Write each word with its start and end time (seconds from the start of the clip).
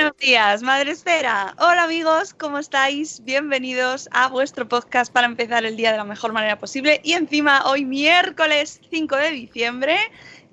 Buenos 0.00 0.16
días, 0.16 0.62
Madre 0.62 0.92
Esfera. 0.92 1.54
Hola 1.58 1.82
amigos, 1.82 2.32
¿cómo 2.32 2.58
estáis? 2.58 3.22
Bienvenidos 3.22 4.08
a 4.12 4.28
vuestro 4.28 4.66
podcast 4.66 5.12
para 5.12 5.26
empezar 5.26 5.66
el 5.66 5.76
día 5.76 5.92
de 5.92 5.98
la 5.98 6.04
mejor 6.04 6.32
manera 6.32 6.58
posible. 6.58 7.02
Y 7.04 7.12
encima, 7.12 7.66
hoy 7.66 7.84
miércoles 7.84 8.80
5 8.90 9.14
de 9.16 9.30
diciembre, 9.32 9.98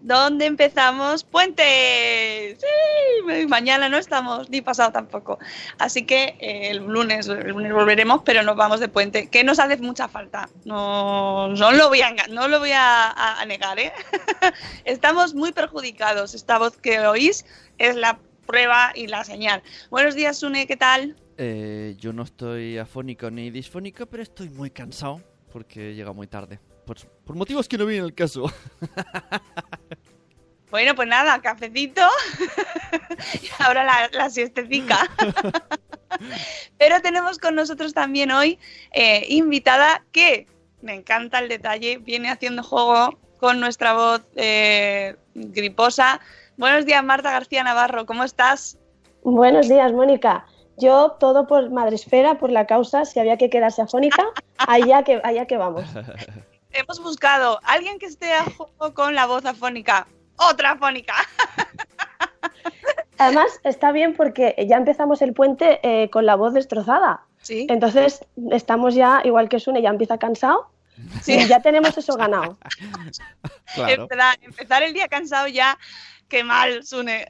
donde 0.02 0.48
empezamos 0.48 1.24
puente. 1.24 2.58
Sí, 2.60 3.46
mañana 3.48 3.88
no 3.88 3.98
estamos, 3.98 4.50
ni 4.50 4.60
pasado 4.60 4.92
tampoco. 4.92 5.40
Así 5.80 6.06
que 6.06 6.36
eh, 6.42 6.72
el, 6.72 6.80
lunes, 6.80 7.28
el 7.28 7.48
lunes 7.48 7.72
volveremos, 7.72 8.24
pero 8.26 8.44
nos 8.44 8.58
vamos 8.58 8.82
de 8.82 8.90
puente, 8.90 9.30
que 9.30 9.46
nos 9.46 9.60
hace 9.60 9.78
mucha 9.78 10.10
falta. 10.10 10.50
No, 10.66 11.48
no 11.48 11.72
lo 11.72 11.88
voy 11.88 12.02
a- 12.02 13.40
a 13.40 13.46
negar, 13.46 13.80
¿eh? 13.80 13.94
Estamos 14.84 15.36
muy 15.36 15.54
perjudicados. 15.54 16.34
Esta 16.34 16.58
voz 16.58 16.76
que 16.76 17.00
oís 17.00 17.46
es 17.78 17.96
la 17.96 18.20
prueba 18.48 18.92
y 18.96 19.08
la 19.08 19.24
señal. 19.24 19.62
Buenos 19.92 20.16
días, 20.16 20.38
Sune, 20.38 20.66
¿qué 20.66 20.78
tal? 20.78 21.16
Eh, 21.38 21.96
yo 22.00 22.14
no 22.14 22.24
estoy 22.24 22.80
afónico 22.80 23.30
ni 23.30 23.52
disfónico, 23.52 24.08
pero 24.08 24.24
estoy 24.24 24.50
muy 24.50 24.72
cansado 24.72 25.22
porque 25.52 25.94
llega 25.94 26.14
muy 26.14 26.26
tarde. 26.26 26.60
Por, 26.86 26.98
por 27.26 27.36
motivos 27.36 27.68
que 27.68 27.78
no 27.78 27.86
vienen 27.86 28.06
al 28.06 28.16
caso. 28.16 28.52
Bueno, 30.70 30.96
pues 30.96 31.08
nada, 31.08 31.42
cafecito 31.42 32.02
y 33.42 33.64
ahora 33.64 33.86
la, 33.86 34.10
la 34.12 34.30
siestecica. 34.30 35.10
Pero 36.78 37.02
tenemos 37.02 37.38
con 37.38 37.56
nosotros 37.56 37.94
también 37.94 38.32
hoy 38.32 38.60
eh, 38.92 39.26
invitada 39.30 40.04
que, 40.12 40.46
me 40.82 40.94
encanta 40.94 41.40
el 41.40 41.50
detalle, 41.50 41.98
viene 41.98 42.30
haciendo 42.30 42.64
juego 42.64 43.18
con 43.38 43.60
nuestra 43.60 43.94
voz 43.94 44.22
eh, 44.36 45.16
griposa. 45.34 46.20
Buenos 46.58 46.88
días, 46.88 47.04
Marta 47.04 47.30
García 47.30 47.64
Navarro, 47.64 48.08
¿cómo 48.08 48.24
estás? 48.24 48.80
Buenos 49.22 49.70
días, 49.70 49.94
Mónica. 49.94 50.48
Yo 50.78 51.12
todo 51.20 51.46
por 51.46 51.70
Madresfera, 51.70 52.40
por 52.40 52.50
la 52.50 52.66
causa, 52.66 53.06
si 53.06 53.20
había 53.20 53.38
que 53.38 53.52
quedarse 53.52 53.84
afónica, 53.84 54.24
allá 54.58 55.04
que, 55.04 55.22
allá 55.24 55.46
que 55.46 55.56
vamos. 55.56 55.86
Hemos 56.72 57.00
buscado 57.00 57.60
a 57.64 57.74
alguien 57.74 58.00
que 58.00 58.08
esté 58.08 58.34
a 58.34 58.44
juego 58.44 58.94
con 58.96 59.14
la 59.14 59.28
voz 59.28 59.46
afónica. 59.46 60.08
Otra 60.38 60.72
afónica. 60.72 61.14
Además, 63.20 63.60
está 63.64 63.92
bien 63.92 64.16
porque 64.16 64.56
ya 64.68 64.78
empezamos 64.78 65.22
el 65.22 65.34
puente 65.34 65.80
eh, 65.84 66.10
con 66.10 66.26
la 66.26 66.36
voz 66.36 66.56
destrozada. 66.56 67.22
Sí, 67.44 67.68
Entonces, 67.70 68.26
estamos 68.52 68.96
ya, 68.96 69.22
igual 69.24 69.48
que 69.48 69.60
Sune, 69.60 69.84
ya 69.84 69.90
empieza 69.90 70.18
cansado. 70.18 70.72
sí. 71.22 71.34
Y 71.34 71.48
ya 71.48 71.62
tenemos 71.62 71.96
eso 71.98 72.16
ganado. 72.16 72.58
Claro. 73.76 74.04
Empezar, 74.04 74.38
empezar 74.42 74.84
el 74.84 74.94
día 74.94 75.08
cansado 75.08 75.48
ya, 75.48 75.78
qué 76.30 76.44
mal, 76.44 76.84
Sune. 76.84 77.28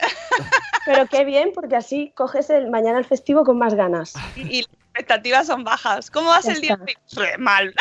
Pero 0.85 1.05
qué 1.07 1.25
bien, 1.25 1.51
porque 1.53 1.75
así 1.75 2.11
coges 2.15 2.49
el 2.49 2.69
mañana 2.69 2.97
el 2.99 3.05
festivo 3.05 3.43
con 3.43 3.57
más 3.57 3.73
ganas. 3.75 4.13
y, 4.35 4.41
y 4.41 4.61
las 4.61 4.69
expectativas 4.93 5.47
son 5.47 5.63
bajas. 5.63 6.09
¿Cómo 6.11 6.29
vas 6.29 6.45
Ya 6.45 6.53
el 6.53 6.61
día? 6.61 6.73
está. 6.73 6.85
de 6.85 6.95
hoy? 7.21 7.27
Re 7.31 7.37
Mal. 7.37 7.73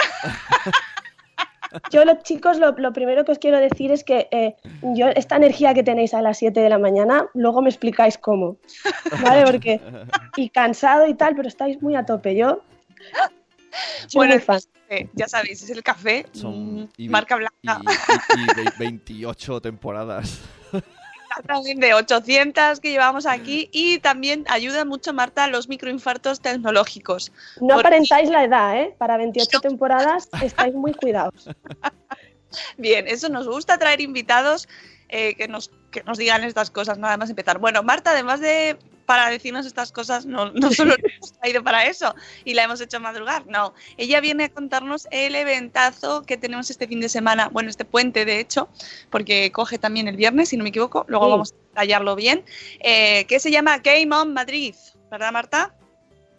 Yo, 1.91 2.05
los 2.05 2.23
chicos, 2.23 2.59
lo, 2.59 2.73
lo 2.73 2.93
primero 2.93 3.25
que 3.25 3.33
os 3.33 3.39
quiero 3.39 3.59
decir 3.59 3.91
es 3.91 4.03
que 4.05 4.29
eh, 4.31 4.55
yo 4.95 5.09
esta 5.09 5.37
energía 5.37 5.75
que 5.75 5.83
tenéis 5.83 6.15
a 6.15 6.23
las 6.23 6.39
7 6.39 6.61
de 6.61 6.69
la 6.71 6.79
mañana, 6.79 7.27
luego 7.35 7.61
me 7.61 7.69
explicáis 7.69 8.17
cómo. 8.19 8.57
¿Vale? 9.23 9.45
Porque. 9.45 9.81
Y 10.37 10.49
cansado 10.51 11.07
y 11.07 11.15
tal, 11.15 11.35
pero 11.35 11.49
estáis 11.49 11.83
muy 11.83 11.95
a 11.97 12.05
tope. 12.07 12.35
Yo. 12.37 12.63
Soy 14.07 14.19
Bueno, 14.21 14.35
muy 14.35 14.43
fan. 14.43 14.61
Eh, 14.89 15.09
ya 15.15 15.27
sabéis, 15.29 15.63
es 15.65 15.71
el 15.71 15.83
café, 15.83 16.25
Son 16.33 16.83
mm, 16.85 16.89
y- 16.97 17.09
marca 17.09 17.37
blanca, 17.37 17.83
y- 18.37 18.41
y 18.41 18.47
ve- 18.65 18.73
28 18.79 19.61
temporadas. 19.61 20.41
también 21.47 21.81
de 21.81 21.95
800 21.95 22.81
que 22.81 22.91
llevamos 22.91 23.27
aquí 23.27 23.69
y 23.73 23.99
también 23.99 24.45
ayuda 24.49 24.85
mucho, 24.85 25.13
Marta, 25.13 25.45
a 25.45 25.49
los 25.49 25.69
microinfartos 25.69 26.41
tecnológicos. 26.41 27.33
No 27.61 27.79
aparentáis 27.79 28.31
la 28.31 28.45
edad, 28.45 28.81
¿eh? 28.81 28.95
Para 28.99 29.17
28 29.17 29.61
temporadas 29.61 30.29
estáis 30.43 30.75
muy 30.75 30.95
cuidados. 30.95 31.49
Bien, 32.79 33.07
eso 33.07 33.29
nos 33.29 33.47
gusta 33.47 33.79
traer 33.79 34.01
invitados 34.01 34.69
eh, 35.09 35.35
que, 35.35 35.49
nos, 35.49 35.71
que 35.91 36.03
nos 36.05 36.19
digan 36.19 36.45
estas 36.45 36.71
cosas, 36.71 36.99
nada 36.99 37.17
más 37.17 37.31
empezar. 37.31 37.59
Bueno, 37.59 37.83
Marta, 37.83 38.11
además 38.11 38.41
de 38.41 38.77
para 39.07 39.31
decirnos 39.31 39.65
estas 39.65 39.93
cosas, 39.93 40.27
no, 40.27 40.51
no 40.53 40.71
solo 40.73 40.95
la 41.03 41.15
hemos 41.15 41.33
traído 41.33 41.63
para 41.63 41.87
eso 41.87 42.15
y 42.45 42.55
la 42.55 42.65
hemos 42.65 42.81
hecho 42.81 43.01
madrugar, 43.01 43.47
no. 43.47 43.73
Ella 43.97 44.21
viene 44.21 44.45
a 44.45 44.49
contarnos 44.51 45.07
el 45.11 45.35
eventazo 45.35 46.23
que 46.23 46.37
tenemos 46.37 46.69
este 46.71 46.87
fin 46.87 47.01
de 47.01 47.09
semana, 47.09 47.49
bueno, 47.53 47.71
este 47.71 47.85
puente 47.85 48.25
de 48.25 48.41
hecho, 48.41 48.69
porque 49.11 49.51
coge 49.53 49.79
también 49.79 50.09
el 50.09 50.17
viernes, 50.17 50.51
si 50.51 50.57
no 50.57 50.65
me 50.65 50.71
equivoco, 50.71 51.05
luego 51.09 51.27
Sí. 51.27 51.31
vamos 51.31 51.53
a 51.53 51.57
detallarlo 51.69 52.17
bien, 52.17 52.45
eh, 52.81 53.25
que 53.27 53.41
se 53.41 53.51
llama 53.51 53.79
Game 53.79 54.15
On 54.15 54.33
Madrid, 54.35 54.75
¿verdad, 55.11 55.33
Marta? 55.33 55.75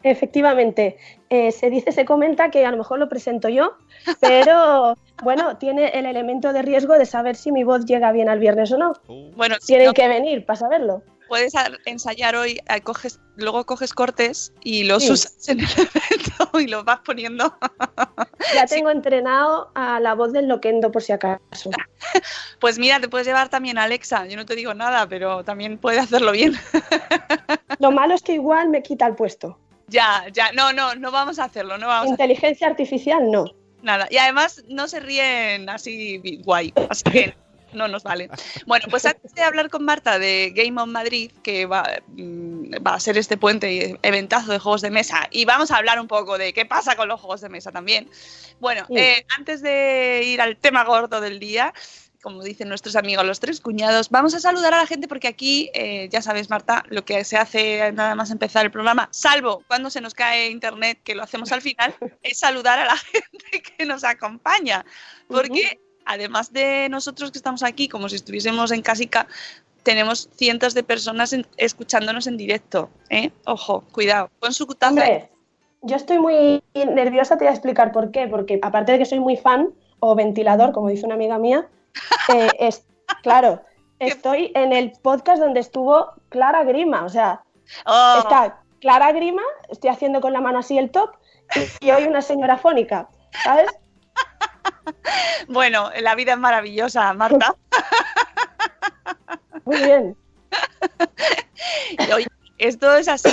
Efectivamente, 0.04 0.98
eh, 1.30 1.52
se 1.52 1.70
dice, 1.70 1.92
se 1.92 2.06
comenta 2.06 2.52
que 2.52 2.66
a 2.66 2.72
lo 2.72 2.78
mejor 2.78 3.00
lo 3.00 3.10
presento 3.10 3.50
yo, 3.50 3.74
pero 4.22 4.96
bueno, 5.24 5.58
tiene 5.58 5.90
el 5.90 6.06
elemento 6.06 6.54
de 6.54 6.62
riesgo 6.62 6.98
de 6.98 7.06
saber 7.06 7.36
si 7.36 7.52
mi 7.52 7.64
voz 7.64 7.86
llega 7.86 8.12
bien 8.12 8.30
al 8.30 8.40
viernes 8.40 8.72
o 8.72 8.78
no. 8.78 8.94
Bueno, 9.36 9.56
si 9.60 9.68
Tienen 9.68 9.88
no, 9.88 9.94
que 9.94 10.08
venir 10.08 10.46
para 10.46 10.60
saberlo. 10.60 11.02
Puedes 11.28 11.56
a- 11.56 11.70
ensayar 11.86 12.36
hoy, 12.36 12.60
coges, 12.84 13.20
luego 13.36 13.66
coges 13.66 13.94
cortes 13.94 14.54
y 14.64 14.84
los 14.84 15.04
Sí. 15.04 15.12
usas 15.12 15.48
en 15.50 15.60
el 15.60 15.66
evento 15.78 16.60
y 16.60 16.68
los 16.68 16.84
vas 16.86 17.00
poniendo. 17.06 17.56
Ya 18.54 18.66
tengo 18.66 18.90
entrenado 18.90 19.72
a 19.76 20.00
la 20.00 20.14
voz 20.16 20.34
del 20.34 20.48
loquendo 20.48 20.92
por 20.92 21.02
si 21.04 21.12
acaso. 21.14 21.70
Pues 22.60 22.80
mira, 22.80 23.00
te 23.00 23.10
puedes 23.10 23.28
llevar 23.28 23.50
también 23.50 23.78
a 23.78 23.84
Alexa. 23.84 24.26
Yo 24.28 24.36
no 24.38 24.46
te 24.46 24.56
digo 24.56 24.74
nada, 24.74 25.08
pero 25.08 25.44
también 25.44 25.78
puede 25.78 26.00
hacerlo 26.00 26.32
bien. 26.32 26.54
Lo 27.80 27.92
malo 27.92 28.16
es 28.16 28.22
que 28.22 28.34
igual 28.34 28.70
me 28.70 28.82
quita 28.82 29.06
el 29.08 29.16
puesto. 29.16 29.60
ya, 29.88 30.26
ya. 30.34 30.52
No, 30.54 30.74
no, 30.74 30.96
no 30.96 31.12
vamos 31.12 31.38
a 31.40 31.44
hacerlo. 31.46 31.78
No 31.78 31.88
vamos 31.88 32.08
a 32.08 32.12
Inteligencia 32.12 32.68
artificial 32.68 33.30
no. 33.30 33.46
nada. 33.84 34.08
Y 34.10 34.18
además 34.18 34.64
no 34.70 34.88
se 34.88 35.00
ríen 35.00 35.70
así 35.70 36.42
guay. 36.44 36.74
Así 36.90 37.04
que 37.04 37.36
no 37.74 37.88
nos 37.88 38.04
vale. 38.04 38.30
Bueno, 38.66 38.86
pues 38.90 39.06
antes 39.06 39.34
de 39.34 39.42
hablar 39.44 39.70
con 39.70 39.84
Marta 39.86 40.20
de 40.20 40.52
Game 40.56 40.82
on 40.82 40.92
Madrid, 40.92 41.32
que 41.44 41.66
va, 41.66 41.84
mm, 42.08 42.86
va 42.86 42.96
a 42.96 43.00
ser 43.00 43.18
este 43.18 43.38
puente 43.38 43.72
y 43.74 43.96
eventazo 44.02 44.52
de 44.52 44.60
juegos 44.60 44.82
de 44.82 44.90
mesa, 44.92 45.28
y 45.32 45.46
vamos 45.46 45.72
a 45.72 45.78
hablar 45.78 46.00
un 46.00 46.08
poco 46.08 46.38
de 46.38 46.54
qué 46.54 46.66
pasa 46.66 46.96
con 46.96 47.08
los 47.08 47.20
juegos 47.20 47.42
de 47.42 47.50
mesa 47.50 47.72
también. 47.72 48.10
Bueno, 48.60 48.86
Sí. 48.88 48.98
eh, 48.98 49.26
antes 49.38 49.62
de 49.62 50.22
ir 50.26 50.42
al 50.42 50.58
tema 50.58 50.84
gordo 50.84 51.22
del 51.22 51.40
día, 51.40 51.74
como 52.24 52.44
dicen 52.44 52.68
nuestros 52.68 52.96
amigos 52.96 53.26
los 53.26 53.40
tres 53.40 53.62
cuñados, 53.62 54.10
vamos 54.10 54.34
a 54.34 54.40
saludar 54.40 54.74
a 54.74 54.80
la 54.80 54.88
gente 54.88 55.08
porque 55.08 55.28
aquí, 55.28 55.70
eh, 55.74 56.10
ya 56.12 56.22
sabes, 56.22 56.50
Marta, 56.50 56.84
lo 56.90 57.06
que 57.06 57.24
se 57.24 57.38
hace 57.38 57.92
nada 57.94 58.16
más 58.16 58.32
empezar 58.32 58.66
el 58.66 58.72
programa, 58.72 59.08
salvo 59.12 59.64
cuando 59.68 59.90
se 59.90 60.02
nos 60.02 60.14
cae 60.14 60.50
internet, 60.50 61.00
que 61.04 61.16
lo 61.16 61.24
hacemos 61.24 61.52
al 61.52 61.62
final, 61.62 61.96
es 62.24 62.40
saludar 62.40 62.80
a 62.80 62.86
la 62.86 62.98
gente 63.12 63.46
que 63.52 63.62
que 63.78 63.86
nos 63.86 64.04
acompaña. 64.04 64.84
Porque 65.28 65.80
además 66.08 66.52
de 66.54 66.88
nosotros 66.90 67.32
que 67.32 67.38
estamos 67.38 67.64
aquí, 67.64 67.88
como 67.88 68.10
si 68.10 68.16
estuviésemos 68.16 68.72
en 68.72 68.82
casica, 68.82 69.28
tenemos 69.84 70.30
cientos 70.36 70.74
de 70.74 70.84
personas 70.84 71.34
en- 71.34 71.46
escuchándonos 71.58 72.28
en 72.28 72.38
directo. 72.38 72.90
¿eh? 73.10 73.32
Ojo, 73.46 73.84
cuidado. 73.92 74.30
Con 74.40 74.54
su 74.54 74.66
taza. 74.68 74.92
Hombre, 74.92 75.30
yo 75.82 75.96
estoy 75.96 76.20
muy 76.20 76.64
nerviosa, 76.74 77.38
te 77.38 77.46
voy 77.46 77.50
a 77.50 77.54
explicar 77.54 77.92
por 77.92 78.12
qué. 78.12 78.28
Porque 78.28 78.60
aparte 78.62 78.92
de 78.94 78.98
que 79.00 79.06
soy 79.06 79.20
muy 79.20 79.38
fan, 79.38 79.70
o 80.00 80.16
ventilador, 80.16 80.74
como 80.74 80.90
dice 80.90 81.06
una 81.06 81.16
amiga 81.16 81.38
mía, 81.38 81.68
eh, 82.36 82.50
es, 82.60 82.86
claro, 83.24 83.62
estoy 84.00 84.52
en 84.56 84.74
el 84.74 84.92
podcast 85.02 85.42
donde 85.42 85.60
estuvo 85.62 86.12
Clara 86.30 86.64
Grima. 86.64 87.04
O 87.06 87.10
sea, 87.10 87.44
Oh, 87.86 88.16
está 88.20 88.62
Clara 88.80 89.12
Grima, 89.12 89.42
estoy 89.70 89.90
haciendo 89.90 90.22
con 90.22 90.32
la 90.32 90.40
mano 90.40 90.60
así 90.60 90.78
el 90.78 90.90
top, 90.90 91.10
y, 91.82 91.88
y 91.88 91.92
hoy 91.92 92.04
una 92.06 92.22
señora 92.22 92.58
fónica, 92.58 93.10
¿sabes? 93.44 93.68
Bueno, 95.48 95.92
la 96.02 96.16
vida 96.16 96.34
es 96.34 96.40
maravillosa, 96.40 97.14
Marta. 97.14 97.56
Muy 99.66 99.78
bien. 99.78 100.18
Y, 101.92 102.12
oye, 102.14 102.28
esto 102.58 102.96
es 102.96 103.08
así. 103.08 103.30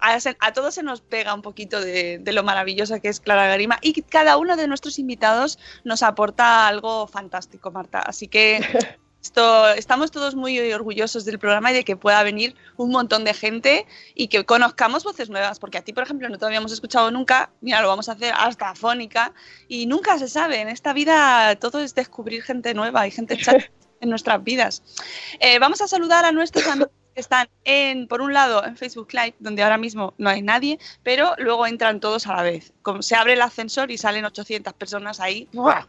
A 0.00 0.52
todos 0.52 0.74
se 0.74 0.82
nos 0.82 1.00
pega 1.00 1.32
un 1.32 1.40
poquito 1.40 1.80
de, 1.80 2.18
de 2.18 2.32
lo 2.32 2.42
maravillosa 2.42 3.00
que 3.00 3.08
es 3.08 3.20
Clara 3.20 3.46
Garima 3.46 3.78
y 3.80 3.94
cada 4.02 4.36
uno 4.36 4.54
de 4.54 4.68
nuestros 4.68 4.98
invitados 4.98 5.58
nos 5.82 6.02
aporta 6.02 6.68
algo 6.68 7.06
fantástico, 7.06 7.70
Marta. 7.70 8.00
Así 8.00 8.28
que 8.28 8.60
esto, 9.24 9.70
estamos 9.70 10.10
todos 10.10 10.34
muy 10.34 10.60
orgullosos 10.72 11.24
del 11.24 11.38
programa 11.38 11.70
y 11.70 11.74
de 11.74 11.84
que 11.84 11.96
pueda 11.96 12.22
venir 12.22 12.54
un 12.76 12.90
montón 12.90 13.24
de 13.24 13.32
gente 13.32 13.86
y 14.14 14.28
que 14.28 14.44
conozcamos 14.44 15.02
voces 15.02 15.30
nuevas, 15.30 15.58
porque 15.58 15.78
a 15.78 15.82
ti, 15.82 15.94
por 15.94 16.04
ejemplo, 16.04 16.28
no 16.28 16.38
te 16.38 16.44
habíamos 16.44 16.72
escuchado 16.72 17.10
nunca, 17.10 17.50
mira, 17.62 17.80
lo 17.80 17.88
vamos 17.88 18.10
a 18.10 18.12
hacer 18.12 18.34
hasta 18.36 18.68
afónica 18.68 19.32
y 19.66 19.86
nunca 19.86 20.18
se 20.18 20.28
sabe, 20.28 20.60
en 20.60 20.68
esta 20.68 20.92
vida 20.92 21.56
todo 21.56 21.80
es 21.80 21.94
descubrir 21.94 22.42
gente 22.42 22.74
nueva 22.74 23.06
y 23.06 23.10
gente 23.10 23.38
chata 23.38 23.64
en 24.02 24.10
nuestras 24.10 24.44
vidas. 24.44 24.82
Eh, 25.40 25.58
vamos 25.58 25.80
a 25.80 25.88
saludar 25.88 26.26
a 26.26 26.32
nuestros 26.32 26.66
amigos 26.66 26.92
están 27.14 27.48
en, 27.64 28.06
por 28.08 28.20
un 28.20 28.32
lado, 28.32 28.64
en 28.64 28.76
Facebook 28.76 29.08
Live, 29.12 29.34
donde 29.38 29.62
ahora 29.62 29.78
mismo 29.78 30.14
no 30.18 30.30
hay 30.30 30.42
nadie, 30.42 30.78
pero 31.02 31.34
luego 31.38 31.66
entran 31.66 32.00
todos 32.00 32.26
a 32.26 32.36
la 32.36 32.42
vez. 32.42 32.72
Como 32.82 33.02
se 33.02 33.14
abre 33.16 33.34
el 33.34 33.42
ascensor 33.42 33.90
y 33.90 33.98
salen 33.98 34.24
800 34.24 34.72
personas 34.74 35.20
ahí. 35.20 35.48
¡buah! 35.52 35.86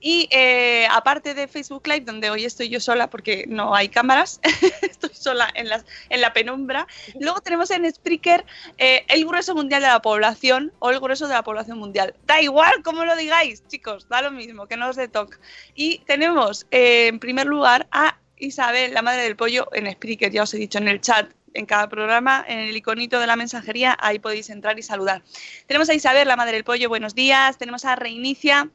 Y 0.00 0.28
eh, 0.30 0.86
aparte 0.90 1.34
de 1.34 1.48
Facebook 1.48 1.86
Live, 1.86 2.00
donde 2.00 2.30
hoy 2.30 2.44
estoy 2.44 2.68
yo 2.68 2.80
sola 2.80 3.10
porque 3.10 3.44
no 3.48 3.74
hay 3.74 3.88
cámaras, 3.88 4.40
estoy 4.82 5.14
sola 5.14 5.48
en, 5.54 5.68
las, 5.68 5.84
en 6.08 6.20
la 6.20 6.32
penumbra. 6.32 6.86
Luego 7.18 7.40
tenemos 7.40 7.70
en 7.70 7.92
Spreaker 7.92 8.44
eh, 8.78 9.04
el 9.08 9.24
grueso 9.24 9.54
mundial 9.54 9.82
de 9.82 9.88
la 9.88 10.02
población 10.02 10.72
o 10.78 10.90
el 10.90 11.00
grueso 11.00 11.26
de 11.26 11.34
la 11.34 11.42
población 11.42 11.78
mundial. 11.78 12.14
Da 12.26 12.40
igual 12.40 12.82
cómo 12.82 13.04
lo 13.04 13.16
digáis, 13.16 13.66
chicos, 13.68 14.08
da 14.08 14.22
lo 14.22 14.30
mismo, 14.30 14.66
que 14.66 14.76
no 14.76 14.88
os 14.88 14.96
dé 14.96 15.08
toque. 15.08 15.38
Y 15.74 15.98
tenemos 16.00 16.66
eh, 16.70 17.08
en 17.08 17.18
primer 17.18 17.46
lugar 17.46 17.86
a 17.90 18.16
Isabel, 18.38 18.94
la 18.94 19.02
madre 19.02 19.22
del 19.22 19.36
pollo, 19.36 19.68
en 19.72 19.90
Spreaker, 19.90 20.30
ya 20.30 20.42
os 20.42 20.54
he 20.54 20.58
dicho, 20.58 20.78
en 20.78 20.88
el 20.88 21.00
chat, 21.00 21.30
en 21.54 21.66
cada 21.66 21.88
programa, 21.88 22.44
en 22.46 22.58
el 22.58 22.76
iconito 22.76 23.18
de 23.18 23.26
la 23.26 23.36
mensajería, 23.36 23.96
ahí 24.00 24.18
podéis 24.18 24.50
entrar 24.50 24.78
y 24.78 24.82
saludar. 24.82 25.22
Tenemos 25.66 25.88
a 25.88 25.94
Isabel, 25.94 26.28
la 26.28 26.36
madre 26.36 26.52
del 26.52 26.64
pollo, 26.64 26.88
buenos 26.88 27.14
días. 27.14 27.56
Tenemos 27.58 27.84
a 27.84 27.96
Reinicia, 27.96 28.70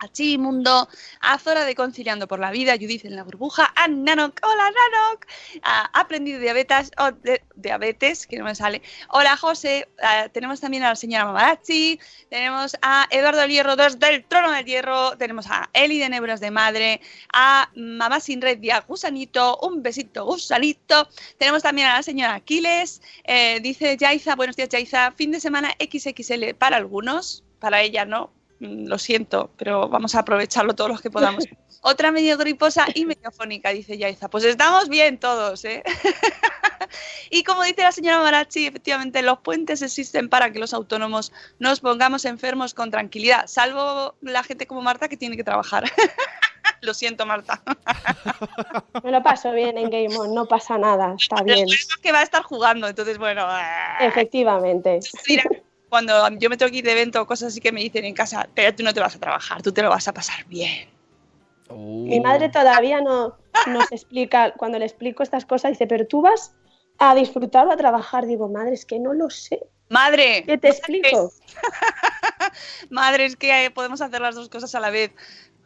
a 0.00 0.08
Chimundo, 0.08 0.88
a 1.20 1.38
Zora 1.38 1.64
de 1.64 1.74
Conciliando 1.74 2.26
por 2.26 2.40
la 2.40 2.50
Vida, 2.50 2.74
Judith 2.74 3.04
en 3.04 3.16
la 3.16 3.22
burbuja, 3.22 3.70
a 3.76 3.86
Nanok, 3.86 4.40
hola 4.42 4.64
Nanok, 4.64 5.26
a 5.62 6.00
Aprendido 6.00 6.40
Diabetes, 6.40 6.90
o 6.98 7.12
de- 7.12 7.42
diabetes, 7.54 8.26
que 8.26 8.38
no 8.38 8.44
me 8.46 8.54
sale, 8.54 8.80
hola 9.10 9.36
José, 9.36 9.88
tenemos 10.32 10.60
también 10.60 10.84
a 10.84 10.88
la 10.88 10.96
señora 10.96 11.26
Mamarazzi, 11.26 12.00
tenemos 12.30 12.76
a 12.80 13.06
Eduardo 13.10 13.40
del 13.42 13.50
Hierro 13.50 13.76
2 13.76 13.98
del 13.98 14.24
Trono 14.24 14.50
del 14.52 14.64
Hierro, 14.64 15.16
tenemos 15.18 15.46
a 15.50 15.68
Eli 15.74 15.98
de 15.98 16.08
Nebras 16.08 16.40
de 16.40 16.50
Madre, 16.50 17.00
a 17.34 17.70
Mamá 17.76 18.20
Sin 18.20 18.40
Red 18.40 18.62
y 18.62 18.70
Gusanito, 18.88 19.58
un 19.62 19.82
besito 19.82 20.24
Gusanito, 20.24 21.08
tenemos 21.36 21.62
también 21.62 21.88
a 21.88 21.96
la 21.96 22.02
señora 22.02 22.34
Aquiles, 22.36 23.02
eh, 23.24 23.60
dice 23.60 23.98
Yaiza, 23.98 24.34
buenos 24.34 24.56
días 24.56 24.70
Yaiza, 24.70 25.12
fin 25.12 25.30
de 25.30 25.40
semana 25.40 25.74
XXL 25.78 26.54
para 26.54 26.78
algunos, 26.78 27.44
para 27.58 27.82
ella 27.82 28.06
no, 28.06 28.32
lo 28.60 28.98
siento, 28.98 29.50
pero 29.56 29.88
vamos 29.88 30.14
a 30.14 30.20
aprovecharlo 30.20 30.74
todos 30.74 30.90
los 30.90 31.00
que 31.00 31.10
podamos. 31.10 31.44
Otra 31.82 32.12
medio 32.12 32.36
griposa 32.36 32.86
y 32.94 33.06
medio 33.06 33.30
fónica, 33.30 33.70
dice 33.70 33.96
Yaiza. 33.96 34.28
Pues 34.28 34.44
estamos 34.44 34.90
bien 34.90 35.18
todos, 35.18 35.64
¿eh? 35.64 35.82
y 37.30 37.42
como 37.42 37.62
dice 37.62 37.82
la 37.82 37.92
señora 37.92 38.20
Marachi, 38.20 38.66
efectivamente 38.66 39.22
los 39.22 39.38
puentes 39.38 39.80
existen 39.80 40.28
para 40.28 40.52
que 40.52 40.58
los 40.58 40.74
autónomos 40.74 41.32
nos 41.58 41.80
pongamos 41.80 42.26
enfermos 42.26 42.74
con 42.74 42.90
tranquilidad, 42.90 43.46
salvo 43.46 44.14
la 44.20 44.42
gente 44.42 44.66
como 44.66 44.82
Marta 44.82 45.08
que 45.08 45.16
tiene 45.16 45.38
que 45.38 45.44
trabajar. 45.44 45.84
lo 46.82 46.92
siento, 46.92 47.24
Marta. 47.24 47.62
Me 49.02 49.10
lo 49.10 49.22
paso 49.22 49.50
bien 49.52 49.78
en 49.78 49.88
Game 49.88 50.14
On, 50.18 50.34
no 50.34 50.44
pasa 50.44 50.76
nada, 50.76 51.14
está 51.18 51.42
bien. 51.42 51.64
Pero 51.66 51.72
es 51.72 51.96
que 52.02 52.12
va 52.12 52.20
a 52.20 52.24
estar 52.24 52.42
jugando, 52.42 52.88
entonces 52.88 53.16
bueno. 53.16 53.42
ah. 53.46 53.96
Efectivamente. 54.00 55.00
Mira, 55.26 55.44
cuando 55.90 56.28
yo 56.38 56.48
me 56.48 56.56
tengo 56.56 56.70
que 56.70 56.78
ir 56.78 56.84
de 56.84 56.92
evento 56.92 57.20
o 57.20 57.26
cosas 57.26 57.48
así 57.48 57.60
que 57.60 57.72
me 57.72 57.80
dicen 57.82 58.04
en 58.04 58.14
casa, 58.14 58.48
pero 58.54 58.74
tú 58.74 58.82
no 58.82 58.94
te 58.94 59.00
vas 59.00 59.16
a 59.16 59.20
trabajar, 59.20 59.60
tú 59.60 59.72
te 59.72 59.82
lo 59.82 59.90
vas 59.90 60.08
a 60.08 60.14
pasar 60.14 60.46
bien. 60.46 60.88
Uh. 61.68 62.06
Mi 62.06 62.20
madre 62.20 62.48
todavía 62.48 63.00
no 63.00 63.36
nos 63.66 63.92
explica, 63.92 64.52
cuando 64.56 64.78
le 64.78 64.86
explico 64.86 65.22
estas 65.22 65.44
cosas, 65.44 65.72
dice, 65.72 65.86
pero 65.86 66.06
tú 66.06 66.22
vas 66.22 66.54
a 66.98 67.14
disfrutar 67.14 67.66
o 67.66 67.72
a 67.72 67.76
trabajar. 67.76 68.26
Digo, 68.26 68.48
madre, 68.48 68.74
es 68.74 68.86
que 68.86 68.98
no 68.98 69.12
lo 69.12 69.28
sé. 69.30 69.60
Madre, 69.88 70.44
¿Qué 70.46 70.56
te 70.56 70.68
explico? 70.68 71.32
madre, 72.90 73.24
es 73.24 73.36
que 73.36 73.64
eh, 73.64 73.70
podemos 73.70 74.00
hacer 74.00 74.20
las 74.20 74.36
dos 74.36 74.48
cosas 74.48 74.74
a 74.74 74.80
la 74.80 74.90
vez. 74.90 75.10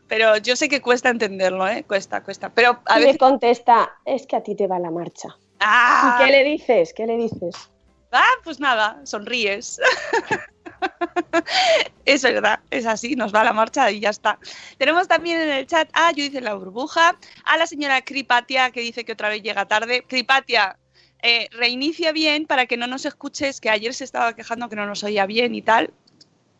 Pero 0.08 0.36
yo 0.38 0.56
sé 0.56 0.68
que 0.68 0.80
cuesta 0.80 1.08
entenderlo, 1.08 1.66
¿eh? 1.66 1.84
Cuesta, 1.86 2.22
cuesta. 2.22 2.50
Pero 2.50 2.80
a 2.86 2.96
Y 2.96 3.00
me 3.00 3.06
veces... 3.06 3.18
contesta, 3.18 3.92
es 4.04 4.26
que 4.26 4.36
a 4.36 4.42
ti 4.42 4.54
te 4.54 4.66
va 4.66 4.78
la 4.78 4.90
marcha. 4.90 5.36
¡Ah! 5.60 6.18
¿Y 6.20 6.24
qué 6.24 6.30
le 6.30 6.44
dices? 6.44 6.94
¿Qué 6.94 7.06
le 7.06 7.16
dices? 7.16 7.70
Ah, 8.16 8.34
pues 8.44 8.60
nada, 8.60 9.00
sonríes. 9.04 9.80
es 12.04 12.22
verdad, 12.22 12.60
es 12.70 12.86
así, 12.86 13.16
nos 13.16 13.34
va 13.34 13.42
la 13.42 13.52
marcha 13.52 13.90
y 13.90 13.98
ya 13.98 14.10
está. 14.10 14.38
Tenemos 14.78 15.08
también 15.08 15.40
en 15.40 15.48
el 15.48 15.66
chat 15.66 15.90
a 15.92 16.10
Judith 16.10 16.36
en 16.36 16.44
la 16.44 16.54
burbuja, 16.54 17.18
a 17.44 17.56
la 17.56 17.66
señora 17.66 18.02
Cripatia 18.02 18.70
que 18.70 18.82
dice 18.82 19.04
que 19.04 19.12
otra 19.12 19.30
vez 19.30 19.42
llega 19.42 19.66
tarde. 19.66 20.04
Cripatia, 20.06 20.78
eh, 21.22 21.48
reinicia 21.50 22.12
bien 22.12 22.46
para 22.46 22.66
que 22.66 22.76
no 22.76 22.86
nos 22.86 23.04
escuches, 23.04 23.60
que 23.60 23.70
ayer 23.70 23.92
se 23.92 24.04
estaba 24.04 24.36
quejando 24.36 24.68
que 24.68 24.76
no 24.76 24.86
nos 24.86 25.02
oía 25.02 25.26
bien 25.26 25.56
y 25.56 25.62
tal. 25.62 25.92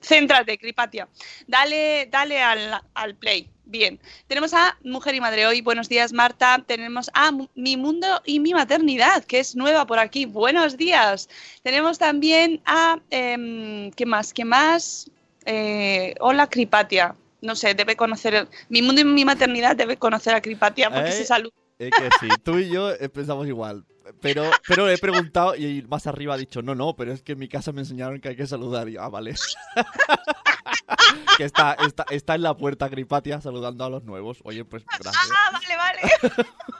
Céntrate, 0.04 0.58
Cripatia. 0.58 1.08
Dale, 1.46 2.08
dale 2.10 2.40
al, 2.42 2.80
al 2.94 3.14
play. 3.14 3.48
Bien. 3.66 3.98
Tenemos 4.26 4.52
a 4.52 4.76
Mujer 4.84 5.14
y 5.14 5.20
Madre 5.20 5.46
hoy. 5.46 5.62
Buenos 5.62 5.88
días, 5.88 6.12
Marta. 6.12 6.62
Tenemos 6.66 7.10
a 7.14 7.32
Mi 7.54 7.76
Mundo 7.76 8.20
y 8.26 8.38
Mi 8.38 8.52
Maternidad, 8.52 9.24
que 9.24 9.40
es 9.40 9.56
nueva 9.56 9.86
por 9.86 9.98
aquí. 9.98 10.26
Buenos 10.26 10.76
días. 10.76 11.28
Tenemos 11.62 11.98
también 11.98 12.60
a. 12.66 12.98
em, 13.10 13.90
¿Qué 13.92 14.04
más? 14.04 14.34
¿Qué 14.34 14.44
más? 14.44 15.10
Eh, 15.46 16.14
hola, 16.20 16.46
Cripatia. 16.48 17.16
No 17.40 17.56
sé, 17.56 17.74
debe 17.74 17.96
conocer. 17.96 18.48
Mi 18.68 18.82
Mundo 18.82 19.00
y 19.00 19.04
Mi 19.04 19.24
Maternidad 19.24 19.76
debe 19.76 19.96
conocer 19.96 20.34
a 20.34 20.42
Cripatia 20.42 20.90
porque 20.90 21.08
Eh, 21.08 21.12
se 21.12 21.24
saluda. 21.24 21.54
Es 21.78 21.90
que 21.90 22.08
sí, 22.20 22.28
tú 22.42 22.58
y 22.58 22.68
yo 22.68 22.90
eh, 22.92 23.08
pensamos 23.08 23.46
igual. 23.48 23.84
Pero, 24.20 24.50
pero 24.66 24.88
he 24.88 24.98
preguntado 24.98 25.56
y 25.56 25.82
más 25.88 26.06
arriba 26.06 26.34
ha 26.34 26.38
dicho, 26.38 26.62
no, 26.62 26.74
no, 26.74 26.94
pero 26.94 27.12
es 27.12 27.22
que 27.22 27.32
en 27.32 27.38
mi 27.38 27.48
casa 27.48 27.72
me 27.72 27.80
enseñaron 27.80 28.20
que 28.20 28.28
hay 28.28 28.36
que 28.36 28.46
saludar. 28.46 28.88
Y, 28.88 28.96
ah, 28.96 29.08
vale. 29.08 29.34
que 31.36 31.44
está, 31.44 31.74
está, 31.74 32.04
está 32.10 32.34
en 32.34 32.42
la 32.42 32.56
puerta 32.56 32.88
Gripatia 32.88 33.40
saludando 33.40 33.84
a 33.84 33.90
los 33.90 34.04
nuevos. 34.04 34.38
Oye, 34.44 34.64
pues 34.64 34.84
gracias. 34.86 35.30
Ah, 35.32 35.50
vale, 35.52 35.76
vale. 35.76 36.00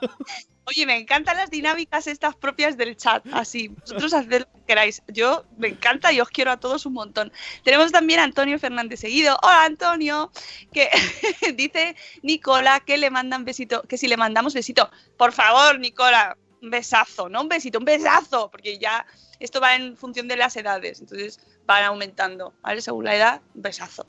Oye, 0.66 0.86
me 0.86 0.96
encantan 0.96 1.36
las 1.36 1.50
dinámicas 1.50 2.06
estas 2.06 2.34
propias 2.36 2.76
del 2.76 2.96
chat. 2.96 3.24
Así, 3.32 3.68
vosotros 3.68 4.14
haced 4.14 4.40
lo 4.40 4.46
que 4.46 4.66
queráis. 4.66 5.02
Yo 5.08 5.44
me 5.58 5.68
encanta 5.68 6.12
y 6.12 6.20
os 6.20 6.30
quiero 6.30 6.52
a 6.52 6.56
todos 6.58 6.86
un 6.86 6.94
montón. 6.94 7.32
Tenemos 7.64 7.92
también 7.92 8.20
a 8.20 8.24
Antonio 8.24 8.58
Fernández 8.58 9.00
Seguido. 9.00 9.38
Hola, 9.42 9.64
Antonio. 9.64 10.30
Que 10.72 10.88
dice 11.54 11.96
Nicola 12.22 12.80
que 12.80 12.96
le 12.96 13.10
mandan 13.10 13.44
besito, 13.44 13.82
que 13.82 13.98
si 13.98 14.08
le 14.08 14.16
mandamos 14.16 14.54
besito. 14.54 14.90
Por 15.18 15.32
favor, 15.32 15.78
Nicola, 15.78 16.36
un 16.64 16.70
besazo, 16.70 17.28
no 17.28 17.42
un 17.42 17.48
besito, 17.48 17.78
un 17.78 17.84
besazo, 17.84 18.50
porque 18.50 18.78
ya 18.78 19.06
esto 19.38 19.60
va 19.60 19.76
en 19.76 19.96
función 19.96 20.26
de 20.26 20.36
las 20.36 20.56
edades. 20.56 21.00
Entonces 21.00 21.38
van 21.66 21.84
aumentando, 21.84 22.52
¿vale? 22.62 22.80
Según 22.80 23.04
la 23.04 23.14
edad, 23.16 23.40
un 23.54 23.62
besazo. 23.62 24.06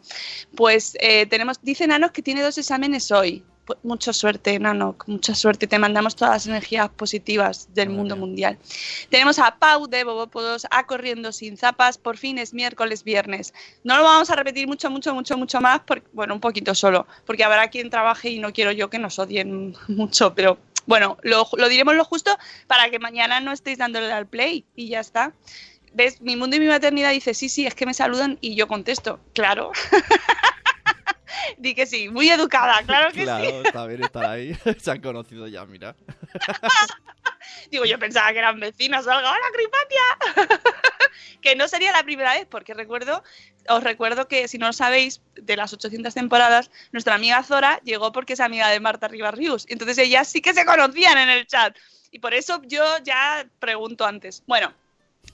Pues 0.56 0.98
eh, 1.00 1.26
tenemos, 1.28 1.60
dice 1.62 1.86
Nanos 1.88 2.12
que 2.12 2.22
tiene 2.22 2.42
dos 2.42 2.58
exámenes 2.58 3.12
hoy. 3.12 3.44
Pues, 3.66 3.80
mucha 3.82 4.14
suerte, 4.14 4.60
Nano, 4.60 4.96
mucha 5.08 5.34
suerte. 5.34 5.66
Te 5.66 5.80
mandamos 5.80 6.16
todas 6.16 6.36
las 6.36 6.48
energías 6.48 6.88
positivas 6.90 7.68
del 7.74 7.90
Muy 7.90 7.98
mundo 7.98 8.16
bien. 8.16 8.20
mundial. 8.20 8.58
Tenemos 9.10 9.40
a 9.40 9.58
Pau 9.58 9.88
de 9.88 10.04
Bobópodos, 10.04 10.68
a 10.70 10.86
Corriendo 10.86 11.32
Sin 11.32 11.58
Zapas. 11.58 11.98
Por 11.98 12.18
fin 12.18 12.38
es 12.38 12.54
miércoles, 12.54 13.04
viernes. 13.04 13.54
No 13.84 13.98
lo 13.98 14.04
vamos 14.04 14.30
a 14.30 14.36
repetir 14.36 14.68
mucho, 14.68 14.92
mucho, 14.92 15.16
mucho, 15.16 15.36
mucho 15.36 15.62
más. 15.62 15.82
Porque, 15.86 16.08
bueno, 16.14 16.36
un 16.36 16.42
poquito 16.42 16.76
solo. 16.76 17.08
Porque 17.26 17.44
habrá 17.44 17.68
quien 17.70 17.90
trabaje 17.90 18.30
y 18.30 18.40
no 18.40 18.54
quiero 18.54 18.72
yo 18.72 18.92
que 18.92 19.00
nos 19.00 19.18
odien 19.18 19.76
mucho. 19.88 20.36
Pero 20.36 20.60
bueno, 20.86 21.18
lo, 21.24 21.48
lo 21.58 21.70
diremos 21.70 21.96
lo 21.96 22.06
justo 22.06 22.38
para 22.68 22.90
que 22.90 23.00
mañana 23.00 23.40
no 23.40 23.52
estéis 23.52 23.78
dándole 23.78 24.12
al 24.12 24.28
play 24.28 24.66
y 24.76 24.90
ya 24.90 25.00
está. 25.00 25.34
¿Ves? 25.94 26.22
Mi 26.22 26.36
mundo 26.36 26.58
y 26.58 26.60
mi 26.60 26.68
maternidad 26.68 27.12
dice, 27.12 27.34
sí, 27.34 27.48
sí, 27.48 27.66
es 27.66 27.74
que 27.74 27.86
me 27.86 27.94
saludan 27.94 28.38
y 28.42 28.56
yo 28.56 28.68
contesto, 28.68 29.20
claro. 29.34 29.72
Di 31.58 31.74
que 31.74 31.86
sí, 31.86 32.10
muy 32.10 32.30
educada, 32.30 32.84
claro 32.84 33.12
que 33.12 33.20
sí. 33.20 33.24
Claro, 33.24 33.62
está 33.64 33.86
bien 33.88 34.04
estar 34.04 34.26
ahí. 34.26 34.58
Se 34.80 34.92
han 34.92 35.02
conocido 35.02 35.48
ya, 35.48 35.66
mira. 35.66 35.96
Digo, 37.72 37.86
yo 37.86 37.98
pensaba 38.00 38.32
que 38.34 38.40
eran 38.40 38.60
vecinos 38.60 39.06
o 39.08 39.12
algo. 39.12 39.28
¡Hola, 39.28 39.46
Cripatia! 39.54 40.92
Que 41.42 41.56
no 41.56 41.68
sería 41.68 41.92
la 41.92 42.04
primera 42.04 42.34
vez, 42.34 42.46
porque 42.50 42.74
recuerdo, 42.74 43.24
os 43.70 43.84
recuerdo 43.84 44.28
que 44.28 44.48
si 44.48 44.58
no 44.58 44.68
lo 44.68 44.74
sabéis, 44.74 45.22
de 45.36 45.56
las 45.58 45.74
800 45.74 46.14
temporadas, 46.14 46.72
nuestra 46.92 47.16
amiga 47.16 47.44
Zora 47.44 47.80
llegó 47.84 48.12
porque 48.12 48.34
es 48.34 48.40
amiga 48.40 48.70
de 48.70 48.80
Marta 48.80 49.08
Ribarrius. 49.08 49.66
Entonces 49.70 49.98
ellas 49.98 50.28
sí 50.28 50.42
que 50.42 50.54
se 50.54 50.66
conocían 50.66 51.18
en 51.18 51.30
el 51.30 51.48
chat. 51.48 51.76
Y 52.12 52.20
por 52.20 52.34
eso 52.34 52.62
yo 52.66 52.84
ya 53.04 53.46
pregunto 53.60 54.06
antes. 54.06 54.44
Bueno, 54.48 54.74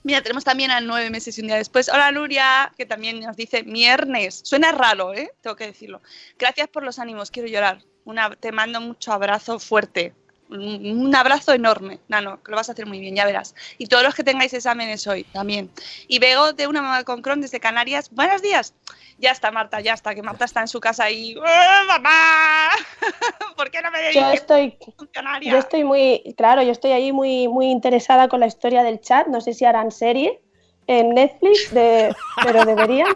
Mira, 0.04 0.20
tenemos 0.20 0.42
también 0.42 0.70
a 0.72 0.80
nueve 0.80 1.10
meses 1.10 1.38
y 1.38 1.42
un 1.42 1.46
día 1.46 1.56
después. 1.56 1.88
Hola 1.88 2.10
Nuria, 2.10 2.72
que 2.76 2.86
también 2.86 3.20
nos 3.20 3.36
dice 3.36 3.62
viernes. 3.62 4.40
Suena 4.42 4.72
raro, 4.72 5.14
¿eh? 5.14 5.32
Tengo 5.40 5.54
que 5.54 5.66
decirlo. 5.66 6.02
Gracias 6.38 6.68
por 6.68 6.82
los 6.82 6.98
ánimos, 6.98 7.30
quiero 7.30 7.48
llorar. 7.48 7.84
Una, 8.04 8.30
te 8.30 8.50
mando 8.50 8.80
mucho 8.80 9.12
abrazo 9.12 9.60
fuerte. 9.60 10.12
Un, 10.52 11.14
abrazo 11.14 11.52
enorme, 11.52 11.98
Nano, 12.08 12.42
que 12.42 12.50
lo 12.50 12.56
vas 12.56 12.68
a 12.68 12.72
hacer 12.72 12.86
muy 12.86 13.00
bien, 13.00 13.16
ya 13.16 13.24
verás. 13.24 13.54
Y 13.78 13.86
todos 13.86 14.02
los 14.02 14.14
que 14.14 14.24
tengáis 14.24 14.52
exámenes 14.52 15.06
hoy 15.06 15.24
también. 15.24 15.70
Y 16.08 16.18
Bego 16.18 16.52
de 16.52 16.66
una 16.66 16.82
mamá 16.82 17.04
con 17.04 17.22
Cron 17.22 17.40
desde 17.40 17.60
Canarias. 17.60 18.10
Buenos 18.10 18.42
días. 18.42 18.74
Ya 19.18 19.30
está, 19.30 19.50
Marta, 19.50 19.80
ya 19.80 19.94
está, 19.94 20.14
que 20.14 20.22
Marta 20.22 20.44
está 20.44 20.60
en 20.60 20.68
su 20.68 20.80
casa 20.80 21.10
y. 21.10 21.32
¡Eh, 21.32 21.86
¡Mamá! 21.86 22.70
¿Por 23.56 23.70
qué 23.70 23.80
no 23.82 23.90
me 23.90 24.12
Yo 24.12 24.30
estoy, 24.32 24.76
funcionaria? 24.96 25.52
yo 25.52 25.58
estoy 25.58 25.84
muy, 25.84 26.34
claro, 26.36 26.62
yo 26.62 26.72
estoy 26.72 26.92
ahí 26.92 27.12
muy, 27.12 27.48
muy 27.48 27.66
interesada 27.66 28.28
con 28.28 28.40
la 28.40 28.46
historia 28.46 28.82
del 28.82 29.00
chat. 29.00 29.26
No 29.28 29.40
sé 29.40 29.54
si 29.54 29.64
harán 29.64 29.90
serie 29.90 30.40
en 30.86 31.10
Netflix, 31.10 31.72
de, 31.72 32.14
pero 32.42 32.64
deberían. 32.64 33.08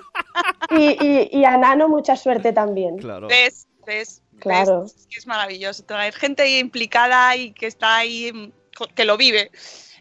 Y, 0.71 1.05
y, 1.05 1.29
y 1.33 1.45
a 1.45 1.57
Nano 1.57 1.89
mucha 1.89 2.17
suerte 2.17 2.53
también. 2.53 2.99
Claro. 2.99 3.29
¿Ves? 3.29 3.69
¿Ves? 3.87 4.23
Claro. 4.41 4.85
Es 4.85 5.07
que 5.09 5.19
es 5.19 5.27
maravilloso 5.27 5.85
traer 5.85 6.15
gente 6.15 6.43
ahí 6.43 6.59
implicada 6.59 7.37
y 7.37 7.53
que 7.53 7.67
está 7.67 7.97
ahí, 7.97 8.33
mm, 8.33 8.53
que 8.95 9.05
lo 9.05 9.17
vive. 9.17 9.51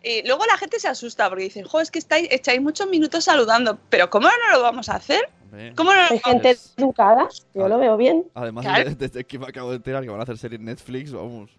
Eh, 0.03 0.21
luego 0.25 0.45
la 0.45 0.57
gente 0.57 0.79
se 0.79 0.87
asusta 0.87 1.27
porque 1.29 1.45
dicen, 1.45 1.65
jo, 1.65 1.81
es 1.81 1.89
que 1.89 1.97
estáis, 1.99 2.27
echáis 2.29 2.61
muchos 2.61 2.87
minutos 2.87 3.23
saludando, 3.23 3.79
pero 3.89 4.09
¿cómo 4.09 4.27
no 4.27 4.51
lo 4.51 4.61
vamos 4.61 4.87
a 4.89 4.95
hacer? 4.95 5.29
¿Cómo 5.75 5.93
no 5.93 6.01
lo 6.03 6.11
Hay 6.11 6.19
gente 6.19 6.57
educada, 6.77 7.27
yo 7.53 7.67
lo 7.67 7.77
veo 7.79 7.97
bien. 7.97 8.25
Además, 8.35 8.65
Claro. 8.65 8.91
desde 8.97 9.23
que 9.23 9.39
me 9.39 9.47
acabo 9.47 9.69
de 9.71 9.77
enterar 9.77 10.03
que 10.03 10.09
van 10.09 10.19
a 10.19 10.23
hacer 10.23 10.37
serie 10.37 10.57
en 10.57 10.65
Netflix, 10.65 11.11
vamos. 11.11 11.49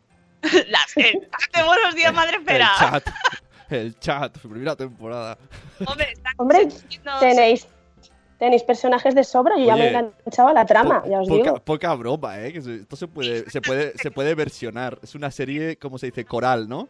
Las 0.69 0.95
los 0.95 1.95
días, 1.95 2.13
madre 2.13 2.37
El 2.37 2.41
espera. 2.43 2.71
chat. 2.79 3.09
El 3.69 3.99
chat, 3.99 4.39
primera 4.39 4.77
temporada. 4.77 5.37
Hombre, 5.87 6.15
Hombre, 6.37 6.69
Tenéis, 7.19 7.67
tenéis 8.39 8.63
personajes 8.63 9.15
de 9.15 9.25
sobra, 9.25 9.57
yo 9.59 9.65
ya 9.65 9.75
me 9.77 9.87
he 9.87 9.89
Oye, 9.89 9.99
enganchado 9.99 10.49
a 10.49 10.53
la 10.53 10.67
trama, 10.67 11.03
Po- 11.03 11.09
ya 11.09 11.21
os 11.21 11.29
poca, 11.29 11.43
digo. 11.43 11.61
poca 11.65 11.95
broma, 11.95 12.39
¿eh? 12.41 12.53
Esto 12.57 12.97
se 12.97 13.09
puede, 13.09 13.49
se, 13.51 13.61
puede, 13.61 13.97
se 13.99 14.11
puede 14.11 14.35
versionar. 14.35 14.99
Es 15.03 15.15
una 15.15 15.31
serie, 15.31 15.77
¿cómo 15.79 15.99
se 15.99 16.07
dice? 16.07 16.25
Coral, 16.25 16.69
¿no? 16.69 16.89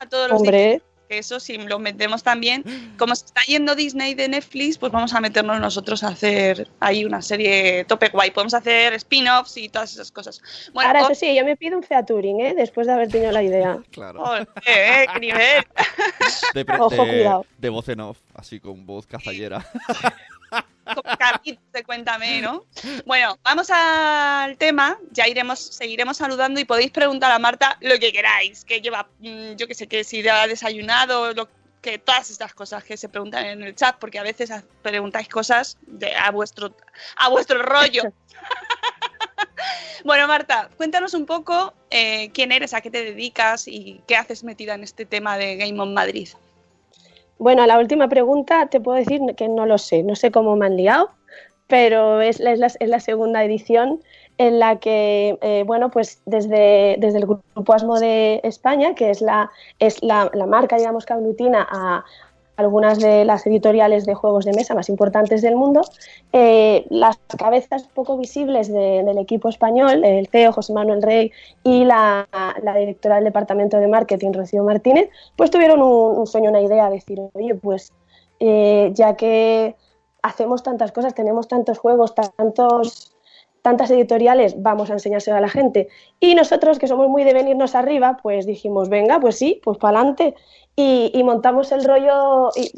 a 0.00 0.08
todos 0.08 0.28
los 0.30 0.40
Hombre, 0.40 0.82
eso 1.08 1.40
si 1.40 1.56
lo 1.58 1.78
metemos 1.78 2.22
también. 2.22 2.64
Como 2.98 3.14
se 3.14 3.26
está 3.26 3.42
yendo 3.42 3.74
Disney 3.74 4.14
de 4.14 4.28
Netflix, 4.28 4.78
pues 4.78 4.92
vamos 4.92 5.14
a 5.14 5.20
meternos 5.20 5.60
nosotros 5.60 6.02
a 6.04 6.08
hacer 6.08 6.68
ahí 6.80 7.04
una 7.04 7.22
serie 7.22 7.84
tope 7.84 8.08
guay. 8.08 8.30
Podemos 8.30 8.54
hacer 8.54 8.92
spin-offs 8.94 9.56
y 9.56 9.68
todas 9.68 9.92
esas 9.92 10.10
cosas. 10.10 10.40
Bueno, 10.72 10.88
ahora 10.88 11.00
eso 11.02 11.14
sí, 11.14 11.34
yo 11.34 11.44
me 11.44 11.56
pido 11.56 11.76
un 11.76 11.82
featuring, 11.82 12.40
¿eh? 12.40 12.54
Después 12.54 12.86
de 12.86 12.92
haber 12.94 13.08
tenido 13.08 13.32
la 13.32 13.42
idea. 13.42 13.78
Claro. 13.90 14.22
Eh, 14.66 15.06
qué 15.12 15.20
nivel. 15.20 15.64
De, 16.54 16.66
Ojo, 16.78 16.90
de- 16.90 16.96
cuidado. 16.96 17.46
de 17.56 17.68
voz 17.70 17.88
en 17.88 18.00
off, 18.00 18.18
así 18.34 18.60
con 18.60 18.84
voz 18.84 19.06
cazallera. 19.06 19.66
Como 20.94 21.16
Carlitos 21.16 21.72
de 21.72 21.84
Cuéntame, 21.84 22.40
¿no? 22.40 22.64
Bueno, 23.04 23.38
vamos 23.42 23.68
al 23.70 24.56
tema. 24.56 24.98
Ya 25.10 25.26
iremos, 25.26 25.58
seguiremos 25.58 26.16
saludando 26.16 26.60
y 26.60 26.64
podéis 26.64 26.90
preguntar 26.90 27.32
a 27.32 27.38
Marta 27.38 27.76
lo 27.80 27.98
que 27.98 28.12
queráis. 28.12 28.64
Que 28.64 28.80
lleva, 28.80 29.08
mm, 29.18 29.54
yo 29.56 29.66
que 29.66 29.74
sé, 29.74 29.86
que 29.86 30.04
si 30.04 30.26
ha 30.28 30.46
desayunado, 30.46 31.32
lo 31.32 31.48
que 31.80 31.98
todas 31.98 32.30
estas 32.30 32.54
cosas 32.54 32.84
que 32.84 32.96
se 32.96 33.08
preguntan 33.08 33.46
en 33.46 33.62
el 33.62 33.74
chat, 33.74 33.96
porque 33.98 34.18
a 34.18 34.22
veces 34.22 34.50
preguntáis 34.82 35.28
cosas 35.28 35.76
de, 35.86 36.14
a 36.14 36.30
vuestro 36.30 36.74
a 37.16 37.28
vuestro 37.28 37.62
rollo. 37.62 38.02
bueno, 40.04 40.26
Marta, 40.26 40.70
cuéntanos 40.76 41.14
un 41.14 41.26
poco 41.26 41.74
eh, 41.90 42.30
quién 42.32 42.52
eres, 42.52 42.74
a 42.74 42.80
qué 42.80 42.90
te 42.90 43.04
dedicas 43.04 43.68
y 43.68 44.00
qué 44.06 44.16
haces 44.16 44.44
metida 44.44 44.74
en 44.74 44.82
este 44.82 45.06
tema 45.06 45.38
de 45.38 45.56
Game 45.56 45.80
on 45.80 45.94
Madrid. 45.94 46.28
Bueno, 47.38 47.66
la 47.66 47.78
última 47.78 48.08
pregunta 48.08 48.66
te 48.66 48.80
puedo 48.80 48.98
decir 48.98 49.20
que 49.36 49.48
no 49.48 49.66
lo 49.66 49.78
sé, 49.78 50.02
no 50.02 50.16
sé 50.16 50.30
cómo 50.30 50.56
me 50.56 50.66
han 50.66 50.76
liado, 50.76 51.10
pero 51.66 52.20
es 52.20 52.40
la, 52.40 52.52
es 52.52 52.58
la, 52.58 52.66
es 52.66 52.88
la 52.88 53.00
segunda 53.00 53.44
edición 53.44 54.00
en 54.38 54.58
la 54.58 54.76
que, 54.76 55.38
eh, 55.40 55.64
bueno, 55.66 55.90
pues 55.90 56.20
desde, 56.26 56.96
desde 56.98 57.18
el 57.18 57.26
Grupo 57.26 57.72
Asmo 57.72 57.98
de 57.98 58.40
España, 58.44 58.94
que 58.94 59.10
es 59.10 59.20
la, 59.20 59.50
es 59.78 60.02
la, 60.02 60.30
la 60.34 60.46
marca, 60.46 60.76
digamos, 60.76 61.06
que 61.06 61.14
aglutina 61.14 61.66
a 61.70 62.04
algunas 62.56 62.98
de 62.98 63.24
las 63.24 63.46
editoriales 63.46 64.06
de 64.06 64.14
juegos 64.14 64.44
de 64.44 64.52
mesa 64.52 64.74
más 64.74 64.88
importantes 64.88 65.42
del 65.42 65.56
mundo, 65.56 65.82
eh, 66.32 66.86
las 66.90 67.18
cabezas 67.38 67.84
poco 67.94 68.16
visibles 68.16 68.68
de- 68.68 69.02
del 69.04 69.18
equipo 69.18 69.48
español, 69.48 70.04
el 70.04 70.26
CEO 70.28 70.52
José 70.52 70.72
Manuel 70.72 71.02
Rey 71.02 71.32
y 71.64 71.84
la, 71.84 72.26
directora 72.78 73.16
del 73.16 73.24
Departamento 73.24 73.78
de 73.78 73.88
Marketing, 73.88 74.32
Rocío 74.32 74.62
Martínez, 74.64 75.10
pues 75.36 75.50
tuvieron 75.50 75.82
un, 75.82 76.18
un 76.18 76.26
sueño, 76.26 76.50
una 76.50 76.60
idea, 76.60 76.90
decir, 76.90 77.20
oye, 77.34 77.54
pues 77.54 77.92
eh, 78.40 78.90
ya 78.94 79.16
que 79.16 79.76
hacemos 80.22 80.62
tantas 80.62 80.92
cosas, 80.92 81.14
tenemos 81.14 81.48
tantos 81.48 81.78
juegos, 81.78 82.14
tantos, 82.14 83.15
tantas 83.66 83.90
editoriales, 83.90 84.54
vamos 84.62 84.90
a 84.90 84.92
enseñárselo 84.92 85.36
a 85.36 85.40
la 85.40 85.48
gente. 85.48 85.88
Y 86.20 86.36
nosotros, 86.36 86.78
que 86.78 86.86
somos 86.86 87.08
muy 87.08 87.24
de 87.24 87.34
venirnos 87.34 87.74
arriba, 87.74 88.18
pues 88.22 88.46
dijimos, 88.46 88.88
venga, 88.88 89.18
pues 89.18 89.36
sí, 89.36 89.60
pues 89.64 89.76
para 89.78 89.98
adelante. 89.98 90.34
Y, 90.76 91.10
y 91.12 91.24
montamos 91.24 91.72
el 91.72 91.82
rollo 91.84 92.50
y- 92.54 92.70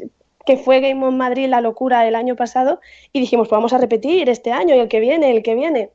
que 0.47 0.57
fue 0.57 0.79
Game 0.79 1.05
on 1.05 1.15
Madrid, 1.15 1.47
la 1.47 1.61
locura 1.61 2.07
el 2.07 2.15
año 2.15 2.35
pasado, 2.35 2.79
y 3.13 3.19
dijimos, 3.19 3.47
pues 3.47 3.57
vamos 3.59 3.71
a 3.73 3.77
repetir 3.77 4.29
este 4.29 4.51
año 4.51 4.73
y 4.75 4.79
el 4.79 4.87
que 4.87 4.99
viene, 4.99 5.29
el 5.29 5.43
que 5.43 5.53
viene. 5.53 5.91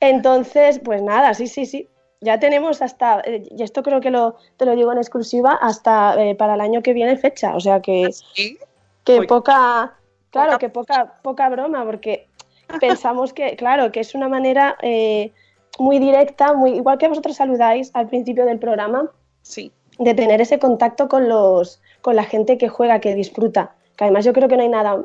Entonces, 0.00 0.78
pues 0.82 1.02
nada, 1.02 1.34
sí, 1.34 1.46
sí, 1.46 1.66
sí. 1.66 1.88
Ya 2.22 2.38
tenemos 2.38 2.80
hasta, 2.80 3.20
eh, 3.24 3.42
y 3.50 3.62
esto 3.62 3.82
creo 3.82 4.00
que 4.00 4.10
lo, 4.10 4.36
te 4.56 4.64
lo 4.64 4.74
digo 4.76 4.92
en 4.92 4.98
exclusiva, 4.98 5.58
hasta 5.60 6.14
eh, 6.24 6.34
para 6.34 6.54
el 6.54 6.60
año 6.62 6.82
que 6.82 6.94
viene 6.94 7.16
fecha. 7.18 7.54
O 7.54 7.60
sea 7.60 7.80
que, 7.82 8.10
¿Sí? 8.34 8.56
que 9.04 9.22
poca, 9.24 9.94
claro, 10.30 10.52
Poca- 10.52 10.58
que 10.58 10.68
poca, 10.70 11.14
poca 11.22 11.48
broma, 11.50 11.84
porque 11.84 12.28
pensamos 12.80 13.32
que, 13.32 13.56
claro, 13.56 13.92
que 13.92 14.00
es 14.00 14.14
una 14.14 14.28
manera 14.28 14.76
eh, 14.82 15.32
muy 15.78 15.98
directa, 15.98 16.52
muy 16.54 16.72
igual 16.72 16.98
que 16.98 17.08
vosotros 17.08 17.36
saludáis 17.36 17.90
al 17.94 18.08
principio 18.08 18.44
del 18.44 18.58
programa, 18.58 19.10
Sí. 19.42 19.72
de 19.98 20.14
tener 20.14 20.40
ese 20.40 20.58
contacto 20.58 21.08
con 21.08 21.28
los, 21.28 21.80
con 22.00 22.16
la 22.16 22.24
gente 22.24 22.58
que 22.58 22.68
juega, 22.68 23.00
que 23.00 23.14
disfruta. 23.14 23.74
Que 23.96 24.04
además 24.04 24.24
yo 24.24 24.32
creo 24.32 24.48
que 24.48 24.56
no 24.56 24.62
hay 24.62 24.68
nada 24.68 25.04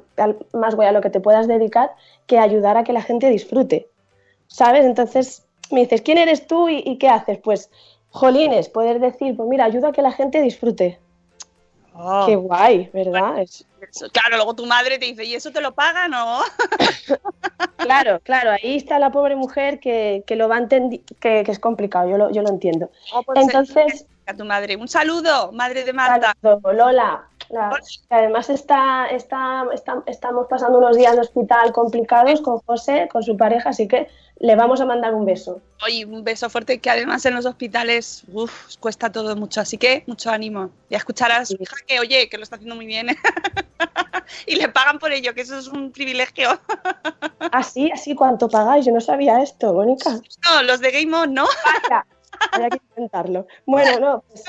más 0.54 0.76
guay 0.76 0.88
a 0.88 0.92
lo 0.92 1.02
que 1.02 1.10
te 1.10 1.20
puedas 1.20 1.48
dedicar 1.48 1.92
que 2.26 2.40
ayudar 2.40 2.78
a 2.78 2.84
que 2.84 2.94
la 2.94 3.02
gente 3.02 3.30
disfrute. 3.30 3.90
¿Sabes? 4.48 4.86
Entonces 4.86 5.46
me 5.72 5.82
dices, 5.82 6.02
¿quién 6.02 6.18
eres 6.18 6.48
tú 6.48 6.70
y, 6.70 6.82
y 6.86 6.98
qué 6.98 7.10
haces? 7.10 7.38
Pues, 7.40 7.70
jolines, 8.10 8.70
poder 8.70 9.00
decir, 9.00 9.36
pues 9.36 9.50
mira, 9.50 9.66
ayuda 9.66 9.90
a 9.90 9.92
que 9.92 10.02
la 10.02 10.12
gente 10.12 10.42
disfrute. 10.42 11.00
Oh. 12.00 12.26
Qué 12.28 12.36
guay, 12.36 12.90
¿verdad? 12.94 13.40
Es- 13.42 13.66
Eso, 13.82 14.08
Claro, 14.12 14.36
luego 14.38 14.54
tu 14.56 14.66
madre 14.66 15.00
te 15.00 15.06
dice, 15.06 15.24
¿y 15.26 15.34
eso 15.36 15.52
te 15.52 15.62
lo 15.62 15.74
pagan 15.74 16.14
o...? 16.14 16.42
Claro, 17.78 18.20
claro, 18.24 18.52
ahí 18.52 18.76
está 18.76 19.00
la 19.00 19.12
pobre 19.12 19.36
mujer 19.36 19.80
que, 19.80 20.24
que 20.28 20.36
lo 20.36 20.50
va 20.50 20.56
a 20.56 20.60
entender, 20.60 21.00
que, 21.22 21.44
que 21.44 21.52
es 21.52 21.60
complicado, 21.60 22.10
yo 22.10 22.18
lo, 22.18 22.30
yo 22.32 22.42
lo 22.42 22.50
entiendo. 22.50 22.90
o 23.14 23.24
pues, 23.24 23.40
Entonces, 23.42 24.06
a 24.26 24.34
tu 24.34 24.44
madre. 24.46 24.76
Un 24.76 24.88
saludo, 24.88 25.52
madre 25.54 25.84
de 25.86 25.94
Marta. 25.94 26.34
saludo, 26.42 26.74
Lola, 26.74 27.24
la- 27.50 27.70
que 28.10 28.16
además 28.16 28.50
está, 28.50 29.08
está, 29.08 29.64
está- 29.74 30.04
estamos 30.06 30.48
pasando 30.50 30.80
unos 30.80 30.98
días 30.98 31.14
de 31.16 31.22
hospital 31.22 31.72
complicados 31.72 32.42
con 32.42 32.60
José, 32.60 33.08
con 33.12 33.24
su 33.24 33.38
pareja, 33.38 33.70
así 33.70 33.88
que 33.88 34.08
le 34.40 34.56
vamos 34.56 34.82
a 34.82 34.86
mandar 34.86 35.14
un 35.16 35.26
beso. 35.26 35.62
Oye, 35.84 36.06
un 36.06 36.24
beso 36.24 36.50
fuerte 36.50 36.80
que 36.80 36.90
además 36.90 37.26
en 37.26 37.36
los 37.36 37.46
hospitales 37.46 38.24
uf, 38.32 38.76
cuesta 38.80 39.12
todo 39.12 39.36
mucho, 39.36 39.62
así 39.62 39.78
que 39.78 40.04
mucho 40.08 40.30
ánimo. 40.30 40.70
Y 40.90 40.96
a 40.96 40.98
escuchar 40.98 41.32
a 41.32 41.46
su 41.46 41.56
Sí. 41.56 41.64
hija 41.64 41.76
que, 41.88 42.00
oye, 42.00 42.30
que 42.30 42.38
lo 42.38 42.44
está 42.44 42.56
haciendo 42.56 42.76
muy 42.76 42.86
bien. 42.86 43.08
y 44.46 44.56
le 44.56 44.70
pagan 44.70 45.00
por 45.00 45.12
ello, 45.12 45.34
que 45.34 45.42
eso 45.42 45.58
es 45.58 45.68
un 45.68 45.92
privilegio. 45.92 46.50
Así, 47.52 47.90
así, 47.92 48.14
¿cuánto 48.14 48.50
pagáis? 48.50 48.86
Yo 48.86 48.92
no 48.92 49.00
sabía 49.00 49.42
esto, 49.42 49.74
Mónica. 49.74 50.10
No, 50.12 50.64
los 50.64 50.82
de 50.82 50.92
Game 50.92 51.16
On, 51.16 51.34
¿no? 51.34 51.46
Vaya, 51.66 52.06
había 52.52 52.70
que 52.70 52.82
intentarlo. 52.90 53.48
Bueno, 53.66 54.00
no, 54.00 54.24
pues, 54.28 54.44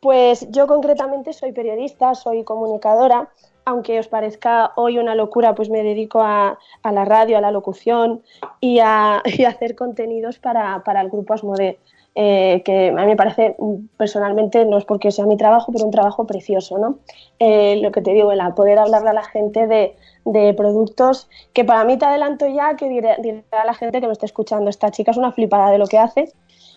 pues 0.00 0.46
yo 0.50 0.66
concretamente 0.66 1.32
soy 1.32 1.52
periodista, 1.52 2.14
soy 2.14 2.42
comunicadora, 2.42 3.28
aunque 3.70 3.98
os 3.98 4.08
parezca 4.08 4.72
hoy 4.74 4.98
una 4.98 5.14
locura, 5.14 5.54
pues 5.54 5.70
me 5.70 5.82
dedico 5.82 6.20
a, 6.20 6.58
la 6.84 7.04
radio, 7.04 7.38
a 7.38 7.40
la 7.40 7.50
locución 7.50 8.22
y 8.60 8.80
a, 8.80 9.22
hacer 9.48 9.74
contenidos 9.74 10.38
para, 10.38 10.82
para 10.84 11.00
el 11.00 11.08
grupo 11.08 11.34
Asmode. 11.34 11.78
eh, 12.16 12.62
que 12.64 12.88
a 12.88 12.92
mí 12.92 13.06
me 13.06 13.16
parece 13.16 13.56
personalmente, 13.96 14.64
no 14.64 14.78
es 14.78 14.84
porque 14.84 15.12
sea 15.12 15.26
mi 15.26 15.36
trabajo, 15.36 15.72
pero 15.72 15.84
un 15.84 15.92
trabajo 15.92 16.26
precioso, 16.26 16.78
¿no? 16.78 16.98
Eh, 17.38 17.78
lo 17.80 17.92
que 17.92 18.02
te 18.02 18.12
digo, 18.12 18.32
el 18.32 18.40
poder 18.54 18.78
hablarle 18.78 19.10
a 19.10 19.12
la 19.12 19.22
gente 19.22 19.68
de, 19.68 19.94
de 20.24 20.52
productos 20.54 21.28
que 21.52 21.64
para 21.64 21.84
mí 21.84 21.96
te 21.96 22.06
adelanto 22.06 22.48
ya 22.48 22.74
que 22.74 22.88
diré, 22.88 23.44
a 23.52 23.64
la 23.64 23.74
gente 23.74 24.00
que 24.00 24.06
me 24.08 24.12
esté 24.12 24.26
escuchando, 24.26 24.68
esta 24.68 24.90
chica 24.90 25.12
es 25.12 25.16
una 25.16 25.30
flipada 25.30 25.70
de 25.70 25.78
lo 25.78 25.86
que 25.86 25.98
hace, 25.98 26.32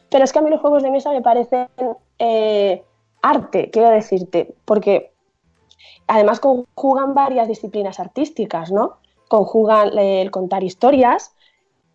pero 0.09 0.23
es 0.23 0.31
que 0.31 0.39
a 0.39 0.41
mí 0.43 0.51
los 0.51 0.61
juegos 0.61 0.83
de 0.83 0.91
mesa 0.91 1.11
me 1.11 1.23
parecen 1.23 1.67
eh, 2.19 2.83
arte, 3.23 3.71
quiero 3.71 3.89
decirte, 3.89 4.53
porque 4.65 5.12
además 6.07 6.39
conjugan 6.39 7.13
varias 7.13 7.47
disciplinas 7.47 7.99
artísticas, 7.99 8.71
¿no? 8.71 8.97
Conjugan 9.27 9.97
el 9.97 10.31
contar 10.31 10.63
historias, 10.63 11.35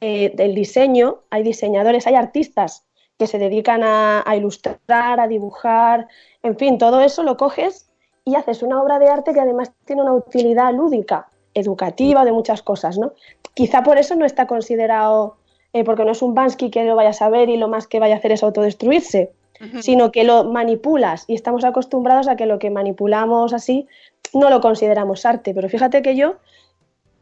eh, 0.01 0.35
el 0.39 0.55
diseño, 0.55 1.21
hay 1.31 1.43
diseñadores, 1.43 2.07
hay 2.07 2.15
artistas 2.15 2.85
que 3.19 3.27
se 3.27 3.39
dedican 3.39 3.83
a, 3.83 4.23
a, 4.25 4.37
ilustrar, 4.37 5.21
a 5.21 5.27
dibujar, 5.27 6.09
en 6.43 6.57
fin, 6.57 6.79
todo 6.79 7.01
eso 7.01 7.23
lo 7.23 7.37
coges 7.37 7.91
y 8.25 8.37
haces 8.37 8.63
una 8.63 8.81
obra 8.81 8.99
de 8.99 9.09
arte 9.09 9.33
que 9.33 9.41
además 9.41 9.73
tiene 9.85 10.03
una 10.03 10.13
utilidad 10.13 10.73
lúdica, 10.73 11.29
educativa, 11.55 12.25
de 12.25 12.33
muchas 12.33 12.63
cosas, 12.63 12.99
¿no? 12.99 13.13
Quizá 13.55 13.83
por 13.83 13.99
eso 13.99 14.15
no 14.15 14.25
está 14.25 14.47
considerado, 14.47 15.37
eh, 15.73 15.83
porque 15.83 16.05
no 16.05 16.13
es 16.13 16.23
un 16.23 16.35
Bansky 16.35 16.71
que 16.71 16.85
lo 16.85 16.95
vaya 16.95 17.11
a 17.11 17.15
saber 17.15 17.49
y 17.49 17.57
lo 17.57 17.69
más 17.69 17.87
que 17.87 17.99
vaya 18.01 18.15
a 18.15 18.19
hacer 18.19 18.33
es 18.33 18.43
autodestruirse, 18.43 19.33
uh 19.61 19.65
-huh. 19.65 19.83
sino 19.83 20.13
que 20.13 20.25
lo 20.25 20.45
manipulas 20.45 21.25
y 21.27 21.35
estamos 21.35 21.65
acostumbrados 21.65 22.29
a 22.29 22.37
que 22.37 22.47
lo 22.47 22.59
que 22.59 22.71
manipulamos 22.71 23.53
así 23.53 23.87
no 24.33 24.51
lo 24.51 24.61
consideramos 24.61 25.25
arte, 25.25 25.55
pero 25.55 25.69
fíjate 25.69 26.03
que 26.03 26.17
yo 26.17 26.37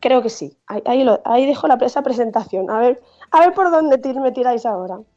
creo 0.01 0.23
que 0.23 0.31
sí. 0.31 0.57
Ahí, 0.67 0.83
ahí, 0.87 1.05
lo, 1.05 1.21
ahí 1.25 1.47
dejo 1.47 1.67
la, 1.67 1.75
esa 1.83 2.03
presentación. 2.03 2.71
A 2.71 2.79
ver, 2.79 3.03
a 3.31 3.41
ver 3.41 3.55
por 3.55 3.71
dónde 3.71 3.99
tir, 3.99 4.17
me 4.21 4.33
tiráis 4.33 4.67
ahora. 4.67 4.99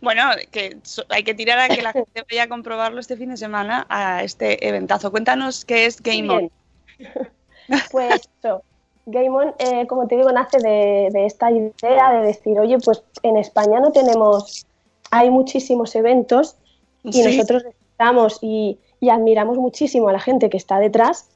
Bueno, 0.00 0.22
que 0.52 0.78
hay 1.08 1.24
que 1.24 1.34
tirar 1.34 1.58
a 1.58 1.68
que 1.68 1.82
la 1.82 1.92
gente 1.92 2.24
vaya 2.30 2.44
a 2.44 2.48
comprobarlo 2.48 3.00
este 3.00 3.16
fin 3.16 3.30
de 3.30 3.36
semana 3.36 3.86
a 3.88 4.22
este 4.22 4.68
eventazo. 4.68 5.10
Cuéntanos 5.10 5.64
qué 5.64 5.86
es 5.86 6.00
Game 6.00 6.30
On. 6.30 6.50
Pues 7.90 8.28
eso, 8.42 8.62
Game 9.06 9.30
On, 9.30 9.54
eh, 9.58 9.86
como 9.86 10.06
te 10.06 10.16
digo, 10.16 10.30
nace 10.30 10.58
de, 10.58 11.08
de, 11.12 11.26
esta 11.26 11.50
idea 11.50 12.12
de 12.12 12.26
decir, 12.26 12.58
oye, 12.60 12.78
pues 12.78 13.02
en 13.22 13.38
España 13.38 13.80
no 13.80 13.90
tenemos, 13.90 14.66
hay 15.14 15.30
muchísimos 15.30 15.94
eventos 15.94 16.56
y 17.04 17.12
sí. 17.12 17.24
nosotros 17.24 17.62
estamos 17.92 18.38
y, 18.42 18.78
y 18.98 19.10
admiramos 19.10 19.58
muchísimo 19.58 20.08
a 20.08 20.12
la 20.12 20.18
gente 20.18 20.50
que 20.50 20.56
está 20.56 20.80
detrás, 20.80 21.30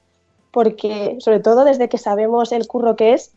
porque 0.50 1.16
sobre 1.20 1.38
todo 1.38 1.64
desde 1.64 1.88
que 1.88 1.97
sabemos 1.97 2.50
el 2.50 2.66
curro 2.66 2.97
que 2.97 3.12
es, 3.12 3.32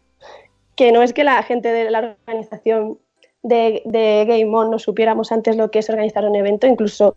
que 0.75 0.91
no 0.91 1.03
es 1.03 1.13
que 1.13 1.23
la 1.23 1.43
gente 1.43 1.71
de 1.71 1.91
la 1.91 2.15
organización 2.25 2.97
de, 3.43 3.83
de 3.85 4.25
Game 4.27 4.55
On 4.55 4.71
no 4.71 4.79
supiéramos 4.79 5.31
antes 5.31 5.57
lo 5.57 5.69
que 5.69 5.79
es 5.79 5.89
organizar 5.91 6.25
un 6.25 6.35
evento, 6.35 6.65
incluso 6.65 7.15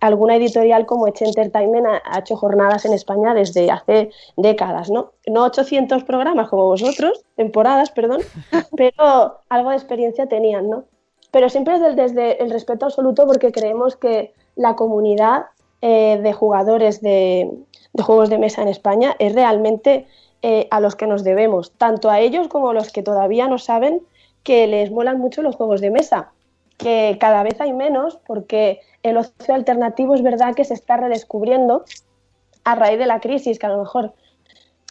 alguna 0.00 0.36
editorial 0.36 0.84
como 0.84 1.08
Eche 1.08 1.24
Entertainment 1.24 1.86
ha, 1.86 2.02
ha, 2.04 2.18
hecho 2.18 2.36
jornadas 2.36 2.84
en 2.84 2.92
España 2.92 3.32
desde 3.32 3.70
hace 3.70 4.10
décadas, 4.36 4.90
¿no? 4.90 5.12
No 5.26 5.44
800 5.44 6.04
programas 6.04 6.50
como 6.50 6.66
vosotros, 6.66 7.24
temporadas, 7.34 7.90
perdón, 7.92 8.20
pero 8.76 9.40
algo 9.48 9.70
de 9.70 9.76
experiencia 9.76 10.26
tenían, 10.26 10.68
¿no? 10.68 10.84
Pero 11.30 11.48
siempre 11.48 11.74
es 11.74 11.96
desde 11.96 12.42
el 12.42 12.50
respeto 12.50 12.86
absoluto 12.86 13.26
porque 13.26 13.52
creemos 13.52 13.96
que 13.96 14.32
la 14.56 14.76
comunidad 14.76 15.46
eh, 15.80 16.18
de 16.22 16.32
jugadores 16.32 17.00
de, 17.00 17.50
de, 17.92 18.02
juegos 18.02 18.30
de 18.30 18.38
mesa 18.38 18.62
en 18.62 18.68
España 18.68 19.14
es 19.18 19.34
realmente 19.34 20.06
eh, 20.42 20.68
a 20.70 20.80
los 20.80 20.96
que 20.96 21.06
nos 21.06 21.24
debemos, 21.24 21.72
tanto 21.72 22.10
a 22.10 22.20
ellos 22.20 22.48
como 22.48 22.70
a 22.70 22.74
los 22.74 22.90
que 22.90 23.02
todavía 23.02 23.48
no 23.48 23.58
saben 23.58 24.02
que 24.42 24.66
les 24.66 24.90
molan 24.90 25.18
mucho 25.18 25.42
los 25.42 25.56
juegos 25.56 25.80
de 25.80 25.90
mesa, 25.90 26.32
que 26.76 27.16
cada 27.20 27.42
vez 27.42 27.60
hay 27.60 27.72
menos 27.72 28.18
porque 28.26 28.80
el 29.02 29.16
ocio 29.16 29.54
alternativo 29.54 30.14
es 30.14 30.22
verdad 30.22 30.54
que 30.54 30.64
se 30.64 30.74
está 30.74 30.96
redescubriendo 30.96 31.84
a 32.64 32.74
raíz 32.74 32.98
de 32.98 33.06
la 33.06 33.20
crisis, 33.20 33.58
que 33.58 33.66
a 33.66 33.70
lo 33.70 33.78
mejor 33.78 34.12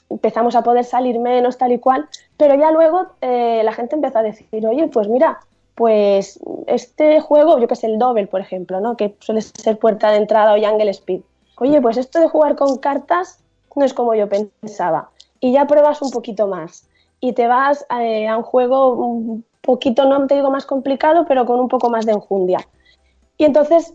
empezamos 0.09 0.55
a 0.55 0.63
poder 0.63 0.83
salir 0.83 1.19
menos 1.19 1.57
tal 1.57 1.71
y 1.71 1.79
cual, 1.79 2.07
pero 2.37 2.55
ya 2.55 2.71
luego 2.71 3.07
eh, 3.21 3.61
la 3.63 3.73
gente 3.73 3.95
empezó 3.95 4.19
a 4.19 4.23
decir, 4.23 4.65
oye, 4.65 4.87
pues 4.87 5.07
mira, 5.07 5.39
pues 5.77 6.39
este 6.65 7.21
juego, 7.21 7.59
yo 7.59 7.67
que 7.67 7.75
sé, 7.75 7.85
el 7.85 7.99
Double, 7.99 8.25
por 8.25 8.41
ejemplo, 8.41 8.81
¿no? 8.81 8.97
que 8.97 9.15
suele 9.19 9.41
ser 9.41 9.77
puerta 9.77 10.09
de 10.09 10.17
entrada 10.17 10.55
o 10.55 10.59
Jungle 10.59 10.89
Speed, 10.89 11.21
oye, 11.59 11.79
pues 11.81 11.97
esto 11.97 12.19
de 12.19 12.27
jugar 12.27 12.55
con 12.55 12.77
cartas 12.77 13.39
no 13.75 13.85
es 13.85 13.93
como 13.93 14.15
yo 14.15 14.27
pensaba, 14.27 15.11
y 15.39 15.51
ya 15.51 15.67
pruebas 15.67 16.01
un 16.01 16.09
poquito 16.09 16.47
más, 16.47 16.87
y 17.19 17.33
te 17.33 17.45
vas 17.45 17.85
eh, 18.01 18.27
a 18.27 18.37
un 18.37 18.43
juego 18.43 18.93
un 18.93 19.45
poquito, 19.61 20.05
no 20.05 20.25
te 20.25 20.33
digo 20.33 20.49
más 20.49 20.65
complicado, 20.65 21.25
pero 21.27 21.45
con 21.45 21.59
un 21.59 21.67
poco 21.67 21.91
más 21.91 22.07
de 22.07 22.13
enjundia. 22.13 22.67
Y 23.37 23.45
entonces 23.45 23.93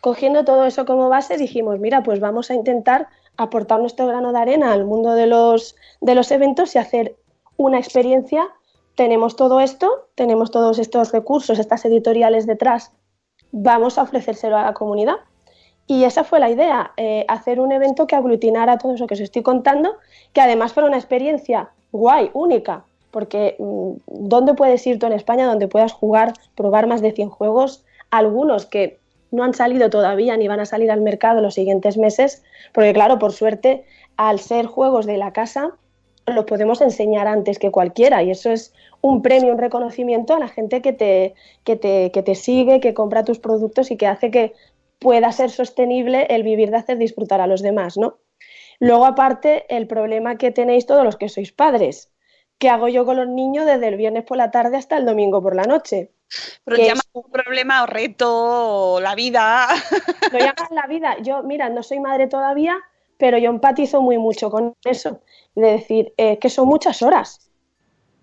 cogiendo 0.00 0.44
todo 0.44 0.64
eso 0.64 0.86
como 0.86 1.10
base, 1.10 1.36
dijimos, 1.36 1.78
mira, 1.78 2.02
pues 2.02 2.18
vamos 2.18 2.50
a 2.50 2.54
intentar 2.54 3.08
aportar 3.36 3.80
nuestro 3.80 4.06
grano 4.06 4.32
de 4.32 4.38
arena 4.38 4.72
al 4.72 4.84
mundo 4.84 5.12
de 5.12 5.26
los, 5.26 5.76
de 6.00 6.14
los 6.14 6.30
eventos 6.30 6.74
y 6.74 6.78
hacer 6.78 7.16
una 7.56 7.78
experiencia. 7.78 8.48
Tenemos 8.94 9.36
todo 9.36 9.60
esto, 9.60 10.08
tenemos 10.14 10.50
todos 10.50 10.78
estos 10.78 11.12
recursos, 11.12 11.58
estas 11.58 11.84
editoriales 11.84 12.46
detrás, 12.46 12.92
vamos 13.52 13.98
a 13.98 14.02
ofrecérselo 14.02 14.56
a 14.56 14.62
la 14.62 14.74
comunidad. 14.74 15.16
Y 15.86 16.04
esa 16.04 16.24
fue 16.24 16.40
la 16.40 16.50
idea, 16.50 16.92
eh, 16.96 17.24
hacer 17.28 17.60
un 17.60 17.72
evento 17.72 18.06
que 18.06 18.16
aglutinara 18.16 18.78
todo 18.78 18.94
eso 18.94 19.06
que 19.06 19.14
os 19.14 19.20
estoy 19.20 19.42
contando, 19.42 19.96
que 20.32 20.40
además 20.40 20.72
fuera 20.72 20.88
una 20.88 20.98
experiencia 20.98 21.70
guay, 21.90 22.30
única, 22.32 22.84
porque 23.10 23.56
mmm, 23.58 23.92
¿dónde 24.06 24.54
puedes 24.54 24.86
ir 24.86 24.98
tú 24.98 25.06
en 25.06 25.12
España 25.12 25.46
donde 25.46 25.68
puedas 25.68 25.92
jugar, 25.92 26.34
probar 26.54 26.86
más 26.86 27.02
de 27.02 27.12
100 27.12 27.30
juegos? 27.30 27.84
Algunos 28.10 28.66
que 28.66 28.98
no 29.30 29.44
han 29.44 29.54
salido 29.54 29.90
todavía 29.90 30.36
ni 30.36 30.46
van 30.46 30.60
a 30.60 30.66
salir 30.66 30.90
al 30.90 31.00
mercado 31.00 31.40
los 31.40 31.54
siguientes 31.54 31.96
meses, 31.96 32.42
porque 32.72 32.92
claro, 32.92 33.18
por 33.18 33.32
suerte, 33.32 33.84
al 34.16 34.38
ser 34.38 34.66
juegos 34.66 35.06
de 35.06 35.16
la 35.16 35.32
casa, 35.32 35.72
los 36.26 36.44
podemos 36.44 36.80
enseñar 36.80 37.26
antes 37.26 37.58
que 37.58 37.70
cualquiera 37.70 38.22
y 38.22 38.30
eso 38.30 38.50
es 38.50 38.72
un 39.00 39.22
premio, 39.22 39.52
un 39.52 39.58
reconocimiento 39.58 40.34
a 40.34 40.38
la 40.38 40.48
gente 40.48 40.80
que 40.80 40.92
te, 40.92 41.34
que 41.64 41.76
te, 41.76 42.10
que 42.12 42.22
te 42.22 42.34
sigue, 42.34 42.80
que 42.80 42.94
compra 42.94 43.24
tus 43.24 43.38
productos 43.38 43.90
y 43.90 43.96
que 43.96 44.06
hace 44.06 44.30
que 44.30 44.54
pueda 44.98 45.32
ser 45.32 45.50
sostenible 45.50 46.26
el 46.30 46.42
vivir 46.44 46.70
de 46.70 46.76
hacer 46.76 46.98
disfrutar 46.98 47.40
a 47.40 47.46
los 47.46 47.60
demás, 47.60 47.96
¿no? 47.96 48.18
Luego, 48.78 49.06
aparte, 49.06 49.64
el 49.74 49.86
problema 49.86 50.38
que 50.38 50.50
tenéis 50.50 50.86
todos 50.86 51.04
los 51.04 51.16
que 51.16 51.28
sois 51.28 51.52
padres. 51.52 52.10
¿Qué 52.58 52.68
hago 52.68 52.88
yo 52.88 53.04
con 53.04 53.16
los 53.16 53.28
niños 53.28 53.66
desde 53.66 53.88
el 53.88 53.96
viernes 53.96 54.24
por 54.24 54.36
la 54.36 54.50
tarde 54.50 54.76
hasta 54.76 54.96
el 54.96 55.04
domingo 55.04 55.42
por 55.42 55.54
la 55.56 55.64
noche? 55.64 56.12
Pero 56.64 56.76
llamas 56.78 57.08
un 57.12 57.30
problema 57.30 57.82
o 57.82 57.86
reto, 57.86 58.94
o 58.94 59.00
la 59.00 59.14
vida. 59.14 59.68
Lo 60.32 60.38
llamas 60.38 60.70
la 60.70 60.86
vida. 60.86 61.16
Yo, 61.22 61.42
mira, 61.42 61.68
no 61.68 61.82
soy 61.82 62.00
madre 62.00 62.26
todavía, 62.26 62.76
pero 63.18 63.38
yo 63.38 63.50
empatizo 63.50 64.00
muy 64.00 64.18
mucho 64.18 64.50
con 64.50 64.74
eso. 64.84 65.20
De 65.54 65.72
decir, 65.72 66.12
eh, 66.16 66.38
que 66.38 66.48
son 66.48 66.68
muchas 66.68 67.02
horas. 67.02 67.50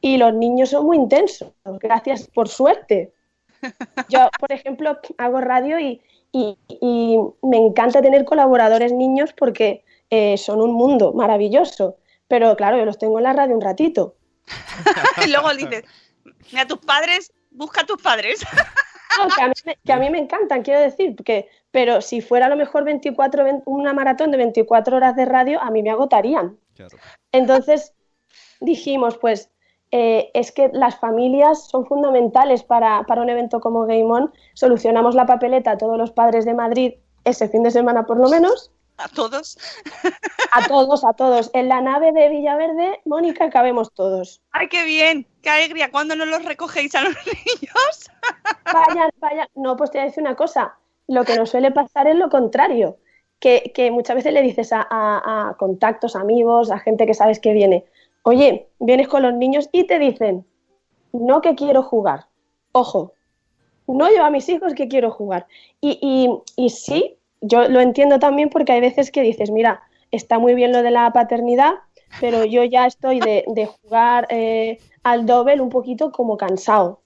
Y 0.01 0.17
los 0.17 0.33
niños 0.33 0.69
son 0.69 0.85
muy 0.85 0.97
intensos, 0.97 1.51
gracias 1.63 2.27
por 2.27 2.47
suerte. 2.47 3.13
Yo, 4.09 4.29
por 4.39 4.51
ejemplo, 4.51 4.97
hago 5.17 5.41
radio 5.41 5.77
y, 5.79 6.01
y, 6.31 6.57
y 6.81 7.19
me 7.41 7.57
encanta 7.57 8.01
tener 8.01 8.23
colaboradores 8.23 8.93
niños 8.93 9.33
porque 9.33 9.83
eh, 10.09 10.37
son 10.37 10.61
un 10.61 10.73
mundo 10.73 11.13
maravilloso. 11.13 11.97
Pero 12.27 12.55
claro, 12.55 12.77
yo 12.77 12.85
los 12.85 12.97
tengo 12.97 13.17
en 13.17 13.23
la 13.23 13.33
radio 13.33 13.55
un 13.55 13.61
ratito. 13.61 14.15
y 15.25 15.29
luego 15.29 15.53
dices, 15.53 15.83
mira, 16.51 16.65
tus 16.67 16.79
padres 16.79 17.31
busca 17.51 17.81
a 17.81 17.85
tus 17.85 18.01
padres. 18.01 18.41
No, 19.17 19.27
que, 19.27 19.41
a 19.41 19.47
mí, 19.47 19.53
que, 19.83 19.91
a 19.91 19.97
mí, 19.97 20.09
me 20.11 20.19
encantan, 20.19 20.61
quiero 20.61 20.79
decir, 20.79 21.15
que, 21.25 21.49
pero 21.71 21.99
si 21.99 22.21
fuera 22.21 22.45
a 22.45 22.49
lo 22.49 22.55
mejor 22.55 22.83
24, 22.83 23.63
una 23.65 23.91
maratón 23.91 24.29
de 24.29 24.37
24 24.37 24.95
horas 24.95 25.15
de 25.15 25.25
radio, 25.25 25.59
a 25.61 25.71
mí 25.71 25.81
me 25.81 25.89
agotarían. 25.89 26.57
Claro. 26.79 26.97
Entonces 27.33 27.93
dijimos, 28.61 29.17
pues 29.17 29.51
eh, 29.91 30.31
es 30.33 30.53
que 30.53 30.69
las 30.71 30.97
familias 30.97 31.67
son 31.67 31.85
fundamentales 31.85 32.63
para, 32.63 33.03
para 33.03 33.21
un 33.21 33.29
evento 33.29 33.59
como 33.59 33.85
Game 33.85 34.05
On. 34.05 34.31
Solucionamos 34.53 35.13
la 35.13 35.25
papeleta 35.25 35.71
a 35.71 35.77
todos 35.77 35.97
los 35.97 36.11
padres 36.11 36.45
de 36.45 36.53
Madrid 36.53 36.93
ese 37.25 37.49
fin 37.49 37.63
de 37.63 37.71
semana 37.71 38.05
por 38.05 38.17
lo 38.17 38.29
menos. 38.29 38.71
¿A 38.97 39.09
todos? 39.09 39.57
A 40.51 40.67
todos, 40.67 41.03
a 41.03 41.13
todos. 41.13 41.51
En 41.53 41.67
la 41.67 41.81
nave 41.81 42.13
de 42.13 42.29
Villaverde, 42.29 43.01
Mónica, 43.05 43.49
cabemos 43.49 43.93
todos. 43.93 44.41
¡Ay, 44.51 44.67
qué 44.69 44.83
bien! 44.83 45.27
¡Qué 45.41 45.49
alegría! 45.49 45.91
¿Cuándo 45.91 46.15
no 46.15 46.25
los 46.25 46.43
recogéis 46.45 46.95
a 46.95 47.01
los 47.01 47.15
niños? 47.25 48.09
Vayan, 48.65 49.09
vayan. 49.17 49.47
No, 49.55 49.75
pues 49.75 49.91
te 49.91 49.97
voy 49.97 50.03
a 50.03 50.07
decir 50.07 50.21
una 50.21 50.35
cosa. 50.35 50.77
Lo 51.07 51.23
que 51.25 51.35
nos 51.35 51.49
suele 51.49 51.71
pasar 51.71 52.07
es 52.07 52.15
lo 52.15 52.29
contrario. 52.29 52.97
Que, 53.39 53.89
muchas 53.91 54.17
veces 54.17 54.33
le 54.33 54.41
dices 54.41 54.73
a, 54.73 54.85
a, 54.89 55.49
a, 55.49 55.53
contactos, 55.55 56.15
amigos, 56.15 56.71
a 56.71 56.79
gente 56.79 57.05
que 57.05 57.13
sabes 57.13 57.39
que 57.39 57.53
viene, 57.53 57.85
oye, 58.23 58.67
vienes 58.79 59.07
con 59.07 59.23
los 59.23 59.33
niños 59.33 59.69
y 59.71 59.85
te 59.85 59.97
dicen, 59.97 60.45
no 61.13 61.41
que 61.41 61.55
quiero 61.55 61.83
jugar. 61.83 62.25
Ojo, 62.73 63.13
no 63.87 64.07
llevo 64.09 64.25
a 64.25 64.29
mis 64.29 64.47
hijos 64.49 64.73
que 64.73 64.87
quiero 64.87 65.11
jugar. 65.11 65.47
Y, 65.81 65.99
y, 66.01 66.63
y 66.63 66.69
sí, 66.69 67.17
yo 67.41 67.67
lo 67.69 67.79
entiendo 67.79 68.19
también 68.19 68.49
porque 68.49 68.73
hay 68.73 68.81
veces 68.81 69.11
que 69.11 69.21
dices, 69.21 69.51
mira, 69.51 69.81
está 70.11 70.39
muy 70.39 70.53
bien 70.55 70.71
lo 70.71 70.83
de 70.83 70.91
la 70.91 71.11
paternidad, 71.11 71.75
pero 72.19 72.43
yo 72.45 72.63
ya 72.63 72.85
estoy 72.85 73.19
de, 73.19 73.45
de 73.47 73.65
jugar 73.65 74.27
eh, 74.29 74.79
al 75.03 75.25
doble 75.25 75.61
un 75.61 75.69
poquito 75.69 76.11
como 76.11 76.37
cansado. 76.37 77.01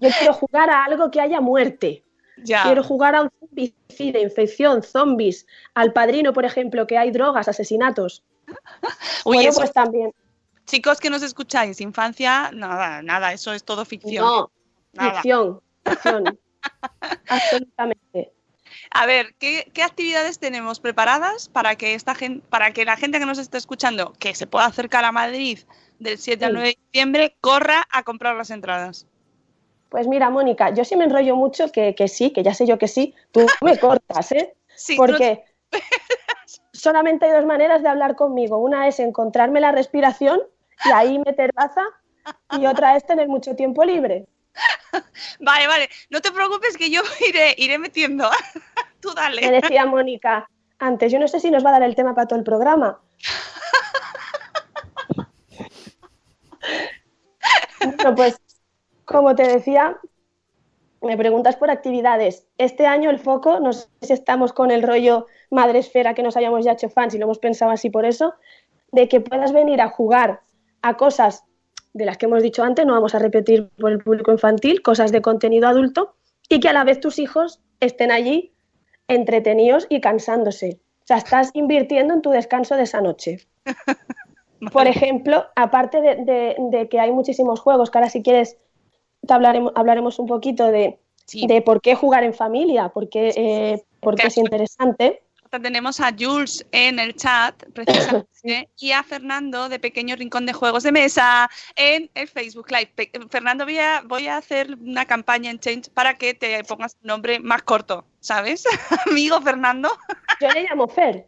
Yo 0.00 0.08
quiero 0.18 0.34
jugar 0.34 0.70
a 0.70 0.84
algo 0.84 1.10
que 1.10 1.20
haya 1.20 1.40
muerte. 1.40 2.04
Ya. 2.44 2.64
Quiero 2.64 2.82
jugar 2.82 3.14
a 3.14 3.22
un 3.22 3.30
zombicide, 3.40 4.20
infección, 4.20 4.82
zombies, 4.82 5.46
al 5.74 5.92
padrino, 5.92 6.32
por 6.32 6.44
ejemplo, 6.44 6.86
que 6.86 6.98
hay 6.98 7.10
drogas, 7.10 7.48
asesinatos. 7.48 8.22
Uy, 9.24 9.36
bueno, 9.36 9.50
eso- 9.50 9.60
pues 9.60 9.72
también. 9.72 10.12
Chicos 10.66 10.98
que 10.98 11.10
nos 11.10 11.22
escucháis, 11.22 11.80
infancia, 11.80 12.50
nada, 12.52 13.00
nada, 13.00 13.32
eso 13.32 13.52
es 13.52 13.62
todo 13.64 13.84
ficción. 13.84 14.24
No, 14.24 14.50
Nada. 14.94 15.12
ficción, 15.14 15.60
ficción. 15.84 16.38
Absolutamente. 17.28 18.32
A 18.90 19.06
ver, 19.06 19.34
¿qué, 19.38 19.70
qué 19.72 19.82
actividades 19.82 20.38
tenemos 20.38 20.80
preparadas 20.80 21.48
para 21.48 21.76
que 21.76 21.94
esta 21.94 22.14
gente, 22.14 22.44
para 22.48 22.72
que 22.72 22.84
la 22.84 22.96
gente 22.96 23.18
que 23.18 23.26
nos 23.26 23.38
esté 23.38 23.58
escuchando, 23.58 24.12
que 24.18 24.34
se 24.34 24.46
pueda 24.46 24.66
acercar 24.66 25.04
a 25.04 25.12
Madrid 25.12 25.60
del 25.98 26.18
7 26.18 26.44
al 26.44 26.50
Sí. 26.50 26.54
9 26.54 26.68
de 26.68 26.78
diciembre, 26.92 27.36
corra 27.40 27.86
a 27.90 28.02
comprar 28.02 28.36
las 28.36 28.50
entradas? 28.50 29.06
Pues 29.88 30.06
mira, 30.08 30.30
Mónica, 30.30 30.70
yo 30.70 30.84
sí 30.84 30.96
me 30.96 31.04
enrollo 31.04 31.36
mucho 31.36 31.70
que, 31.70 31.94
que 31.94 32.08
sí, 32.08 32.30
que 32.32 32.42
ya 32.42 32.54
sé 32.54 32.66
yo 32.66 32.78
que 32.78 32.88
sí, 32.88 33.14
tú 33.30 33.46
me 33.62 33.78
cortas, 33.78 34.32
¿eh? 34.32 34.54
Sí, 34.74 34.96
Porque 34.96 35.44
solamente 36.72 37.26
hay 37.26 37.32
dos 37.32 37.46
maneras 37.46 37.82
de 37.82 37.88
hablar 37.88 38.16
conmigo. 38.16 38.58
Una 38.58 38.88
es 38.88 39.00
encontrarme 39.00 39.60
la 39.60 39.72
respiración 39.72 40.40
y 40.84 40.90
ahí 40.90 41.18
meter 41.18 41.52
baza, 41.54 41.82
y 42.50 42.66
otra 42.66 42.96
es 42.96 43.06
tener 43.06 43.28
mucho 43.28 43.54
tiempo 43.56 43.84
libre. 43.84 44.26
vale, 45.40 45.66
vale, 45.66 45.88
no 46.10 46.20
te 46.20 46.30
preocupes 46.32 46.76
que 46.76 46.90
yo 46.90 47.02
iré, 47.28 47.54
iré 47.58 47.78
metiendo. 47.78 48.28
Tú 49.00 49.10
Me 49.10 49.14
dale. 49.14 49.50
decía 49.50 49.86
Mónica 49.86 50.48
antes, 50.78 51.10
yo 51.12 51.18
no 51.18 51.28
sé 51.28 51.40
si 51.40 51.50
nos 51.50 51.64
va 51.64 51.70
a 51.70 51.72
dar 51.72 51.82
el 51.84 51.94
tema 51.94 52.14
para 52.14 52.28
todo 52.28 52.38
el 52.38 52.44
programa. 52.44 53.00
Bueno, 57.80 58.14
pues 58.14 58.36
como 59.06 59.34
te 59.34 59.46
decía, 59.46 59.98
me 61.00 61.16
preguntas 61.16 61.56
por 61.56 61.70
actividades. 61.70 62.46
Este 62.58 62.86
año 62.86 63.08
el 63.10 63.18
foco, 63.18 63.60
no 63.60 63.72
sé 63.72 63.88
si 64.02 64.12
estamos 64.12 64.52
con 64.52 64.70
el 64.70 64.82
rollo 64.82 65.26
madre 65.50 65.78
esfera 65.78 66.12
que 66.14 66.22
nos 66.22 66.36
hayamos 66.36 66.64
ya 66.64 66.72
hecho 66.72 66.90
fans 66.90 67.14
y 67.14 67.18
lo 67.18 67.24
hemos 67.24 67.38
pensado 67.38 67.70
así 67.70 67.88
por 67.88 68.04
eso, 68.04 68.34
de 68.92 69.08
que 69.08 69.20
puedas 69.20 69.52
venir 69.52 69.80
a 69.80 69.88
jugar 69.88 70.40
a 70.82 70.96
cosas 70.96 71.44
de 71.94 72.04
las 72.04 72.18
que 72.18 72.26
hemos 72.26 72.42
dicho 72.42 72.62
antes, 72.62 72.84
no 72.84 72.92
vamos 72.92 73.14
a 73.14 73.18
repetir 73.18 73.70
por 73.78 73.90
el 73.90 74.02
público 74.02 74.30
infantil, 74.32 74.82
cosas 74.82 75.12
de 75.12 75.22
contenido 75.22 75.66
adulto, 75.68 76.16
y 76.48 76.60
que 76.60 76.68
a 76.68 76.72
la 76.74 76.84
vez 76.84 77.00
tus 77.00 77.18
hijos 77.18 77.60
estén 77.80 78.10
allí 78.10 78.52
entretenidos 79.08 79.86
y 79.88 80.00
cansándose. 80.00 80.80
O 81.02 81.06
sea, 81.06 81.16
estás 81.18 81.50
invirtiendo 81.54 82.12
en 82.14 82.22
tu 82.22 82.30
descanso 82.30 82.76
de 82.76 82.82
esa 82.82 83.00
noche. 83.00 83.38
Por 84.72 84.86
ejemplo, 84.86 85.46
aparte 85.54 86.00
de, 86.00 86.16
de- 86.24 86.56
de 86.70 86.88
que 86.88 86.98
hay 87.00 87.12
muchísimos 87.12 87.60
juegos, 87.60 87.90
que 87.90 87.98
ahora 87.98 88.10
si 88.10 88.22
quieres 88.22 88.56
hablaremos, 89.34 89.72
hablaremos 89.74 90.18
un 90.18 90.26
poquito 90.26 90.66
de, 90.70 90.98
Sí. 91.24 91.46
de 91.46 91.60
por 91.62 91.80
qué 91.80 91.94
jugar 91.96 92.22
en 92.24 92.34
familia, 92.34 92.88
por 92.90 93.08
qué, 93.08 93.32
eh, 93.36 93.82
por 94.00 94.14
qué 94.14 94.28
es 94.28 94.36
interesante. 94.38 95.22
Tenemos 95.62 96.00
a 96.00 96.10
Jules 96.16 96.66
en 96.72 96.98
el 96.98 97.14
chat, 97.16 97.54
precisamente, 97.74 98.68
y 98.78 98.92
a 98.92 99.02
Fernando 99.02 99.68
de 99.68 99.78
Pequeño 99.78 100.14
Rincón 100.16 100.44
de 100.44 100.52
Juegos 100.52 100.82
de 100.82 100.92
Mesa 100.92 101.48
en 101.76 102.10
el 102.14 102.28
Facebook 102.28 102.70
Live. 102.70 102.92
Pe- 102.94 103.10
Fernando, 103.30 103.64
voy 103.64 103.78
a, 103.78 104.02
voy 104.06 104.26
a 104.28 104.36
hacer 104.36 104.76
una 104.80 105.06
campaña 105.06 105.50
en 105.50 105.58
Change 105.58 105.88
para 105.94 106.14
que 106.14 106.34
te 106.34 106.62
pongas 106.64 106.96
un 107.00 107.06
nombre 107.06 107.40
más 107.40 107.62
corto, 107.62 108.04
¿sabes? 108.20 108.64
Amigo 109.10 109.40
Fernando. 109.40 109.88
Yo 110.40 110.48
le 110.50 110.64
llamo 110.64 110.88
Fer. 110.88 111.26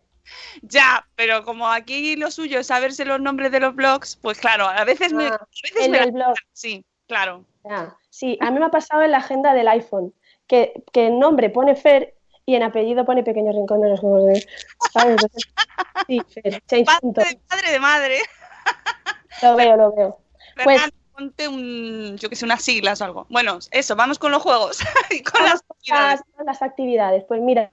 Ya, 0.61 1.07
pero 1.17 1.43
como 1.45 1.67
aquí 1.69 2.15
lo 2.17 2.31
suyo 2.31 2.61
es 2.61 2.67
saberse 2.67 3.07
los 3.07 3.19
nombres 3.21 3.51
de 3.51 3.61
los 3.61 3.75
blogs, 3.75 4.17
pues 4.17 4.39
claro, 4.39 4.67
a 4.69 4.85
veces 4.85 5.13
me... 5.15 5.25
Ah, 5.29 5.37
a 5.41 5.47
veces 5.63 5.85
el 5.87 5.91
me 5.91 5.97
la- 5.99 6.05
del 6.05 6.13
blog. 6.13 6.35
Sí, 6.53 6.85
claro. 7.07 7.45
Ah, 7.69 7.97
sí, 8.11 8.39
a 8.41 8.51
mí 8.51 8.59
me 8.59 8.67
ha 8.67 8.71
pasado 8.71 9.03
en 9.03 9.13
la 9.13 9.19
agenda 9.19 9.55
del 9.55 9.69
iPhone, 9.69 10.15
que, 10.47 10.83
que 10.93 11.07
en 11.07 11.19
nombre 11.19 11.51
pone 11.51 11.77
Fer 11.77 12.15
y 12.47 12.55
en 12.55 12.63
apellido 12.63 13.05
pone 13.05 13.23
Pequeño 13.23 13.53
Rincón 13.53 13.81
de 13.83 13.91
los 13.91 14.01
Juegos 14.01 14.25
de... 14.25 14.47
¿sabes? 14.93 15.13
Entonces, 15.13 15.43
sí, 16.07 16.21
Fer, 16.29 16.63
change. 16.67 16.87
Padre, 16.87 17.41
padre 17.47 17.73
de 17.73 17.81
madre. 17.81 18.17
Lo 19.43 19.55
veo, 19.55 19.77
lo 19.77 19.93
veo. 19.93 20.19
Pues- 20.65 20.91
ponte 21.19 21.49
un, 21.49 22.17
yo 22.17 22.29
que 22.29 22.37
sé, 22.37 22.45
unas 22.45 22.63
siglas 22.63 23.01
o 23.01 23.05
algo. 23.05 23.27
Bueno, 23.29 23.59
eso, 23.73 23.97
vamos 23.97 24.21
con 24.21 24.31
los 24.31 24.41
juegos 24.41 24.79
y 25.11 25.23
con 25.23 25.43
las 25.43 25.65
actividades. 25.69 26.21
las 26.47 26.63
actividades. 26.63 27.25
Pues 27.25 27.41
mira, 27.41 27.73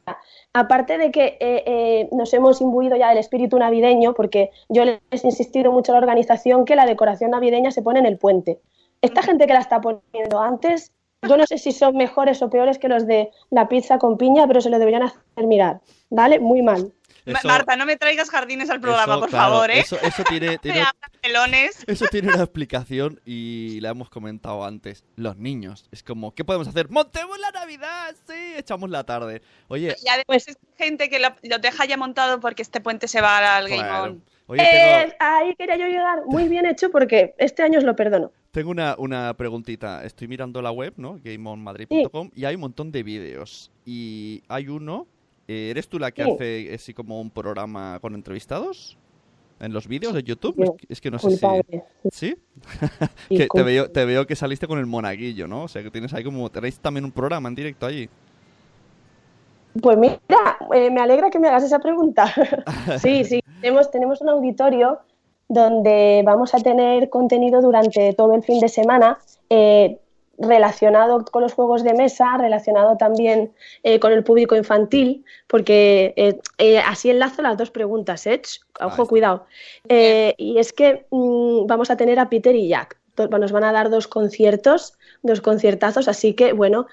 aparte 0.54 0.98
de 0.98 1.12
que 1.12 1.38
eh, 1.40 1.64
eh, 1.66 2.10
nos 2.12 2.34
hemos 2.34 2.60
imbuido 2.62 2.98
ya 2.98 3.10
del 3.10 3.20
espíritu 3.20 3.60
navideño, 3.60 4.14
porque 4.16 4.50
yo 4.68 4.84
les 4.84 5.00
he 5.12 5.28
insistido 5.28 5.72
mucho 5.72 5.92
a 5.92 5.96
la 5.96 6.00
organización 6.00 6.66
que 6.66 6.76
la 6.76 6.86
decoración 6.86 7.32
navideña 7.32 7.70
se 7.72 7.84
pone 7.84 8.00
en 8.00 8.08
el 8.08 8.18
puente. 8.18 8.60
Esta 9.06 9.22
gente 9.24 9.48
que 9.48 9.54
la 9.54 9.60
está 9.60 9.80
poniendo 9.82 10.40
antes, 10.42 10.92
yo 11.28 11.38
no 11.38 11.46
sé 11.48 11.58
si 11.58 11.72
son 11.72 11.96
mejores 11.96 12.42
o 12.42 12.50
peores 12.50 12.78
que 12.78 12.88
los 12.88 13.08
de 13.08 13.30
la 13.50 13.68
pizza 13.68 13.98
con 13.98 14.18
piña, 14.18 14.48
pero 14.48 14.62
se 14.62 14.70
lo 14.70 14.78
deberían 14.80 15.04
hacer 15.04 15.46
mirar, 15.48 15.80
¿vale? 16.10 16.40
Muy 16.40 16.62
mal. 16.62 16.92
Eso- 17.26 17.48
Marta, 17.48 17.76
no 17.76 17.88
me 17.88 17.98
traigas 17.98 18.30
jardines 18.30 18.70
al 18.70 18.80
programa, 18.80 19.14
eso, 19.14 19.20
por 19.22 19.30
claro, 19.32 19.54
favor, 19.54 19.72
¿eh? 19.72 19.80
Eso, 19.80 19.98
eso 20.00 20.24
tiene, 20.30 20.58
tiene, 20.62 20.84
melones. 21.24 21.84
eso 21.88 22.06
tiene 22.12 22.28
una 22.32 22.44
explicación 22.44 23.20
y 23.26 23.80
la 23.82 23.90
hemos 23.90 24.12
comentado 24.12 24.64
antes. 24.64 25.04
Los 25.16 25.36
niños. 25.38 25.88
Es 25.92 26.04
como, 26.04 26.36
¿qué 26.36 26.46
podemos 26.46 26.68
hacer? 26.68 26.88
¡Montemos 26.92 27.40
la 27.40 27.50
Navidad! 27.50 28.14
Sí, 28.28 28.54
echamos 28.58 28.92
la 28.92 29.04
tarde. 29.06 29.42
Oye, 29.70 29.96
Y 30.04 30.08
además 30.08 30.48
es 30.48 30.58
gente 30.78 31.10
que 31.10 31.18
lo, 31.18 31.30
lo 31.42 31.58
deja 31.58 31.86
ya 31.86 31.98
montado 31.98 32.40
porque 32.40 32.62
este 32.62 32.80
puente 32.80 33.08
se 33.08 33.22
va 33.22 33.58
al 33.58 33.70
Game 33.70 33.82
claro. 33.82 34.04
On. 34.04 34.24
Oye, 34.48 34.62
Eh, 34.62 35.02
tengo, 35.02 35.16
ahí 35.20 35.56
quería 35.56 35.78
yo 35.78 35.88
llegar. 35.88 36.20
Muy 36.28 36.48
bien 36.48 36.68
hecho 36.68 36.92
porque 36.92 37.34
este 37.40 37.64
año 37.64 37.80
os 37.80 37.84
lo 37.86 37.96
perdono. 37.96 38.32
Tengo 38.56 38.72
una, 38.72 38.96
una 38.98 39.34
preguntita. 39.34 40.06
Estoy 40.06 40.30
mirando 40.30 40.62
la 40.62 40.72
web, 40.72 40.94
¿no? 40.96 41.20
GameOnMadrid.com 41.22 42.32
y 42.34 42.46
hay 42.46 42.56
un 42.56 42.62
montón 42.62 42.90
de 42.90 43.04
vídeos. 43.04 43.70
Y 43.86 44.42
hay 44.48 44.70
uno. 44.70 45.08
eh, 45.48 45.68
¿Eres 45.72 45.90
tú 45.90 46.00
la 46.00 46.10
que 46.12 46.24
Sí. 46.24 46.32
hace 46.32 46.74
así 46.74 46.94
como 46.94 47.20
un 47.20 47.30
programa 47.30 48.00
con 48.00 48.16
entrevistados? 48.16 48.98
¿En 49.60 49.74
los 49.74 49.88
vídeos 49.90 50.14
de 50.14 50.24
YouTube? 50.24 50.56
Yo, 50.58 50.76
Es 50.88 51.02
que- 51.02 51.12
no 51.12 51.20
sé 51.20 51.32
si... 51.32 51.46
¿Sí? 52.12 52.36
Que 53.30 53.48
te 53.54 53.64
veo, 53.64 53.92
te 53.92 54.06
veo 54.06 54.26
que 54.26 54.36
saliste 54.38 54.68
con 54.68 54.80
el 54.80 54.86
monaguillo, 54.86 55.48
¿no? 55.48 55.64
O 55.64 55.68
sea, 55.68 55.84
que 55.84 55.92
tienes 55.92 56.14
ahí 56.14 56.24
como... 56.24 56.50
Tenéis 56.50 56.80
también 56.80 57.04
un 57.04 57.12
programa 57.12 57.50
en 57.50 57.56
directo 57.56 57.86
allí. 57.86 58.10
Pues 59.82 59.98
mira, 59.98 60.18
eh, 60.74 60.90
me 60.90 61.02
alegra 61.02 61.30
que 61.30 61.40
me 61.40 61.50
hagas 61.50 61.64
esa 61.66 61.80
pregunta. 61.80 62.26
sí, 63.02 63.26
sí, 63.26 63.42
tenemos, 63.62 63.92
tenemos 63.92 64.22
un 64.22 64.30
auditorio 64.30 65.00
donde 65.48 66.24
vamos 66.26 66.54
a 66.54 66.60
tener 66.60 67.10
contenido 67.10 67.62
durante 67.62 68.14
todo 68.14 68.34
el 68.34 68.44
fin 68.44 68.60
de 68.60 68.70
semana 68.70 69.20
eh, 69.50 70.00
relacionado 70.38 71.24
con 71.26 71.42
los 71.42 71.54
juegos 71.54 71.84
de 71.84 71.94
mesa, 71.94 72.38
relacionado 72.38 72.98
también 72.98 73.54
eh, 73.84 74.00
con 74.00 74.12
el 74.12 74.24
público 74.24 74.56
infantil, 74.56 75.24
porque 75.48 76.14
eh, 76.18 76.40
eh, 76.58 76.80
así 76.80 77.10
enlazo 77.10 77.42
las 77.42 77.58
dos 77.58 77.72
preguntas, 77.72 78.26
¿eh? 78.28 78.42
Ojo, 78.82 79.08
cuidado. 79.08 79.46
Y 79.88 80.58
es 80.58 80.74
que 80.74 81.06
mm, 81.10 81.66
vamos 81.68 81.90
a 81.90 81.98
tener 81.98 82.20
a 82.20 82.30
Peter 82.30 82.56
y 82.56 82.68
Jack. 82.68 82.98
Nos 83.18 83.54
van 83.54 83.64
a 83.64 83.72
dar 83.72 83.90
dos 83.90 84.08
conciertos, 84.08 84.98
dos 85.24 85.40
conciertazos, 85.40 86.10
así 86.10 86.34
que 86.34 86.52
bueno, 86.52 86.88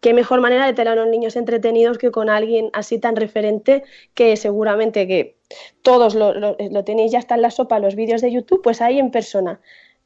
qué 0.00 0.12
mejor 0.14 0.40
manera 0.40 0.66
de 0.66 0.72
tener 0.74 0.92
a 0.92 0.96
los 0.96 1.08
niños 1.08 1.36
entretenidos 1.36 1.98
que 1.98 2.10
con 2.10 2.28
alguien 2.28 2.70
así 2.72 2.98
tan 2.98 3.16
referente 3.16 3.84
que 4.14 4.36
seguramente 4.36 5.06
que 5.06 5.36
todos 5.82 6.14
lo, 6.14 6.34
lo- 6.34 6.56
lo 6.58 6.84
tenéis 6.84 7.12
ya 7.12 7.18
está 7.18 7.36
en 7.36 7.42
la 7.42 7.50
sopa 7.50 7.78
los 7.78 7.94
vídeos 7.94 8.20
de 8.20 8.32
YouTube, 8.32 8.62
pues 8.62 8.80
ahí 8.82 8.98
en 8.98 9.10
persona. 9.10 9.60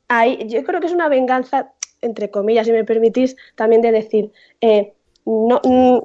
Ahí, 0.08 0.38
yo 0.48 0.62
creo 0.64 0.80
que 0.80 0.86
es 0.88 0.92
una 0.92 1.08
venganza, 1.08 1.72
entre 2.02 2.30
comillas, 2.30 2.66
si 2.66 2.72
me 2.72 2.84
permitís, 2.84 3.36
también 3.54 3.80
de 3.82 3.92
decir, 3.92 4.32
eh, 4.60 4.92
no, 5.24 5.60
mm, 5.64 5.98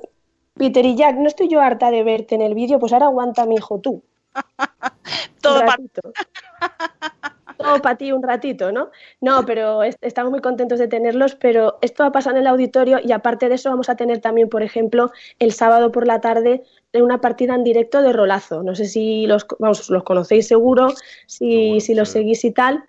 Peter 0.58 0.86
y 0.86 0.96
Jack, 0.96 1.16
no 1.18 1.28
estoy 1.28 1.50
yo 1.50 1.60
harta 1.60 1.92
de 1.92 2.04
verte 2.04 2.36
en 2.36 2.42
el 2.42 2.54
vídeo, 2.56 2.80
pues 2.80 2.94
ahora 2.94 3.08
aguanta 3.08 3.46
mi 3.46 3.56
hijo 3.56 3.80
tú. 3.80 4.04
Todo. 5.42 5.62
Todo 7.74 7.82
para 7.82 7.98
ti 7.98 8.12
un 8.12 8.22
ratito, 8.24 8.72
¿no? 8.72 8.92
No, 9.22 9.46
pero 9.46 9.84
es- 9.84 9.98
estamos 10.02 10.32
muy 10.32 10.42
contentos 10.42 10.80
de 10.80 10.88
tenerlos, 10.88 11.36
pero 11.36 11.78
esto 11.82 12.04
va 12.04 12.10
a 12.10 12.12
pasar 12.12 12.34
en 12.34 12.42
el 12.42 12.48
auditorio 12.48 13.00
y 13.04 13.12
aparte 13.12 13.50
de 13.50 13.56
eso 13.56 13.70
vamos 13.70 13.90
a 13.90 13.96
tener 13.96 14.20
también, 14.20 14.50
por 14.50 14.64
ejemplo, 14.64 15.12
el 15.40 15.52
sábado 15.52 15.92
por 15.92 16.06
la 16.08 16.22
tarde 16.22 16.64
una 16.94 17.20
partida 17.20 17.56
en 17.56 17.64
directo 17.64 18.02
de 18.02 18.14
rolazo. 18.14 18.64
No 18.64 18.74
sé 18.76 18.86
si 18.86 19.28
los, 19.28 19.46
vamos, 19.60 19.90
los 19.90 20.04
conocéis 20.04 20.48
seguro, 20.48 20.88
si, 21.28 21.68
Bueno, 21.68 21.80
si 21.82 21.94
los 21.96 22.08
sí. 22.10 22.14
seguís 22.14 22.46
y 22.46 22.52
tal. 22.52 22.86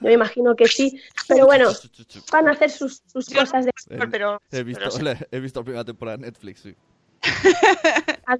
Yo 0.00 0.08
me 0.08 0.12
imagino 0.14 0.56
que 0.56 0.66
sí, 0.66 1.00
pero 1.28 1.46
bueno, 1.46 1.70
van 2.32 2.48
a 2.48 2.50
hacer 2.50 2.70
sus, 2.70 3.02
sus 3.06 3.26
cosas 3.30 3.66
de... 3.66 3.70
Pero, 4.10 4.40
He 4.50 4.64
visto, 4.64 4.80
pero 4.80 4.90
sí. 4.90 5.02
la- 5.02 5.16
he 5.30 5.40
visto 5.40 5.60
la 5.60 5.64
primera 5.64 5.84
temporada 5.84 6.16
de 6.18 6.26
Netflix, 6.26 6.60
sí. 6.60 6.74
¿Has? 8.32 8.38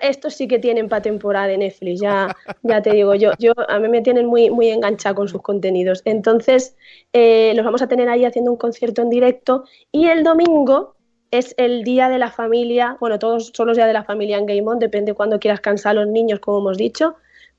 Estos 0.00 0.34
sí 0.34 0.48
que 0.48 0.58
tienen 0.58 0.88
para 0.88 1.02
temporada 1.02 1.46
de 1.46 1.58
Netflix, 1.58 2.00
ya, 2.00 2.36
ya 2.62 2.82
te 2.82 2.92
digo, 2.92 3.14
yo, 3.14 3.32
yo 3.38 3.52
a 3.68 3.78
mí 3.78 3.88
me 3.88 4.02
tienen 4.02 4.26
muy, 4.26 4.50
muy 4.50 4.68
enganchada 4.68 5.14
con 5.14 5.28
sus 5.28 5.42
contenidos. 5.42 6.02
Entonces, 6.04 6.76
eh, 7.12 7.52
los 7.54 7.64
vamos 7.64 7.82
a 7.82 7.88
tener 7.88 8.08
ahí 8.08 8.24
haciendo 8.24 8.50
un 8.50 8.56
concierto 8.56 9.02
en 9.02 9.10
directo 9.10 9.64
y 9.92 10.06
el 10.06 10.24
domingo 10.24 10.96
es 11.30 11.54
el 11.58 11.84
día 11.84 12.08
de 12.08 12.18
la 12.18 12.30
familia, 12.30 12.96
bueno, 13.00 13.18
todos 13.18 13.52
son 13.54 13.66
los 13.68 13.76
días 13.76 13.86
de 13.86 13.92
la 13.92 14.04
familia 14.04 14.38
en 14.38 14.46
Game 14.46 14.66
On, 14.66 14.78
depende 14.78 15.14
cuando 15.14 15.38
quieras 15.38 15.60
cansar 15.60 15.90
a 15.90 16.00
los 16.00 16.08
niños, 16.08 16.40
como 16.40 16.58
hemos 16.58 16.78
dicho, 16.78 17.16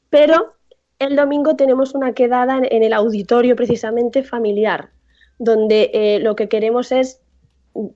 pero 0.10 0.56
el 0.98 1.16
domingo 1.16 1.56
tenemos 1.56 1.94
una 1.94 2.14
quedada 2.14 2.58
en, 2.58 2.68
en 2.72 2.84
el 2.84 2.94
auditorio 2.94 3.56
precisamente 3.56 4.24
familiar, 4.24 4.90
donde 5.38 5.92
eh, 5.94 6.20
lo 6.20 6.36
que 6.36 6.50
queremos 6.50 6.92
es 6.92 7.22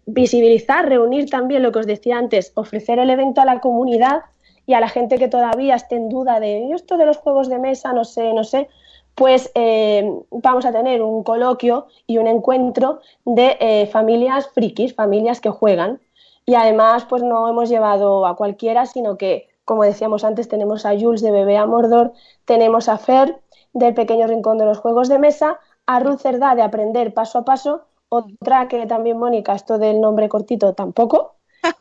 visibilizar, 0.06 0.88
reunir 0.88 1.30
también 1.30 1.64
lo 1.64 1.72
que 1.72 1.80
os 1.80 1.88
decía 1.88 2.18
antes, 2.18 2.52
ofrecer 2.56 3.00
el 3.00 3.10
evento 3.10 3.42
a 3.42 3.46
la 3.46 3.60
comunidad 3.60 4.22
y 4.66 4.74
a 4.74 4.80
la 4.80 4.88
gente 4.88 5.18
que 5.18 5.28
todavía 5.28 5.76
esté 5.76 5.96
en 5.96 6.10
duda 6.10 6.40
de 6.40 6.68
"Yo 6.70 6.76
esto 6.76 6.98
de 6.98 7.06
los 7.06 7.18
juegos 7.18 7.50
de 7.50 7.60
mesa, 7.60 7.92
no 7.94 8.06
sé, 8.06 8.34
no 8.34 8.44
sé, 8.44 8.70
pues 9.16 9.52
eh, 9.56 10.10
vamos 10.32 10.66
a 10.66 10.72
tener 10.72 11.02
un 11.02 11.24
coloquio 11.24 11.88
y 12.08 12.18
un 12.18 12.28
encuentro 12.28 13.02
de 13.26 13.58
eh, 13.60 13.88
familias 13.88 14.48
frikis, 14.48 14.96
familias 14.96 15.40
que 15.40 15.50
juegan. 15.50 16.00
Y 16.46 16.56
además, 16.56 17.06
pues 17.06 17.24
no 17.24 17.48
hemos 17.48 17.70
llevado 17.70 18.26
a 18.26 18.36
cualquiera, 18.36 18.86
sino 18.86 19.18
que, 19.18 19.48
como 19.66 19.84
decíamos 19.84 20.24
antes, 20.24 20.50
tenemos 20.50 20.86
a 20.86 20.98
Jules 21.00 21.22
de 21.22 21.32
Bebé 21.32 21.58
a 21.58 21.66
Mordor, 21.66 22.14
tenemos 22.46 22.90
a 22.90 22.98
Fer 22.98 23.38
del 23.74 23.94
Pequeño 23.94 24.28
Rincón 24.28 24.58
de 24.58 24.66
los 24.66 24.80
Juegos 24.80 25.08
de 25.10 25.20
Mesa, 25.20 25.60
a 25.86 26.00
Ruth 26.00 26.20
Cerdá 26.20 26.56
de 26.56 26.62
Aprender 26.62 27.14
Paso 27.14 27.40
a 27.40 27.46
Paso, 27.46 27.86
otra 28.20 28.68
que 28.68 28.86
también 28.88 29.18
Mónica, 29.20 29.54
esto 29.56 29.78
del 29.78 30.02
nombre 30.02 30.30
cortito 30.30 30.74
tampoco, 30.74 31.36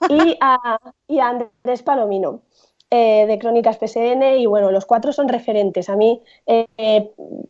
y 0.09 0.37
a, 0.41 0.79
y 1.09 1.21
Andrés 1.21 1.83
Palomino. 1.85 2.43
eh, 2.91 3.27
de 3.27 3.39
Crónicas 3.39 3.79
PSN 3.79 4.39
y 4.39 4.47
bueno, 4.47 4.71
los 4.71 4.85
cuatro 4.87 5.13
son 5.13 5.29
referentes. 5.29 5.89
A 5.89 5.97
mí, 5.97 6.23
eh, 6.47 6.67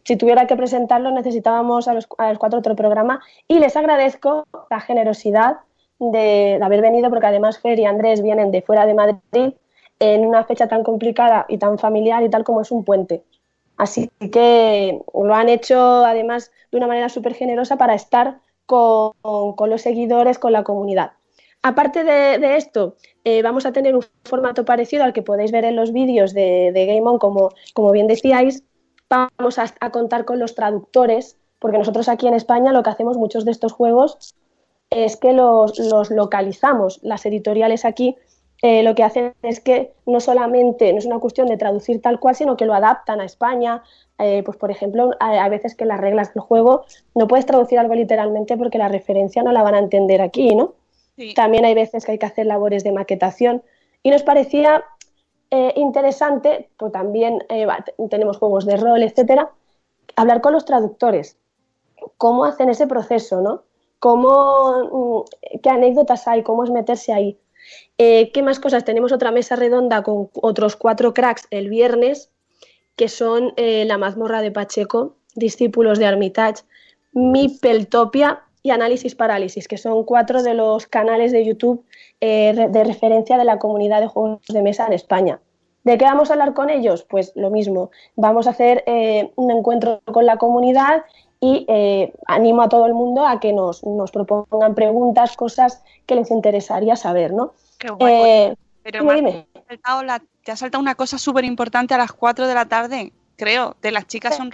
si 0.05 0.17
tuviera 0.17 0.47
que 0.47 0.57
presentarlos, 0.57 1.13
necesitábamos 1.13 1.89
a 1.89 1.95
los, 1.95 2.07
a 2.19 2.29
los 2.31 2.39
cuatro 2.39 2.59
otro 2.61 2.77
programa 2.77 3.21
y 3.49 3.59
les 3.59 3.77
agradezco 3.77 4.47
la 4.71 4.81
generosidad 4.81 5.59
de, 5.99 6.57
de 6.59 6.65
haber 6.65 6.81
venido 6.83 7.11
porque 7.11 7.27
además 7.27 7.59
Fer 7.61 7.79
y 7.79 7.85
Andrés 7.87 8.23
vienen 8.23 8.51
de 8.53 8.63
fuera 8.63 8.87
de 8.87 8.95
Madrid 8.95 9.55
en 9.99 10.27
una 10.27 10.45
fecha 10.45 10.69
tan 10.69 10.83
complicada 10.85 11.47
y 11.49 11.59
tan 11.59 11.79
familiar 11.79 12.23
y 12.23 12.31
tal 12.31 12.45
como 12.45 12.61
es 12.61 12.71
un 12.71 12.85
puente. 12.85 13.25
Así 13.77 14.11
que 14.33 15.01
lo 15.15 15.35
han 15.35 15.49
hecho 15.49 16.05
además 16.05 16.53
de 16.71 16.79
una 16.79 16.87
manera 16.87 17.09
súper 17.09 17.35
generosa 17.35 17.77
para 17.77 17.95
estar 17.95 18.41
con, 18.67 19.15
los 19.71 19.83
seguidores, 19.83 20.39
con 20.39 20.53
la 20.53 20.65
comunidad. 20.65 21.13
Aparte 21.63 22.03
de, 22.03 22.57
esto, 22.57 22.97
eh, 23.25 23.43
vamos 23.43 23.67
a 23.67 23.73
tener 23.73 23.95
un 23.95 24.05
formato 24.25 24.65
parecido 24.65 25.05
al 25.05 25.13
que 25.13 25.23
podéis 25.23 25.53
ver 25.53 25.65
en 25.65 25.77
los 25.77 25.93
vídeos 25.93 26.35
de, 26.35 26.73
de 26.73 26.87
Game 26.87 27.03
On, 27.03 27.19
como, 27.19 27.51
como, 27.75 27.93
bien 27.93 28.09
decíais. 28.09 28.65
Vamos 29.09 29.59
a, 29.59 29.91
contar 29.91 30.25
con 30.25 30.39
los 30.39 30.55
traductores, 30.55 31.39
porque 31.59 31.79
nosotros 31.79 32.09
aquí 32.09 32.27
en 32.27 32.35
España 32.35 32.73
lo 32.73 32.83
que 32.83 32.91
hacemos 32.91 33.17
muchos 33.17 33.45
de 33.45 33.53
estos 33.53 33.73
juegos 33.73 34.35
es 34.91 35.17
que 35.17 35.33
los 35.33 36.11
localizamos. 36.11 36.99
Las 37.03 37.25
editoriales 37.27 37.85
aquí 37.85 38.17
eh, 38.63 38.83
lo 38.83 38.95
que 38.95 39.03
hacen 39.03 39.35
es 39.43 39.61
que 39.61 39.93
no 40.07 40.21
solamente 40.21 40.93
no 40.93 40.99
es 40.99 41.07
una 41.07 41.19
cuestión 41.19 41.49
de 41.49 41.57
traducir 41.57 42.01
tal 42.01 42.21
cual, 42.21 42.35
sino 42.35 42.57
que 42.57 42.65
lo 42.65 42.75
adaptan 42.75 43.21
a 43.21 43.25
España. 43.25 43.83
Eh, 44.19 44.43
pues 44.45 44.57
por 44.57 44.71
ejemplo, 44.71 45.11
a, 45.21 45.45
a, 45.45 45.49
veces 45.49 45.75
que 45.75 45.85
las 45.85 46.01
reglas 46.01 46.33
del 46.33 46.43
juego 46.43 46.85
no 47.15 47.27
puedes 47.27 47.45
traducir 47.45 47.79
algo 47.79 47.95
literalmente 47.95 48.57
porque 48.57 48.79
la 48.79 48.89
referencia 48.89 49.43
no 49.43 49.51
la 49.51 49.63
van 49.63 49.75
a 49.75 49.81
entender 49.81 50.23
aquí, 50.23 50.55
¿no? 50.55 50.75
Sí. 51.17 51.35
También 51.35 51.65
hay 51.65 51.75
veces 51.75 52.07
que 52.07 52.13
hay 52.13 52.19
que 52.19 52.27
hacer 52.27 52.47
labores 52.47 52.85
de 52.85 52.93
maquetación 52.93 53.63
y 54.03 54.11
nos 54.11 54.23
parecía 54.23 54.85
eh, 55.55 55.75
interesante, 55.77 56.71
pues 56.79 56.93
también 56.93 57.45
eh, 57.51 57.67
tenemos 58.09 58.39
juegos 58.39 58.65
de 58.65 58.79
rol, 58.79 59.03
etcétera, 59.03 59.51
hablar 60.17 60.41
con 60.41 60.55
los 60.55 60.65
traductores, 60.65 61.37
cómo 62.17 62.47
hacen 62.47 62.71
ese 62.71 62.87
proceso, 62.87 63.43
¿no? 63.43 63.63
Cómo, 63.99 65.25
mm, 65.53 65.59
qué 65.61 65.69
anécdotas 65.69 66.27
hay, 66.27 66.43
cómo 66.43 66.65
es 66.65 66.71
meterse 66.71 67.13
ahí. 67.13 67.39
Eh, 68.05 68.33
¿Qué 68.33 68.43
más 68.43 68.59
cosas? 68.59 68.85
Tenemos 68.85 69.13
otra 69.13 69.31
mesa 69.31 69.55
redonda 69.55 70.03
con 70.03 70.29
otros 70.35 70.75
cuatro 70.75 71.15
cracks 71.15 71.47
el 71.53 71.69
viernes, 71.69 72.33
que 72.97 73.09
son 73.09 73.53
eh, 73.57 73.85
La 73.85 73.97
mazmorra 73.97 74.43
de 74.43 74.51
Pacheco, 74.51 75.15
Discípulos 75.37 76.01
de 76.01 76.07
Armitage, 76.07 76.65
Mipeltopia 77.13 78.43
y 78.61 78.71
Análisis 78.71 79.15
Parálisis, 79.15 79.69
que 79.69 79.79
son 79.79 80.03
cuatro 80.03 80.43
de 80.43 80.55
los 80.55 80.89
canales 80.89 81.31
de 81.31 81.45
YouTube 81.45 81.85
eh, 82.21 82.67
de 82.69 82.83
referencia 82.83 83.39
de 83.39 83.45
la 83.45 83.61
comunidad 83.61 84.01
de 84.01 84.09
juegos 84.09 84.41
de 84.49 84.63
mesa 84.63 84.85
en 84.89 84.95
España. 84.95 85.41
¿De 85.85 85.97
qué 85.97 86.05
vamos 86.05 86.31
a 86.31 86.33
hablar 86.33 86.55
con 86.55 86.71
ellos? 86.71 87.07
Pues 87.09 87.31
lo 87.37 87.51
mismo, 87.51 87.93
vamos 88.17 88.49
a 88.49 88.51
hacer 88.51 88.83
un 89.37 89.51
encuentro 89.53 90.01
con 90.07 90.27
la 90.27 90.39
comunidad 90.39 91.05
y 91.43 91.67
eh, 91.67 92.15
animo 92.29 92.63
a 92.63 92.69
todo 92.69 92.87
el 92.87 92.95
mundo 92.95 93.27
a 93.27 93.41
que 93.41 93.53
nos, 93.53 93.83
nos, 93.83 94.13
propongan 94.13 94.77
preguntas, 94.77 95.37
cosas 95.37 95.83
que 96.07 96.15
les 96.15 96.31
interesaría 96.31 96.95
saber, 96.95 97.33
¿no? 97.33 97.53
Qué 97.79 97.91
guay. 97.91 98.55
Pero 98.85 99.01
dime, 99.01 99.15
dime. 99.17 99.47
La, 100.07 100.23
te 100.45 100.53
ha 100.53 100.57
saltado 100.57 100.81
una 100.81 100.95
cosa 100.95 101.19
súper 101.19 101.45
importante 101.45 101.95
a 101.95 101.99
las 101.99 102.13
4 102.13 102.47
de 102.47 102.55
la 102.55 102.67
tarde, 102.67 103.13
creo, 103.37 103.75
de 103.83 103.91
las 103.91 104.07
chicas 104.07 104.37
son 104.37 104.53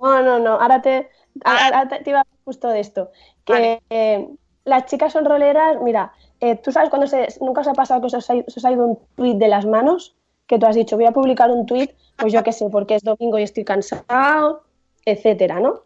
No, 0.00 0.22
no, 0.22 0.38
no, 0.38 0.52
ahora 0.60 0.80
te, 0.80 1.08
ahora 1.44 1.88
te, 1.88 2.04
te 2.04 2.10
iba 2.10 2.24
justo 2.44 2.68
de 2.68 2.78
esto. 2.78 3.10
Que 3.44 3.52
vale. 3.52 3.82
eh, 3.90 4.28
las 4.64 4.86
chicas 4.86 5.12
son 5.12 5.24
roleras, 5.24 5.80
mira, 5.82 6.12
eh, 6.38 6.54
tú 6.54 6.70
sabes 6.70 6.88
cuando 6.88 7.08
se, 7.08 7.26
nunca 7.40 7.62
os 7.62 7.68
ha 7.68 7.72
pasado 7.72 8.00
que 8.00 8.06
os, 8.06 8.14
os, 8.14 8.30
ha, 8.30 8.34
os 8.34 8.64
ha 8.64 8.70
ido 8.70 8.86
un 8.86 8.98
tuit 9.16 9.38
de 9.38 9.48
las 9.48 9.66
manos, 9.66 10.14
que 10.46 10.56
tú 10.56 10.66
has 10.66 10.76
dicho, 10.76 10.94
voy 10.94 11.06
a 11.06 11.10
publicar 11.10 11.50
un 11.50 11.66
tuit, 11.66 11.90
pues 12.16 12.32
yo 12.32 12.44
qué 12.44 12.52
sé, 12.52 12.70
porque 12.70 12.94
es 12.94 13.02
domingo 13.02 13.40
y 13.40 13.42
estoy 13.42 13.64
cansado, 13.64 14.62
etcétera, 15.04 15.60
¿no? 15.60 15.82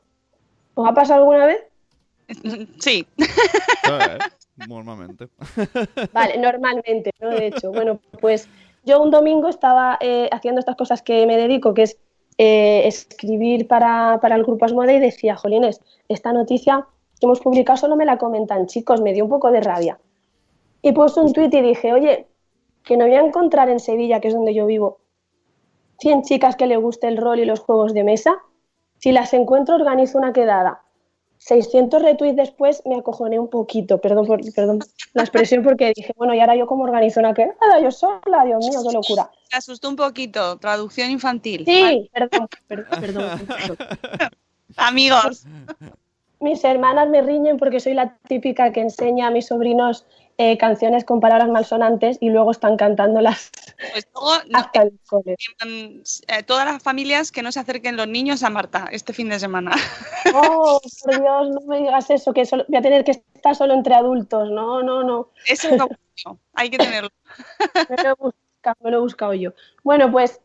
¿Os 0.75 0.89
ha 0.89 0.95
pasado 0.95 1.21
alguna 1.21 1.47
vez? 1.47 1.65
Sí. 2.79 3.07
Normalmente. 4.67 5.29
Vale, 6.13 6.39
normalmente, 6.39 7.13
¿no? 7.21 7.31
De 7.31 7.47
hecho, 7.47 7.71
bueno, 7.71 8.01
pues 8.21 8.49
yo 8.85 9.01
un 9.01 9.11
domingo 9.11 9.49
estaba 9.49 9.99
eh, 10.01 10.29
haciendo 10.33 10.59
estas 10.59 10.77
cosas 10.77 11.03
que 11.03 11.27
me 11.27 11.37
dedico, 11.37 11.75
que 11.75 11.83
es 11.85 11.99
eh, 12.39 12.83
escribir 12.87 13.69
para, 13.69 14.19
para, 14.21 14.37
el 14.37 14.45
grupo 14.45 14.65
Asmode 14.65 14.95
y 14.95 15.01
decía, 15.01 15.37
Jolines, 15.37 15.81
esta 16.09 16.33
noticia 16.33 16.87
que 17.21 17.27
hemos 17.27 17.41
publicado 17.41 17.77
solo 17.77 17.97
me 17.97 18.05
la 18.05 18.19
comentan 18.19 18.67
chicos, 18.67 19.01
me 19.01 19.13
dio 19.13 19.25
un 19.25 19.31
poco 19.31 19.51
de 19.51 19.61
rabia. 19.61 19.99
Y 20.83 20.93
puse 20.93 21.21
un 21.21 21.33
tuit 21.33 21.53
y 21.55 21.61
dije, 21.61 21.93
oye, 21.93 22.27
que 22.85 22.97
no 22.97 23.07
voy 23.07 23.15
a 23.15 23.21
encontrar 23.21 23.69
en 23.69 23.81
Sevilla, 23.81 24.21
que 24.21 24.29
es 24.29 24.35
donde 24.35 24.55
yo 24.55 24.67
vivo, 24.67 24.99
100 26.01 26.23
chicas 26.23 26.57
que 26.57 26.67
le 26.67 26.77
guste 26.77 27.09
el 27.09 27.17
rol 27.17 27.41
y 27.41 27.45
los 27.45 27.61
juegos 27.61 27.93
de 27.93 28.05
mesa. 28.05 28.39
Si 28.99 29.13
las 29.13 29.33
encuentro, 29.33 29.77
organizo 29.77 30.19
una 30.19 30.33
quedada. 30.33 30.83
600 31.39 32.03
retweets 32.03 32.37
después 32.37 32.83
me 32.85 32.97
acojoné 32.97 33.39
un 33.39 33.49
poquito, 33.49 34.01
perdón, 34.01 34.27
por, 34.27 34.41
perdón 34.53 34.81
la 35.15 35.23
expresión, 35.23 35.63
porque 35.63 35.93
dije, 35.95 36.13
bueno, 36.17 36.35
y 36.35 36.41
ahora 36.41 36.57
yo 36.57 36.67
cómo 36.67 36.83
organizo 36.83 37.21
una 37.21 37.33
quedada, 37.33 37.81
yo 37.81 37.93
sola, 37.93 38.45
Dios 38.45 38.67
mío, 38.67 38.81
qué 38.87 38.93
locura. 38.93 39.31
Me 39.53 39.59
asustó 39.59 39.89
un 39.89 39.97
poquito, 39.97 40.59
traducción 40.59 41.11
infantil. 41.11 41.65
Sí, 41.65 41.81
¿vale? 41.81 42.11
perdón, 42.13 42.49
perdón, 42.67 43.01
perdón, 43.01 43.41
perdón. 43.47 43.79
Amigos. 44.77 45.45
Mis 46.41 46.63
hermanas 46.65 47.09
me 47.09 47.23
riñen 47.23 47.57
porque 47.57 47.81
soy 47.81 47.95
la 47.95 48.17
típica 48.29 48.73
que 48.73 48.81
enseña 48.81 49.29
a 49.29 49.31
mis 49.31 49.47
sobrinos 49.47 50.07
eh, 50.41 50.57
canciones 50.57 51.05
con 51.05 51.19
palabras 51.19 51.49
malsonantes 51.49 52.17
y 52.21 52.31
luego 52.31 52.53
están 52.53 52.77
cantándolas. 52.77 53.51
Pues 53.91 54.07
luego, 54.15 54.31
no, 54.49 55.23
eh, 55.25 56.03
eh, 56.29 56.43
todas 56.45 56.65
las 56.65 56.81
familias 56.81 57.33
que 57.33 57.43
no 57.43 57.51
se 57.51 57.59
acerquen 57.59 57.97
los 57.97 58.07
niños 58.07 58.45
a 58.45 58.51
Marta 58.51 58.89
este 58.93 59.13
fin 59.13 59.29
de 59.29 59.41
semana. 59.41 59.73
Oh, 60.35 60.81
por 61.05 61.21
Dios, 61.21 61.51
no 61.51 61.61
me 61.63 61.79
digas 61.79 62.11
eso, 62.11 62.33
que 62.35 62.45
solo, 62.45 62.65
voy 62.69 62.77
a 62.77 62.83
tener 62.83 63.03
que 63.03 63.13
estar 63.13 63.57
solo 63.57 63.75
entre 63.75 63.95
adultos. 63.95 64.51
No, 64.51 64.83
no, 64.83 65.03
no. 65.03 65.31
Eso 65.47 65.71
es 65.71 65.79
lo 65.79 65.89
hay 66.55 66.71
que 66.71 66.79
tenerlo. 66.79 67.11
me, 67.89 67.97
lo 67.97 68.11
he 68.11 68.15
buscado, 68.15 68.77
me 68.81 68.91
lo 68.91 68.97
he 68.99 69.01
buscado 69.01 69.35
yo. 69.35 69.53
Bueno, 69.83 70.13
pues 70.13 70.41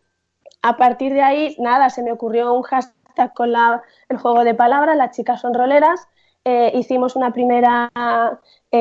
a 0.62 0.77
partir 0.77 1.13
de 1.13 1.21
ahí, 1.21 1.56
nada, 1.60 1.89
se 1.89 2.01
me 2.01 2.12
ocurrió 2.12 2.53
un 2.53 2.63
hashtag 2.63 3.34
con 3.34 3.51
la, 3.51 3.84
el 4.10 4.17
juego 4.17 4.43
de 4.43 4.56
palabras, 4.56 4.95
las 4.95 5.15
chicas 5.15 5.41
son 5.41 5.53
roleras. 5.53 6.08
Eh, 6.45 6.71
hicimos 6.75 7.15
una 7.15 7.32
primera 7.32 7.91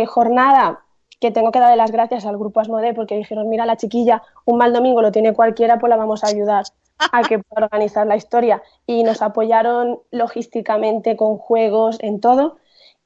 jornada 0.07 0.82
que 1.23 1.31
tengo 1.31 1.53
que 1.53 1.61
darle 1.61 1.77
las 1.77 1.93
gracias 1.93 2.27
al 2.27 2.37
grupo 2.37 2.59
Asmode 2.59 2.95
porque 2.95 3.17
dijeron, 3.17 3.49
mira 3.49 3.65
la 3.65 3.77
chiquilla, 3.77 4.25
un 4.45 4.59
mal 4.59 4.73
domingo 4.73 5.01
lo 5.03 5.13
tiene 5.13 5.33
cualquiera, 5.33 5.79
pues 5.79 5.89
la 5.89 5.97
vamos 5.97 6.25
a 6.25 6.27
ayudar 6.27 6.65
a 6.99 7.23
que 7.23 7.39
pueda 7.39 7.67
organizar 7.67 8.09
la 8.09 8.17
historia. 8.17 8.61
Y 8.89 9.05
nos 9.05 9.23
apoyaron 9.23 10.01
logísticamente 10.11 11.17
con 11.17 11.39
juegos, 11.39 11.99
en 12.01 12.19
todo. 12.21 12.57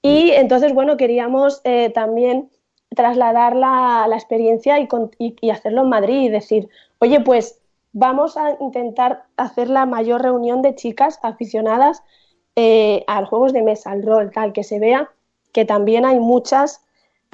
Y 0.00 0.30
entonces, 0.30 0.72
bueno, 0.72 0.96
queríamos 0.96 1.60
eh, 1.64 1.90
también 1.90 2.48
trasladar 2.94 3.54
la, 3.54 4.06
la 4.08 4.16
experiencia 4.16 4.80
y, 4.80 4.88
y, 5.18 5.50
hacerlo 5.50 5.82
en 5.82 5.90
Madrid 5.90 6.22
y 6.22 6.28
decir, 6.30 6.70
oye, 7.00 7.20
pues 7.20 7.60
vamos 7.92 8.38
a 8.38 8.56
intentar 8.60 9.24
hacer 9.36 9.68
la 9.68 9.84
mayor 9.84 10.22
reunión 10.22 10.62
de 10.62 10.74
chicas 10.74 11.18
aficionadas 11.22 12.02
eh, 12.54 13.04
a 13.08 13.20
los 13.20 13.28
juegos 13.28 13.52
de 13.52 13.62
mesa, 13.62 13.90
al 13.90 14.02
rol, 14.02 14.30
tal, 14.32 14.54
que 14.54 14.64
se 14.64 14.78
vea 14.78 15.10
que 15.52 15.66
también 15.66 16.06
hay 16.06 16.18
muchas 16.18 16.85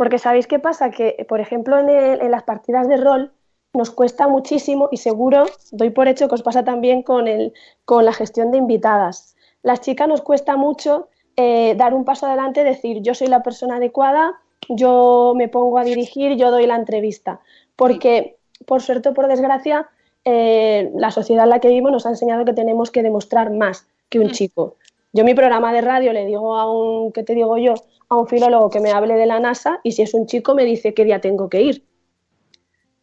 porque 0.03 0.19
¿sabéis 0.19 0.49
qué 0.49 0.59
pasa? 0.59 0.91
Que, 0.91 1.25
por 1.29 1.38
ejemplo, 1.38 1.79
en, 1.79 1.88
el, 1.88 2.23
en, 2.23 2.33
las 2.33 2.43
partidas 2.43 2.88
de 2.88 2.97
rol 2.97 3.31
nos 3.73 3.93
cuesta 3.93 4.27
muchísimo 4.27 4.88
y 4.91 4.97
seguro, 4.97 5.45
doy 5.71 5.91
por 5.91 6.09
hecho 6.09 6.27
que 6.27 6.35
os 6.35 6.43
pasa 6.43 6.65
también 6.65 7.05
con, 7.05 7.29
el, 7.29 7.53
con 7.85 8.05
la 8.05 8.12
gestión 8.12 8.51
de 8.51 8.59
invitadas. 8.59 9.37
Las 9.62 9.81
chicas 9.81 10.09
nos 10.09 10.21
cuesta 10.21 10.57
mucho 10.57 11.07
eh, 11.37 11.77
dar 11.77 11.95
un 11.95 12.05
paso 12.05 12.27
adelante, 12.27 12.65
decir 12.65 13.01
yo 13.03 13.15
soy 13.15 13.29
la 13.29 13.45
persona 13.45 13.77
adecuada, 13.77 14.41
yo 14.69 15.35
me 15.37 15.47
pongo 15.47 15.79
a 15.79 15.85
dirigir, 15.85 16.37
yo 16.37 16.51
doy 16.51 16.67
la 16.67 16.75
entrevista. 16.75 17.38
Porque, 17.77 18.38
por 18.67 18.83
suerte 18.83 19.11
o 19.11 19.15
por 19.15 19.29
desgracia, 19.29 19.88
eh, 20.25 20.91
la 20.97 21.12
sociedad 21.12 21.45
en 21.45 21.51
la 21.51 21.61
que 21.61 21.69
vivimos 21.69 21.93
nos 21.93 22.07
ha 22.07 22.09
enseñado 22.09 22.45
que 22.45 22.55
tenemos 22.55 22.91
que 22.91 23.05
demostrar 23.05 23.53
más 23.53 23.87
que 24.09 24.19
un 24.19 24.33
chico. 24.33 24.75
Yo 25.12 25.25
mi 25.25 25.35
programa 25.35 25.72
de 25.72 25.81
radio 25.81 26.12
le 26.12 26.27
digo 26.27 26.57
a 26.57 26.70
un, 26.70 27.12
¿qué 27.12 27.22
te 27.22 27.35
digo 27.35 27.59
yo? 27.59 27.75
A 28.09 28.16
un 28.16 28.27
filólogo 28.27 28.70
que 28.70 28.81
me 28.81 28.90
hable 28.90 29.14
de 29.14 29.27
la 29.27 29.40
NASA 29.40 29.81
y 29.83 29.92
si 29.92 30.03
es 30.03 30.14
un 30.14 30.27
chico 30.27 30.55
me 30.55 30.64
dice 30.64 30.94
qué 30.94 31.05
día 31.05 31.20
tengo 31.20 31.48
que 31.48 31.62
ir. 31.62 31.85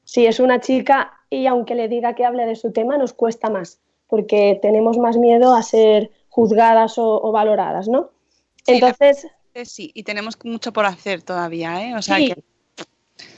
Si 0.04 0.26
es 0.26 0.40
una 0.40 0.60
chica 0.60 1.14
y 1.30 1.46
aunque 1.46 1.76
le 1.76 1.88
diga 1.88 2.16
que 2.16 2.26
hable 2.26 2.46
de 2.46 2.56
su 2.56 2.72
tema 2.72 2.98
nos 2.98 3.14
cuesta 3.14 3.50
más, 3.50 3.80
porque 4.08 4.58
tenemos 4.62 4.98
más 4.98 5.18
miedo 5.18 5.54
a 5.54 5.62
ser 5.62 6.12
juzgadas 6.30 6.98
o, 6.98 7.22
o 7.22 7.32
valoradas, 7.32 7.88
¿no? 7.88 8.10
Entonces, 8.66 9.28
Sí, 9.66 9.92
y 9.94 10.04
tenemos 10.04 10.38
mucho 10.44 10.72
por 10.72 10.86
hacer 10.86 11.22
todavía, 11.22 11.86
¿eh? 11.86 11.96
O 11.96 12.02
sea 12.02 12.18
sí, 12.18 12.34
que 12.34 12.44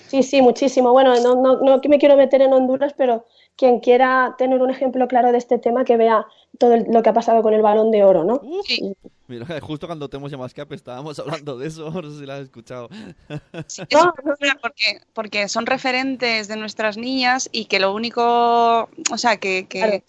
sí, 0.07 0.23
sí, 0.23 0.41
muchísimo. 0.41 0.91
Bueno, 0.91 1.13
no, 1.21 1.36
no, 1.36 1.57
no 1.57 1.81
me 1.88 1.99
quiero 1.99 2.15
meter 2.15 2.41
en 2.41 2.53
Honduras, 2.53 2.93
pero 2.97 3.25
quien 3.55 3.79
quiera 3.79 4.36
tener 4.38 4.62
un 4.62 4.69
ejemplo 4.69 5.07
claro 5.07 5.31
de 5.31 5.38
este 5.38 5.57
tema, 5.57 5.84
que 5.84 5.97
vea 5.97 6.25
todo 6.57 6.73
el- 6.73 6.85
lo 6.91 7.01
que 7.01 7.09
ha 7.09 7.13
pasado 7.13 7.41
con 7.41 7.53
el 7.53 7.61
balón 7.61 7.91
de 7.91 8.03
oro, 8.03 8.23
¿no? 8.23 8.41
Sí. 8.65 8.93
Mira, 9.27 9.45
justo 9.61 9.87
cuando 9.87 10.09
te 10.09 10.17
hemos 10.17 10.29
llamado 10.29 10.45
a 10.45 10.47
Escape 10.47 10.75
estábamos 10.75 11.17
hablando 11.19 11.57
de 11.57 11.67
eso, 11.67 11.89
no 12.03 12.11
sé 12.11 12.19
si 12.19 12.25
lo 12.25 12.33
has 12.33 12.41
escuchado. 12.41 12.89
Sí, 13.67 13.81
es 13.89 13.99
No, 14.03 14.13
una 14.23 14.35
no, 14.53 14.59
porque, 14.61 15.01
porque 15.13 15.49
son 15.49 15.65
referentes 15.65 16.47
de 16.47 16.57
nuestras 16.57 16.97
niñas 16.97 17.49
y 17.51 17.65
que 17.65 17.79
lo 17.79 17.93
único, 17.93 18.89
o 19.11 19.17
sea, 19.17 19.37
que, 19.37 19.67
que 19.67 19.79
Claro. 19.79 20.03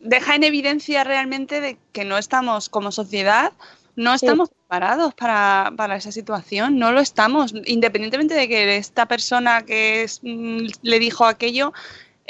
deja 0.00 0.34
en 0.34 0.44
evidencia 0.44 1.04
realmente 1.04 1.60
de 1.60 1.78
que 1.92 2.04
no 2.04 2.18
estamos 2.18 2.68
como 2.68 2.90
sociedad, 2.90 3.52
no 3.94 4.14
estamos 4.14 4.48
preparados 4.48 5.12
para, 5.12 5.70
para 5.76 5.96
esa 5.96 6.10
situación, 6.10 6.78
no 6.78 6.92
lo 6.92 7.00
estamos, 7.00 7.52
independientemente 7.66 8.32
de 8.34 8.48
que 8.48 8.76
esta 8.78 9.06
persona 9.06 9.62
que 9.66 10.02
es, 10.04 10.20
mm, 10.22 10.66
le 10.80 10.98
dijo 10.98 11.26
aquello 11.26 11.74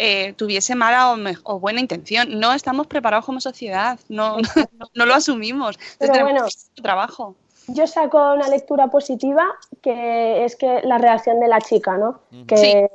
eh, 0.05 0.33
tuviese 0.35 0.75
mala 0.75 1.13
o, 1.13 1.17
me- 1.17 1.37
o 1.45 1.61
buena 1.61 1.81
intención, 1.81 2.25
no 2.41 2.53
estamos 2.53 2.87
preparados 2.89 3.25
como 3.25 3.41
sociedad, 3.41 3.99
no, 4.09 4.37
no, 4.79 4.87
no 4.99 5.07
lo 5.07 5.15
asumimos, 5.15 5.77
entonces 5.93 6.11
tenemos 6.13 6.33
bueno. 6.33 6.49
trabajo. 6.83 7.37
Yo 7.69 7.87
saco 7.87 8.19
una 8.35 8.49
lectura 8.49 8.89
positiva, 8.89 9.45
que 9.81 10.45
es 10.45 10.57
que 10.57 10.81
la 10.83 10.99
reacción 10.99 11.39
de 11.39 11.47
la 11.47 11.61
chica, 11.61 11.97
¿no? 11.97 12.19
Que, 12.49 12.89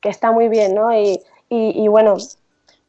que 0.00 0.08
está 0.08 0.30
muy 0.30 0.48
bien, 0.48 0.74
¿no? 0.76 0.92
Y, 0.96 1.18
y- 1.48 1.82
y 1.84 1.88
bueno, 1.88 2.16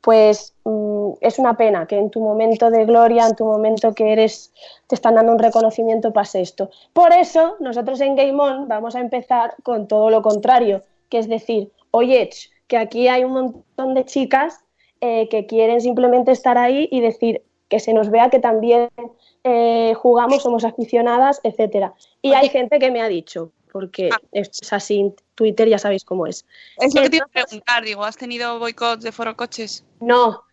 pues 0.01 0.53
mm, 0.65 1.13
es 1.21 1.39
una 1.39 1.55
pena 1.57 1.87
que 1.87 1.97
en 1.97 2.11
tu 2.11 2.19
momento 2.21 2.69
de 2.69 2.85
gloria, 2.85 3.25
en 3.25 3.35
tu 3.35 3.45
momento 3.45 3.93
que 3.93 4.11
eres, 4.13 4.51
te 4.87 4.93
están 4.95 5.15
dando 5.15 5.31
un 5.31 5.39
reconocimiento, 5.39 6.13
pase 6.13 6.41
esto. 6.41 6.69
Por 6.93 7.11
eso, 7.11 7.55
nosotros 7.59 7.99
en 8.01 8.15
Game 8.15 8.39
On 8.39 8.67
vamos 8.67 8.95
a 8.95 8.99
empezar 8.99 9.55
con 9.63 9.87
todo 9.87 10.11
lo 10.11 10.21
contrario, 10.21 10.83
que 11.09 11.17
es 11.17 11.27
decir, 11.27 11.71
oye, 11.91 12.29
ch, 12.29 12.51
que 12.67 12.77
aquí 12.77 13.07
hay 13.07 13.23
un 13.23 13.31
montón 13.33 13.93
de 13.93 14.05
chicas 14.05 14.59
eh, 15.01 15.27
que 15.29 15.45
quieren 15.45 15.81
simplemente 15.81 16.31
estar 16.31 16.57
ahí 16.57 16.87
y 16.91 17.01
decir 17.01 17.43
que 17.69 17.79
se 17.79 17.93
nos 17.93 18.09
vea 18.09 18.29
que 18.29 18.39
también 18.39 18.89
eh, 19.43 19.93
jugamos, 19.95 20.43
somos 20.43 20.63
aficionadas, 20.63 21.39
etcétera. 21.43 21.93
Y 22.21 22.33
hay 22.33 22.49
gente 22.49 22.79
que 22.79 22.91
me 22.91 23.01
ha 23.01 23.07
dicho, 23.07 23.51
porque 23.71 24.09
Ah. 24.11 24.19
es 24.31 24.49
así, 24.71 25.13
Twitter 25.35 25.67
ya 25.67 25.77
sabéis 25.77 26.05
cómo 26.05 26.27
es. 26.27 26.45
Es 26.77 26.95
lo 26.95 27.01
que 27.01 27.09
te 27.09 27.17
iba 27.17 27.25
a 27.25 27.29
preguntar, 27.29 27.83
digo, 27.83 28.03
¿has 28.03 28.17
tenido 28.17 28.57
boicots 28.59 29.03
de 29.03 29.11
foro 29.11 29.35
coches? 29.35 29.83
No, 29.99 30.43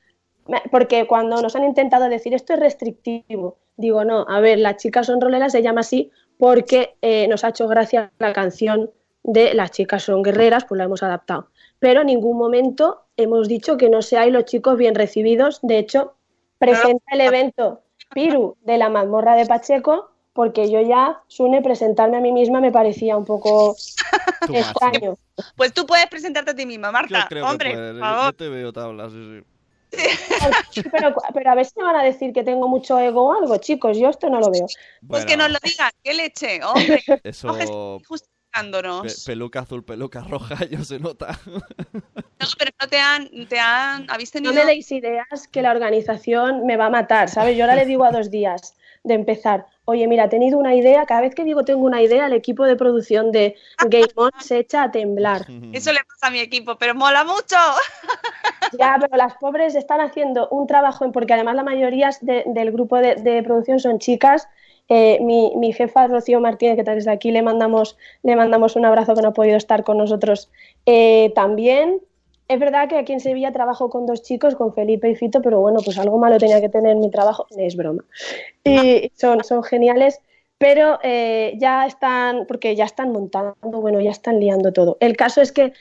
porque 0.70 1.06
cuando 1.06 1.40
nos 1.40 1.54
han 1.54 1.64
intentado 1.64 2.08
decir 2.08 2.34
esto 2.34 2.54
es 2.54 2.60
restrictivo, 2.60 3.58
digo, 3.76 4.04
no, 4.04 4.26
a 4.28 4.40
ver, 4.40 4.58
las 4.58 4.76
chicas 4.78 5.06
son 5.06 5.20
roleras 5.20 5.52
se 5.52 5.62
llama 5.62 5.80
así 5.80 6.10
porque 6.38 6.96
eh, 7.02 7.28
nos 7.28 7.44
ha 7.44 7.50
hecho 7.50 7.68
gracia 7.68 8.12
la 8.18 8.32
canción 8.32 8.90
de 9.24 9.54
las 9.54 9.70
chicas 9.70 10.02
son 10.02 10.22
guerreras, 10.22 10.64
pues 10.64 10.78
la 10.78 10.84
hemos 10.84 11.02
adaptado. 11.02 11.48
Pero 11.78 12.00
en 12.00 12.06
ningún 12.08 12.36
momento 12.38 13.06
hemos 13.16 13.48
dicho 13.48 13.76
que 13.76 13.88
no 13.88 14.02
seáis 14.02 14.32
los 14.32 14.44
chicos 14.44 14.76
bien 14.76 14.94
recibidos. 14.94 15.60
De 15.62 15.78
hecho, 15.78 16.14
presenta 16.58 17.04
el 17.12 17.20
evento 17.22 17.82
Piru 18.14 18.56
de 18.62 18.78
la 18.78 18.88
mazmorra 18.88 19.34
de 19.34 19.46
Pacheco, 19.46 20.10
porque 20.32 20.70
yo 20.70 20.80
ya, 20.80 21.20
Sune, 21.28 21.60
presentarme 21.62 22.16
a 22.16 22.20
mí 22.20 22.32
misma 22.32 22.60
me 22.60 22.72
parecía 22.72 23.16
un 23.16 23.24
poco 23.24 23.76
extraño. 24.52 25.16
Pues 25.56 25.72
tú 25.72 25.86
puedes 25.86 26.06
presentarte 26.06 26.52
a 26.52 26.54
ti 26.54 26.66
misma, 26.66 26.88
Yo 26.88 26.92
Marta. 26.92 27.26
creo 27.28 27.46
Hombre, 27.46 27.70
que 27.70 27.76
puedes. 27.76 27.98
por 28.00 28.24
Yo- 28.26 28.32
te 28.32 28.48
veo 28.48 28.72
tablas, 28.72 29.12
sí, 29.12 29.18
sí. 29.40 29.44
Pero, 30.90 31.14
pero 31.34 31.50
a 31.50 31.54
ver 31.54 31.66
si 31.66 31.72
me 31.76 31.84
van 31.84 31.96
a 31.96 32.02
decir 32.02 32.32
que 32.32 32.42
tengo 32.42 32.66
mucho 32.66 32.98
ego 32.98 33.26
o 33.28 33.32
algo, 33.34 33.58
chicos, 33.58 33.98
yo 33.98 34.08
esto 34.08 34.30
no 34.30 34.40
lo 34.40 34.50
veo. 34.50 34.66
Pues 35.06 35.26
que 35.26 35.36
nos 35.36 35.50
lo 35.50 35.58
digan, 35.62 35.90
qué 36.02 36.14
leche, 36.14 36.60
hombre. 36.64 37.02
Eso. 37.22 38.00
Pe- 38.52 39.08
peluca 39.26 39.60
azul, 39.60 39.84
peluca 39.84 40.20
roja, 40.22 40.56
ya 40.70 40.84
se 40.84 40.98
nota. 40.98 41.38
No, 41.46 42.46
pero 42.58 42.70
no 42.80 42.88
te 42.88 42.98
han, 42.98 43.28
te 43.48 43.58
han, 43.58 44.06
habéis 44.10 44.30
No 44.34 44.40
tenido. 44.40 44.54
me 44.54 44.64
deis 44.64 44.90
ideas 44.92 45.48
que 45.50 45.62
la 45.62 45.70
organización 45.70 46.66
me 46.66 46.76
va 46.76 46.86
a 46.86 46.90
matar, 46.90 47.28
¿sabes? 47.28 47.56
Yo 47.56 47.64
ahora 47.64 47.76
le 47.76 47.86
digo 47.86 48.04
a 48.04 48.10
dos 48.10 48.30
días 48.30 48.74
de 49.04 49.14
empezar, 49.14 49.66
oye, 49.84 50.06
mira, 50.06 50.24
he 50.24 50.28
tenido 50.28 50.58
una 50.58 50.74
idea, 50.76 51.06
cada 51.06 51.22
vez 51.22 51.34
que 51.34 51.42
digo 51.44 51.64
tengo 51.64 51.84
una 51.84 52.02
idea, 52.02 52.26
el 52.26 52.32
equipo 52.34 52.64
de 52.64 52.76
producción 52.76 53.32
de 53.32 53.56
Game 53.88 54.06
On 54.16 54.30
se 54.40 54.58
echa 54.58 54.84
a 54.84 54.90
temblar. 54.90 55.46
Eso 55.72 55.92
le 55.92 56.00
pasa 56.04 56.28
a 56.28 56.30
mi 56.30 56.38
equipo, 56.40 56.76
pero 56.76 56.94
mola 56.94 57.24
mucho. 57.24 57.56
Ya, 58.78 58.96
pero 58.98 59.16
las 59.18 59.34
pobres 59.34 59.74
están 59.74 60.00
haciendo 60.00 60.48
un 60.48 60.66
trabajo, 60.66 61.10
porque 61.12 61.34
además 61.34 61.56
la 61.56 61.62
mayoría 61.62 62.08
de- 62.22 62.44
del 62.46 62.72
grupo 62.72 62.96
de, 62.96 63.16
de 63.16 63.42
producción 63.42 63.78
son 63.80 63.98
chicas. 63.98 64.48
Eh, 64.94 65.20
mi, 65.22 65.54
mi 65.56 65.72
jefa 65.72 66.06
Rocío 66.06 66.38
Martínez, 66.38 66.76
que 66.76 66.82
desde 66.82 67.10
aquí 67.10 67.30
le 67.30 67.40
mandamos, 67.40 67.96
le 68.22 68.36
mandamos 68.36 68.76
un 68.76 68.84
abrazo 68.84 69.14
que 69.14 69.22
no 69.22 69.28
ha 69.28 69.32
podido 69.32 69.56
estar 69.56 69.84
con 69.84 69.96
nosotros 69.96 70.50
eh, 70.84 71.32
también. 71.34 72.02
Es 72.46 72.60
verdad 72.60 72.90
que 72.90 72.98
aquí 72.98 73.14
en 73.14 73.20
Sevilla 73.20 73.54
trabajo 73.54 73.88
con 73.88 74.04
dos 74.04 74.20
chicos, 74.20 74.54
con 74.54 74.74
Felipe 74.74 75.08
y 75.08 75.16
Fito, 75.16 75.40
pero 75.40 75.62
bueno, 75.62 75.80
pues 75.82 75.96
algo 75.98 76.18
malo 76.18 76.36
tenía 76.36 76.60
que 76.60 76.68
tener 76.68 76.96
mi 76.96 77.10
trabajo, 77.10 77.46
es 77.56 77.74
broma. 77.74 78.04
Y 78.64 79.10
son, 79.14 79.42
son 79.44 79.62
geniales, 79.62 80.20
pero 80.58 80.98
eh, 81.02 81.54
ya 81.56 81.86
están, 81.86 82.44
porque 82.46 82.76
ya 82.76 82.84
están 82.84 83.12
montando, 83.12 83.80
bueno, 83.80 83.98
ya 83.98 84.10
están 84.10 84.40
liando 84.40 84.74
todo. 84.74 84.98
El 85.00 85.16
caso 85.16 85.40
es 85.40 85.52
que 85.52 85.72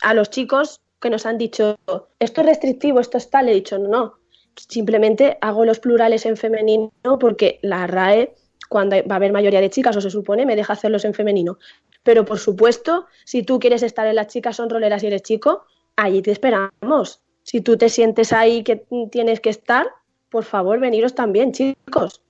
a 0.00 0.14
los 0.14 0.30
chicos 0.30 0.80
que 1.02 1.10
nos 1.10 1.26
han 1.26 1.36
dicho, 1.36 1.76
esto 2.18 2.40
es 2.40 2.46
restrictivo, 2.46 2.98
esto 2.98 3.18
es 3.18 3.28
tal, 3.28 3.50
he 3.50 3.52
dicho, 3.52 3.78
no, 3.78 3.88
no, 3.88 4.14
simplemente 4.56 5.38
hago 5.40 5.64
los 5.64 5.80
plurales 5.80 6.26
en 6.26 6.36
femenino 6.36 6.92
porque 7.20 7.58
la 7.62 7.86
RAE, 7.86 8.34
cuando 8.68 8.96
va 9.08 9.14
a 9.14 9.16
haber 9.16 9.32
mayoría 9.32 9.60
de 9.60 9.70
chicas, 9.70 9.96
o 9.96 10.00
se 10.00 10.10
supone, 10.10 10.46
me 10.46 10.56
deja 10.56 10.72
hacerlos 10.72 11.04
en 11.04 11.14
femenino. 11.14 11.58
Pero 12.02 12.24
por 12.24 12.38
supuesto, 12.38 13.06
si 13.24 13.42
tú 13.42 13.58
quieres 13.58 13.82
estar 13.82 14.06
en 14.06 14.16
las 14.16 14.28
chicas 14.28 14.56
son 14.56 14.70
roleras 14.70 15.02
y 15.02 15.08
eres 15.08 15.22
chico, 15.22 15.66
allí 15.96 16.22
te 16.22 16.30
esperamos. 16.30 17.22
Si 17.42 17.60
tú 17.60 17.76
te 17.76 17.88
sientes 17.88 18.32
ahí 18.32 18.62
que 18.62 18.84
tienes 19.10 19.40
que 19.40 19.50
estar, 19.50 19.86
por 20.30 20.44
favor, 20.44 20.80
veniros 20.80 21.14
también, 21.14 21.52
chicos. 21.52 22.22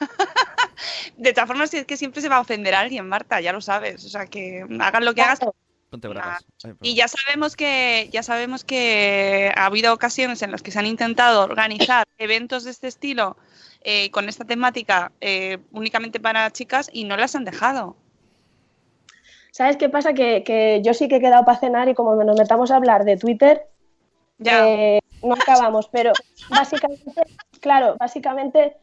De 1.16 1.32
todas 1.32 1.48
formas, 1.48 1.72
es 1.74 1.84
que 1.84 1.96
siempre 1.96 2.20
se 2.20 2.28
va 2.28 2.36
a 2.36 2.40
ofender 2.40 2.74
a 2.74 2.80
alguien, 2.80 3.08
Marta, 3.08 3.40
ya 3.40 3.52
lo 3.52 3.60
sabes. 3.60 4.04
O 4.04 4.08
sea, 4.08 4.26
que 4.26 4.64
hagan 4.80 5.04
lo 5.04 5.14
que 5.14 5.22
hagas. 5.22 5.40
Ponte. 5.92 6.08
Ay. 6.08 6.72
Y 6.80 6.94
ya 6.94 7.06
sabemos 7.06 7.54
que 7.54 8.08
ya 8.10 8.22
sabemos 8.22 8.64
que 8.64 9.52
ha 9.54 9.66
habido 9.66 9.92
ocasiones 9.92 10.40
en 10.40 10.50
las 10.50 10.62
que 10.62 10.70
se 10.70 10.78
han 10.78 10.86
intentado 10.86 11.44
organizar 11.44 12.06
eventos 12.18 12.64
de 12.64 12.70
este 12.70 12.88
estilo 12.88 13.36
eh, 13.82 14.10
con 14.10 14.26
esta 14.30 14.46
temática 14.46 15.12
eh, 15.20 15.58
únicamente 15.70 16.18
para 16.18 16.50
chicas 16.50 16.88
y 16.94 17.04
no 17.04 17.18
las 17.18 17.36
han 17.36 17.44
dejado. 17.44 17.94
¿Sabes 19.50 19.76
qué 19.76 19.90
pasa? 19.90 20.14
Que, 20.14 20.42
que 20.44 20.80
yo 20.82 20.94
sí 20.94 21.08
que 21.08 21.16
he 21.16 21.20
quedado 21.20 21.44
para 21.44 21.58
cenar 21.58 21.90
y 21.90 21.94
como 21.94 22.14
nos 22.24 22.38
metamos 22.38 22.70
a 22.70 22.76
hablar 22.76 23.04
de 23.04 23.18
Twitter, 23.18 23.66
Ya. 24.38 24.66
eh, 24.66 25.00
no 25.22 25.34
acabamos. 25.34 25.88
Pero 25.88 26.12
básicamente, 26.48 27.12
claro, 27.60 27.96
básicamente 27.98 28.78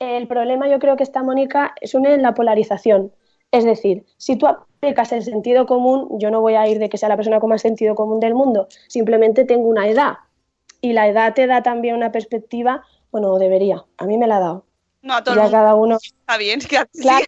el 0.00 0.26
problema 0.26 0.66
yo 0.68 0.80
creo 0.80 0.96
que 0.96 1.04
está, 1.04 1.22
Mónica, 1.22 1.72
es 1.80 1.94
une 1.94 2.14
en 2.14 2.22
la 2.22 2.34
polarización. 2.34 3.12
Es 3.50 3.64
decir, 3.64 4.04
si 4.16 4.36
tú 4.36 4.46
aplicas 4.46 5.12
el 5.12 5.24
sentido 5.24 5.66
común, 5.66 6.18
yo 6.18 6.30
no 6.30 6.40
voy 6.40 6.54
a 6.54 6.66
ir 6.68 6.78
de 6.78 6.88
que 6.88 6.98
sea 6.98 7.08
la 7.08 7.16
persona 7.16 7.40
con 7.40 7.50
más 7.50 7.62
sentido 7.62 7.94
común 7.94 8.20
del 8.20 8.34
mundo, 8.34 8.68
simplemente 8.88 9.44
tengo 9.44 9.68
una 9.68 9.88
edad. 9.88 10.18
Y 10.80 10.92
la 10.92 11.08
edad 11.08 11.34
te 11.34 11.46
da 11.46 11.62
también 11.62 11.96
una 11.96 12.12
perspectiva, 12.12 12.84
bueno, 13.10 13.38
debería, 13.38 13.84
a 13.96 14.04
mí 14.04 14.18
me 14.18 14.26
la 14.26 14.36
ha 14.36 14.40
dado. 14.40 14.64
No 15.02 15.14
a 15.14 15.24
todo 15.24 15.34
el 15.34 15.38
Ya 15.38 15.42
mundo 15.44 15.56
cada 15.58 15.74
uno 15.74 15.96
está 15.96 16.36
bien. 16.36 16.60
que 16.60 16.78
Claro, 17.00 17.24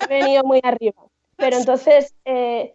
he 0.00 0.06
venido 0.06 0.44
muy 0.44 0.60
arriba. 0.62 1.02
Pero 1.36 1.56
entonces, 1.56 2.14
eh, 2.26 2.74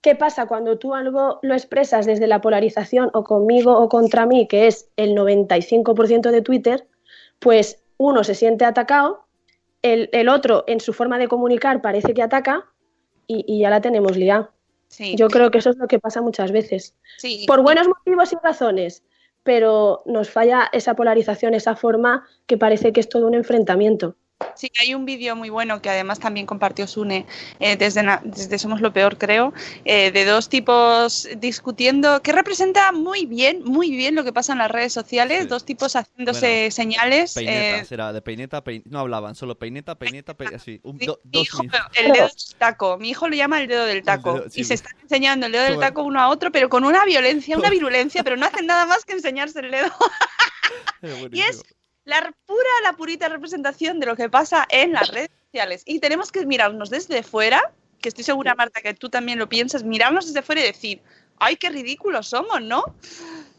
¿qué 0.00 0.14
pasa 0.14 0.46
cuando 0.46 0.78
tú 0.78 0.94
algo 0.94 1.40
lo 1.42 1.54
expresas 1.54 2.06
desde 2.06 2.28
la 2.28 2.40
polarización 2.40 3.10
o 3.12 3.24
conmigo 3.24 3.76
o 3.76 3.88
contra 3.88 4.24
mí, 4.24 4.46
que 4.46 4.68
es 4.68 4.88
el 4.96 5.16
95% 5.16 6.30
de 6.30 6.42
Twitter? 6.42 6.86
Pues 7.40 7.82
uno 7.96 8.22
se 8.22 8.34
siente 8.34 8.64
atacado, 8.64 9.21
el, 9.82 10.08
el 10.12 10.28
otro 10.28 10.64
en 10.66 10.80
su 10.80 10.92
forma 10.92 11.18
de 11.18 11.28
comunicar 11.28 11.82
parece 11.82 12.14
que 12.14 12.22
ataca 12.22 12.66
y, 13.26 13.44
y 13.46 13.60
ya 13.60 13.70
la 13.70 13.80
tenemos 13.80 14.16
liada. 14.16 14.50
Sí, 14.88 15.14
Yo 15.16 15.28
creo 15.28 15.50
que 15.50 15.58
eso 15.58 15.70
es 15.70 15.76
lo 15.76 15.88
que 15.88 15.98
pasa 15.98 16.20
muchas 16.20 16.52
veces. 16.52 16.94
sí. 17.18 17.44
Por 17.46 17.62
buenos 17.62 17.88
motivos 17.88 18.32
y 18.32 18.36
razones, 18.42 19.02
pero 19.42 20.02
nos 20.06 20.30
falla 20.30 20.68
esa 20.72 20.94
polarización, 20.94 21.54
esa 21.54 21.76
forma 21.76 22.26
que 22.46 22.58
parece 22.58 22.92
que 22.92 23.00
es 23.00 23.08
todo 23.08 23.26
un 23.26 23.34
enfrentamiento. 23.34 24.16
Sí, 24.54 24.70
hay 24.80 24.94
un 24.94 25.04
vídeo 25.04 25.34
muy 25.36 25.50
bueno 25.50 25.80
que 25.82 25.90
además 25.90 26.18
también 26.18 26.46
compartió 26.46 26.86
Sune 26.86 27.26
eh, 27.60 27.76
desde, 27.76 28.02
desde 28.24 28.58
Somos 28.58 28.80
lo 28.80 28.92
Peor, 28.92 29.18
creo, 29.18 29.52
eh, 29.84 30.10
de 30.12 30.24
dos 30.24 30.48
tipos 30.48 31.28
discutiendo, 31.36 32.22
que 32.22 32.32
representa 32.32 32.92
muy 32.92 33.26
bien, 33.26 33.62
muy 33.64 33.90
bien 33.90 34.14
lo 34.14 34.24
que 34.24 34.32
pasa 34.32 34.52
en 34.52 34.58
las 34.58 34.70
redes 34.70 34.92
sociales, 34.92 35.42
Sí. 35.42 35.48
dos 35.48 35.64
tipos 35.64 35.94
haciéndose 35.96 36.46
Bueno, 36.46 36.70
señales. 36.70 37.34
Peinetas, 37.34 37.90
eh, 37.90 37.94
era 37.94 38.12
de 38.12 38.22
peineta, 38.22 38.62
pein- 38.62 38.82
no 38.86 39.00
hablaban, 39.00 39.34
solo 39.34 39.58
peineta, 39.58 39.94
peineta, 39.98 40.34
peineta, 40.36 40.56
así, 40.56 40.80
un, 40.82 40.98
Sí, 40.98 41.06
do- 41.06 41.20
mi 41.24 41.30
dos 41.32 41.42
hijo, 41.42 41.62
el 41.94 42.12
dedo 42.12 42.26
del 42.26 42.58
taco. 42.58 42.98
Mi 42.98 43.10
hijo 43.10 43.28
lo 43.28 43.34
llama 43.36 43.60
el 43.60 43.68
dedo 43.68 43.84
del 43.86 44.02
taco. 44.02 44.34
dedo, 44.34 44.50
sí, 44.50 44.60
y 44.60 44.64
se 44.64 44.74
están 44.74 44.92
enseñando 45.02 45.46
el 45.46 45.52
dedo 45.52 45.64
del 45.64 45.78
taco 45.78 46.02
uno 46.02 46.20
a 46.20 46.28
otro, 46.28 46.52
pero 46.52 46.68
con 46.68 46.84
una 46.84 47.04
violencia, 47.04 47.56
una 47.56 47.70
virulencia, 47.70 48.22
pero 48.22 48.36
no 48.36 48.46
hacen 48.46 48.66
nada 48.66 48.86
más 48.86 49.04
que 49.04 49.12
enseñarse 49.14 49.60
el 49.60 49.70
dedo. 49.70 49.90
Y 51.32 51.40
es 51.40 51.62
la 52.04 52.34
pura, 52.46 52.70
la 52.84 52.94
purita 52.94 53.28
representación 53.28 54.00
de 54.00 54.06
lo 54.06 54.16
que 54.16 54.28
pasa 54.28 54.66
en 54.70 54.92
las 54.92 55.08
redes 55.08 55.30
sociales. 55.46 55.82
Y 55.86 56.00
tenemos 56.00 56.32
que 56.32 56.44
mirarnos 56.46 56.90
desde 56.90 57.22
fuera, 57.22 57.72
que 58.00 58.08
estoy 58.08 58.24
segura, 58.24 58.54
Marta, 58.54 58.80
que 58.80 58.94
tú 58.94 59.08
también 59.08 59.38
lo 59.38 59.48
piensas, 59.48 59.84
mirarnos 59.84 60.26
desde 60.26 60.42
fuera 60.42 60.62
y 60.62 60.64
decir, 60.64 61.00
ay, 61.38 61.56
qué 61.56 61.70
ridículos 61.70 62.28
somos, 62.28 62.60
¿no? 62.60 62.84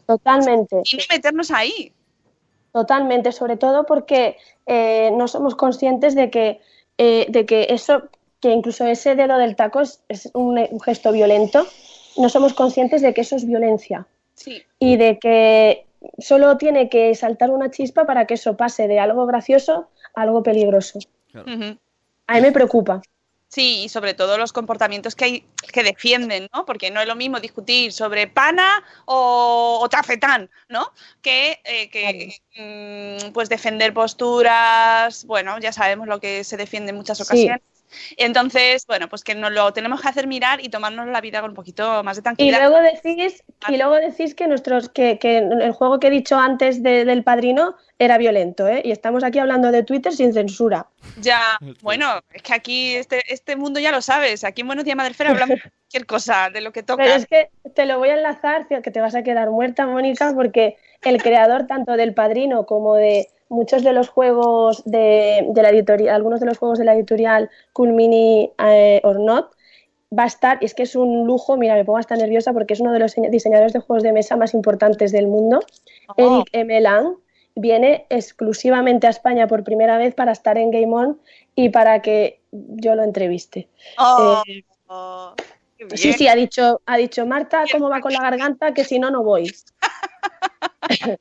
Totalmente. 0.06 0.82
Y 0.84 0.96
no 0.96 1.02
meternos 1.10 1.50
ahí. 1.50 1.92
Totalmente, 2.72 3.32
sobre 3.32 3.56
todo 3.56 3.86
porque 3.86 4.36
eh, 4.66 5.10
no 5.14 5.28
somos 5.28 5.54
conscientes 5.54 6.14
de 6.14 6.30
que, 6.30 6.60
eh, 6.98 7.26
de 7.28 7.46
que 7.46 7.68
eso, 7.70 8.08
que 8.40 8.50
incluso 8.50 8.84
ese 8.84 9.14
dedo 9.14 9.38
del 9.38 9.56
taco 9.56 9.80
es, 9.80 10.02
es 10.08 10.28
un, 10.34 10.58
un 10.58 10.80
gesto 10.80 11.12
violento, 11.12 11.66
no 12.16 12.28
somos 12.28 12.52
conscientes 12.52 13.00
de 13.00 13.14
que 13.14 13.22
eso 13.22 13.36
es 13.36 13.46
violencia 13.46 14.06
Sí. 14.34 14.62
y 14.80 14.96
de 14.96 15.18
que 15.20 15.86
solo 16.18 16.56
tiene 16.56 16.88
que 16.88 17.14
saltar 17.14 17.50
una 17.50 17.70
chispa 17.70 18.06
para 18.06 18.26
que 18.26 18.34
eso 18.34 18.56
pase 18.56 18.88
de 18.88 18.98
algo 18.98 19.26
gracioso 19.26 19.88
a 20.14 20.22
algo 20.22 20.42
peligroso. 20.42 20.98
Claro. 21.30 21.76
A 22.26 22.34
mí 22.34 22.40
me 22.40 22.52
preocupa. 22.52 23.02
Sí, 23.54 23.84
y 23.84 23.88
sobre 23.88 24.14
todo 24.14 24.36
los 24.36 24.52
comportamientos 24.52 25.14
que 25.14 25.24
hay 25.24 25.46
que 25.72 25.84
defienden, 25.84 26.48
¿no? 26.52 26.64
Porque 26.64 26.90
no 26.90 27.00
es 27.00 27.06
lo 27.06 27.14
mismo 27.14 27.38
discutir 27.38 27.92
sobre 27.92 28.26
pana 28.26 28.82
o, 29.04 29.78
o 29.80 29.88
tafetán, 29.88 30.50
¿no? 30.68 30.90
Que, 31.22 31.60
eh, 31.64 31.88
que 31.88 32.40
mm, 32.56 33.32
pues 33.32 33.48
defender 33.48 33.94
posturas, 33.94 35.24
bueno, 35.26 35.60
ya 35.60 35.72
sabemos 35.72 36.08
lo 36.08 36.18
que 36.18 36.42
se 36.42 36.56
defiende 36.56 36.90
en 36.90 36.96
muchas 36.96 37.18
Sí. 37.18 37.48
Entonces, 38.16 38.84
bueno, 38.86 39.08
pues 39.08 39.24
que 39.24 39.34
nos 39.34 39.52
lo 39.52 39.72
tenemos 39.72 40.00
que 40.00 40.08
hacer 40.08 40.26
mirar 40.26 40.64
y 40.64 40.68
tomarnos 40.68 41.06
la 41.08 41.20
vida 41.20 41.40
con 41.40 41.50
un 41.50 41.56
poquito 41.56 42.02
más 42.02 42.16
de 42.16 42.20
Y 42.20 42.22
tranquilidad. 42.22 42.68
luego 42.70 42.82
decís, 42.82 43.42
y 43.68 43.76
luego 43.76 43.94
decís 43.96 44.34
que 44.34 44.46
nuestros, 44.46 44.88
que, 44.88 45.18
que 45.18 45.38
el 45.38 45.72
juego 45.72 46.00
que 46.00 46.08
he 46.08 46.10
dicho 46.10 46.36
antes 46.36 46.82
de- 46.82 47.04
del 47.04 47.22
padrino 47.24 47.74
era 47.98 48.18
violento, 48.18 48.66
¿eh? 48.68 48.82
Y 48.84 48.90
estamos 48.90 49.22
aquí 49.24 49.38
hablando 49.38 49.70
de 49.70 49.82
Twitter 49.82 50.12
sin 50.12 50.32
censura. 50.32 50.86
Ya, 51.20 51.40
bueno, 51.82 52.20
es 52.32 52.42
que 52.42 52.54
aquí 52.54 52.94
este, 52.94 53.22
este 53.32 53.56
mundo 53.56 53.78
ya 53.80 53.92
lo 53.92 54.02
sabes. 54.02 54.44
Aquí 54.44 54.62
en 54.62 54.66
Buenos 54.66 54.84
Días 54.84 54.96
Madrefera 54.96 55.30
hablamos 55.30 55.56
de 55.62 55.70
cualquier 55.70 56.06
cosa, 56.06 56.50
de 56.50 56.60
lo 56.60 56.72
que 56.72 56.82
toca. 56.82 57.04
Pero 57.04 57.14
es 57.16 57.26
que 57.26 57.50
te 57.74 57.86
lo 57.86 57.98
voy 57.98 58.08
a 58.10 58.14
enlazar, 58.14 58.66
que 58.68 58.90
te 58.90 59.00
vas 59.00 59.14
a 59.14 59.22
quedar 59.22 59.50
muerta, 59.50 59.86
Mónica, 59.86 60.32
porque 60.34 60.76
el 61.02 61.22
creador 61.22 61.66
tanto 61.66 61.92
del 61.92 62.14
Padrino 62.14 62.66
como 62.66 62.94
de 62.96 63.28
muchos 63.48 63.82
de 63.84 63.92
los 63.92 64.08
juegos 64.08 64.82
de, 64.84 65.46
de 65.48 65.62
la 65.62 65.70
editorial, 65.70 66.14
algunos 66.14 66.40
de 66.40 66.46
los 66.46 66.58
juegos 66.58 66.78
de 66.78 66.84
la 66.84 66.94
editorial 66.94 67.50
Cool 67.72 67.92
Mini 67.92 68.50
eh, 68.58 69.00
or 69.04 69.20
Not, 69.20 69.50
va 70.16 70.24
a 70.24 70.26
estar, 70.26 70.58
y 70.60 70.66
es 70.66 70.74
que 70.74 70.84
es 70.84 70.96
un 70.96 71.26
lujo, 71.26 71.56
mira, 71.56 71.74
me 71.74 71.84
pongo 71.84 71.98
hasta 71.98 72.16
nerviosa 72.16 72.52
porque 72.52 72.74
es 72.74 72.80
uno 72.80 72.92
de 72.92 73.00
los 73.00 73.14
diseñadores 73.30 73.72
de 73.72 73.80
juegos 73.80 74.02
de 74.02 74.12
mesa 74.12 74.36
más 74.36 74.54
importantes 74.54 75.12
del 75.12 75.26
mundo, 75.26 75.60
Oh. 76.06 76.14
Eric 76.16 76.48
M. 76.52 76.80
Lang, 76.82 77.16
viene 77.54 78.06
exclusivamente 78.10 79.06
a 79.06 79.10
España 79.10 79.46
por 79.46 79.64
primera 79.64 79.96
vez 79.96 80.14
para 80.14 80.32
estar 80.32 80.58
en 80.58 80.70
Game 80.70 80.92
On 80.92 81.20
y 81.54 81.70
para 81.70 82.02
que 82.02 82.40
yo 82.52 82.94
lo 82.94 83.02
entreviste. 83.04 83.68
Oh, 83.98 84.42
Eh, 84.46 84.64
oh, 84.88 85.34
Sí, 85.94 86.12
sí, 86.12 86.28
ha 86.28 86.34
dicho, 86.34 86.80
ha 86.86 86.96
dicho 86.96 87.26
Marta, 87.26 87.64
¿cómo 87.70 87.90
va 87.90 88.00
con 88.00 88.12
la 88.12 88.20
garganta? 88.20 88.72
Que 88.72 88.84
si 88.84 88.98
no, 88.98 89.10
no 89.10 89.22
voy. 89.22 89.52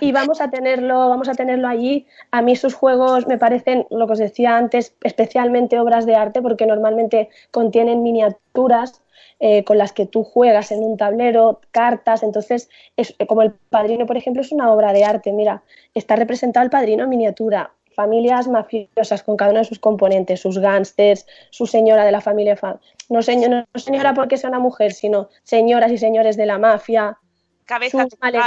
y 0.00 0.12
vamos 0.12 0.40
a 0.40 0.50
tenerlo, 0.50 1.08
vamos 1.08 1.28
a 1.28 1.34
tenerlo 1.34 1.68
allí. 1.68 2.06
A 2.30 2.42
mí 2.42 2.56
sus 2.56 2.74
juegos 2.74 3.26
me 3.26 3.38
parecen, 3.38 3.86
lo 3.90 4.06
que 4.06 4.12
os 4.14 4.18
decía 4.18 4.56
antes, 4.56 4.94
especialmente 5.02 5.78
obras 5.78 6.06
de 6.06 6.14
arte, 6.16 6.42
porque 6.42 6.66
normalmente 6.66 7.28
contienen 7.50 8.02
miniaturas 8.02 9.02
eh, 9.40 9.64
con 9.64 9.76
las 9.78 9.92
que 9.92 10.06
tú 10.06 10.22
juegas 10.24 10.70
en 10.70 10.82
un 10.84 10.96
tablero, 10.96 11.60
cartas. 11.72 12.22
Entonces, 12.22 12.68
es, 12.96 13.14
como 13.26 13.42
el 13.42 13.52
padrino, 13.52 14.06
por 14.06 14.16
ejemplo, 14.16 14.40
es 14.42 14.52
una 14.52 14.72
obra 14.72 14.92
de 14.92 15.04
arte. 15.04 15.32
Mira, 15.32 15.62
está 15.94 16.14
representado 16.16 16.62
el 16.64 16.70
padrino 16.70 17.04
en 17.04 17.10
miniatura. 17.10 17.72
Familias 17.94 18.48
mafiosas 18.48 19.22
con 19.22 19.36
cada 19.36 19.50
uno 19.50 19.58
de 19.60 19.66
sus 19.66 19.78
componentes, 19.78 20.40
sus 20.40 20.58
gángsters, 20.58 21.26
su 21.50 21.66
señora 21.66 22.04
de 22.04 22.12
la 22.12 22.20
familia. 22.20 22.56
fa- 22.56 22.78
No, 23.10 23.20
señor, 23.20 23.50
no 23.50 23.64
señora 23.74 24.14
porque 24.14 24.36
sea 24.38 24.48
una 24.48 24.60
mujer, 24.60 24.92
sino 24.92 25.28
señoras 25.42 25.92
y 25.92 25.98
señores 25.98 26.36
de 26.36 26.46
la 26.46 26.58
mafia, 26.58 27.18
Cabeza 27.66 28.04
sus 28.04 28.18
male-. 28.20 28.38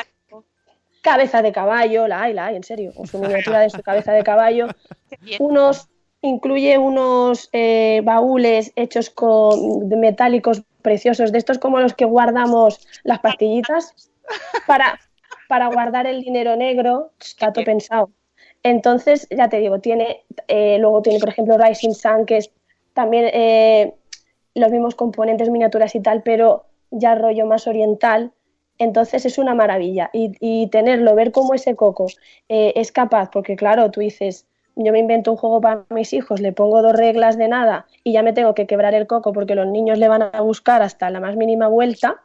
Cabeza 1.06 1.43
de 1.43 1.51
caballo, 1.51 2.08
la 2.08 2.24
hay, 2.24 2.34
la 2.34 2.47
hay, 2.47 2.56
en 2.56 2.64
serio, 2.64 2.91
con 2.95 3.06
su 3.06 3.20
miniatura 3.20 3.60
de 3.60 3.70
su 3.70 3.82
cabeza 3.84 4.12
de 4.12 4.24
caballo, 4.24 4.68
unos 5.39 5.88
incluye 6.22 6.80
unos 6.80 7.49
eh, 7.53 8.01
baúles 8.03 8.72
hechos 8.76 9.12
con 9.12 9.88
de 9.88 9.95
metálicos 9.95 10.64
preciosos, 10.82 11.32
de 11.32 11.38
estos 11.38 11.60
como 11.60 11.80
los 11.80 11.93
que 11.93 12.06
guardamos 12.06 12.88
las 13.03 13.20
pastillitas 13.20 14.12
para, 14.68 14.99
para 15.47 15.68
guardar 15.68 16.08
el 16.08 16.22
dinero 16.22 16.56
negro, 16.56 17.12
todo 17.39 17.64
pensado. 17.64 18.10
Entonces, 18.64 19.28
ya 19.30 19.47
te 19.47 19.60
digo, 19.60 19.80
tiene, 19.80 20.24
eh, 20.47 20.78
luego 20.80 21.03
tiene, 21.03 21.20
por 21.20 21.30
ejemplo, 21.30 21.58
Rising 21.58 21.93
Sun, 21.93 22.26
que 22.26 22.38
es 22.38 22.51
también 22.93 23.30
eh, 23.32 23.93
los 24.56 24.72
mismos 24.72 24.95
componentes, 24.95 25.51
miniaturas 25.51 25.93
y 25.93 25.99
tal, 25.99 26.24
pero 26.24 26.66
ya 26.89 27.14
rollo 27.14 27.45
más 27.45 27.68
oriental. 27.68 28.32
Entonces 28.78 29.26
es 29.26 29.38
una 29.38 29.55
maravilla. 29.55 30.09
Y, 30.13 30.32
y 30.39 30.67
tenerlo, 30.69 31.15
ver 31.15 31.32
cómo 31.32 31.53
ese 31.53 31.76
coco 31.76 32.07
eh, 32.49 32.73
es 32.76 32.91
capaz, 32.91 33.30
porque 33.32 33.55
claro, 33.55 33.91
tú 33.91 34.01
dices, 34.01 34.45
yo 34.76 34.91
me 34.91 34.99
invento 34.99 35.32
un 35.32 35.38
juego 35.38 35.61
para 35.61 35.86
mis 35.89 36.11
hijos, 36.13 36.41
le 36.41 36.51
pongo 36.51 36.82
dos 36.82 36.93
reglas 36.95 37.38
de 37.38 37.47
nada 37.47 37.88
y 38.03 38.11
ya 38.13 38.23
me 38.23 38.34
tengo 38.34 38.53
que 38.53 38.67
quebrar 38.67 38.93
el 38.93 39.07
coco 39.07 39.32
porque 39.34 39.55
los 39.55 39.67
niños 39.67 39.97
le 39.97 40.07
van 40.09 40.23
a 40.23 40.41
buscar 40.41 40.82
hasta 40.82 41.09
la 41.09 41.19
más 41.21 41.36
mínima 41.38 41.67
vuelta, 41.67 42.21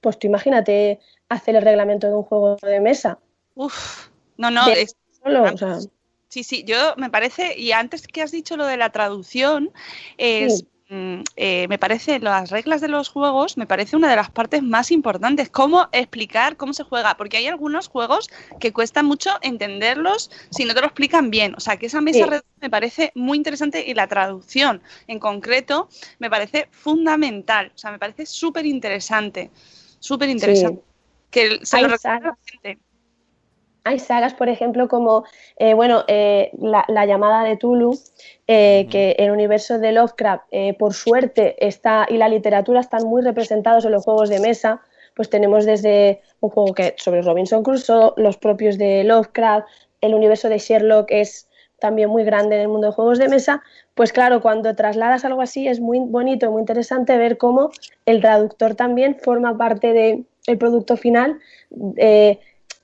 pues 0.00 0.18
tú 0.18 0.26
imagínate 0.26 1.00
hacer 1.28 1.56
el 1.56 1.62
reglamento 1.62 2.06
de 2.08 2.14
un 2.14 2.22
juego 2.22 2.56
de 2.56 2.80
mesa. 2.80 3.18
Uf, 3.54 4.08
no, 4.36 4.50
no, 4.50 4.68
es- 4.68 4.96
Solo, 5.22 5.44
o 5.44 5.56
sea, 5.56 5.78
sí, 6.28 6.44
sí, 6.44 6.64
yo 6.64 6.76
me 6.98 7.08
parece, 7.08 7.58
y 7.58 7.72
antes 7.72 8.06
que 8.06 8.20
has 8.20 8.30
dicho 8.30 8.58
lo 8.58 8.66
de 8.66 8.76
la 8.76 8.90
traducción, 8.90 9.70
es, 10.18 10.58
Sí. 10.58 10.68
Mm, 10.88 11.20
eh, 11.36 11.66
me 11.68 11.78
parece, 11.78 12.18
las 12.20 12.50
reglas 12.50 12.80
de 12.80 12.88
los 12.88 13.08
juegos, 13.08 13.56
me 13.56 13.66
parece 13.66 13.96
una 13.96 14.08
de 14.10 14.16
las 14.16 14.30
partes 14.30 14.62
más 14.62 14.90
importantes, 14.90 15.48
cómo 15.50 15.88
explicar 15.92 16.56
cómo 16.56 16.72
se 16.74 16.84
juega, 16.84 17.16
porque 17.16 17.38
hay 17.38 17.46
algunos 17.46 17.88
juegos 17.88 18.28
que 18.60 18.72
cuesta 18.72 19.02
mucho 19.02 19.30
entenderlos 19.42 20.30
si 20.50 20.64
no 20.64 20.74
te 20.74 20.80
lo 20.80 20.86
explican 20.86 21.30
bien, 21.30 21.54
o 21.56 21.60
sea, 21.60 21.76
que 21.78 21.86
esa 21.86 22.00
mesa 22.00 22.26
Sí. 22.26 22.40
me 22.60 22.70
parece 22.70 23.12
muy 23.14 23.36
interesante 23.38 23.84
y 23.86 23.94
la 23.94 24.06
traducción 24.06 24.82
en 25.06 25.18
concreto 25.18 25.88
me 26.18 26.30
parece 26.30 26.68
fundamental, 26.70 27.72
o 27.74 27.78
sea, 27.78 27.90
me 27.90 27.98
parece 27.98 28.26
súper 28.26 28.66
interesante, 28.66 29.50
súper 30.00 30.28
interesante. 30.30 30.82
Que 31.30 31.60
se 31.64 31.80
lo 31.82 31.88
Hay 31.88 31.98
sagas. 31.98 32.22
la 32.22 32.38
gente. 32.44 32.78
Hay 33.84 33.98
sagas, 33.98 34.32
por 34.32 34.48
ejemplo, 34.48 34.88
como 34.88 35.24
eh, 35.58 35.74
bueno, 35.74 36.04
eh, 36.08 36.50
la, 36.58 36.84
la 36.88 37.04
llamada 37.04 37.44
de 37.44 37.56
Tulu, 37.56 37.98
eh, 38.46 38.86
que 38.90 39.14
el 39.18 39.30
universo 39.30 39.78
de 39.78 39.92
Lovecraft, 39.92 40.44
por 40.78 40.94
suerte, 40.94 41.54
está 41.64 42.06
y 42.08 42.16
la 42.16 42.28
literatura 42.28 42.80
están 42.80 43.04
muy 43.04 43.22
representados 43.22 43.84
en 43.84 43.92
los 43.92 44.04
juegos 44.04 44.30
de 44.30 44.40
mesa. 44.40 44.80
Pues 45.14 45.30
tenemos 45.30 45.64
desde 45.64 46.22
un 46.40 46.50
juego 46.50 46.74
que 46.74 46.94
sobre 46.96 47.22
Robinson 47.22 47.62
Crusoe, 47.62 48.14
los 48.16 48.36
propios 48.36 48.78
de 48.78 49.04
Lovecraft, 49.04 49.68
el 50.00 50.14
universo 50.14 50.48
de 50.48 50.58
Sherlock 50.58 51.10
es 51.10 51.48
también 51.78 52.08
muy 52.08 52.24
grande 52.24 52.56
en 52.56 52.62
el 52.62 52.68
mundo 52.68 52.88
de 52.88 52.94
juegos 52.94 53.18
de 53.18 53.28
mesa. 53.28 53.62
Pues 53.94 54.12
claro, 54.12 54.40
cuando 54.40 54.74
trasladas 54.74 55.24
algo 55.24 55.42
así 55.42 55.68
es 55.68 55.80
muy 55.80 55.98
bonito 56.00 56.46
y 56.46 56.48
muy 56.48 56.60
interesante 56.60 57.16
ver 57.18 57.36
cómo 57.36 57.70
el 58.06 58.20
traductor 58.22 58.74
también 58.74 59.16
forma 59.22 59.56
parte 59.56 59.92
del 59.92 60.58
producto 60.58 60.96
final. 60.96 61.38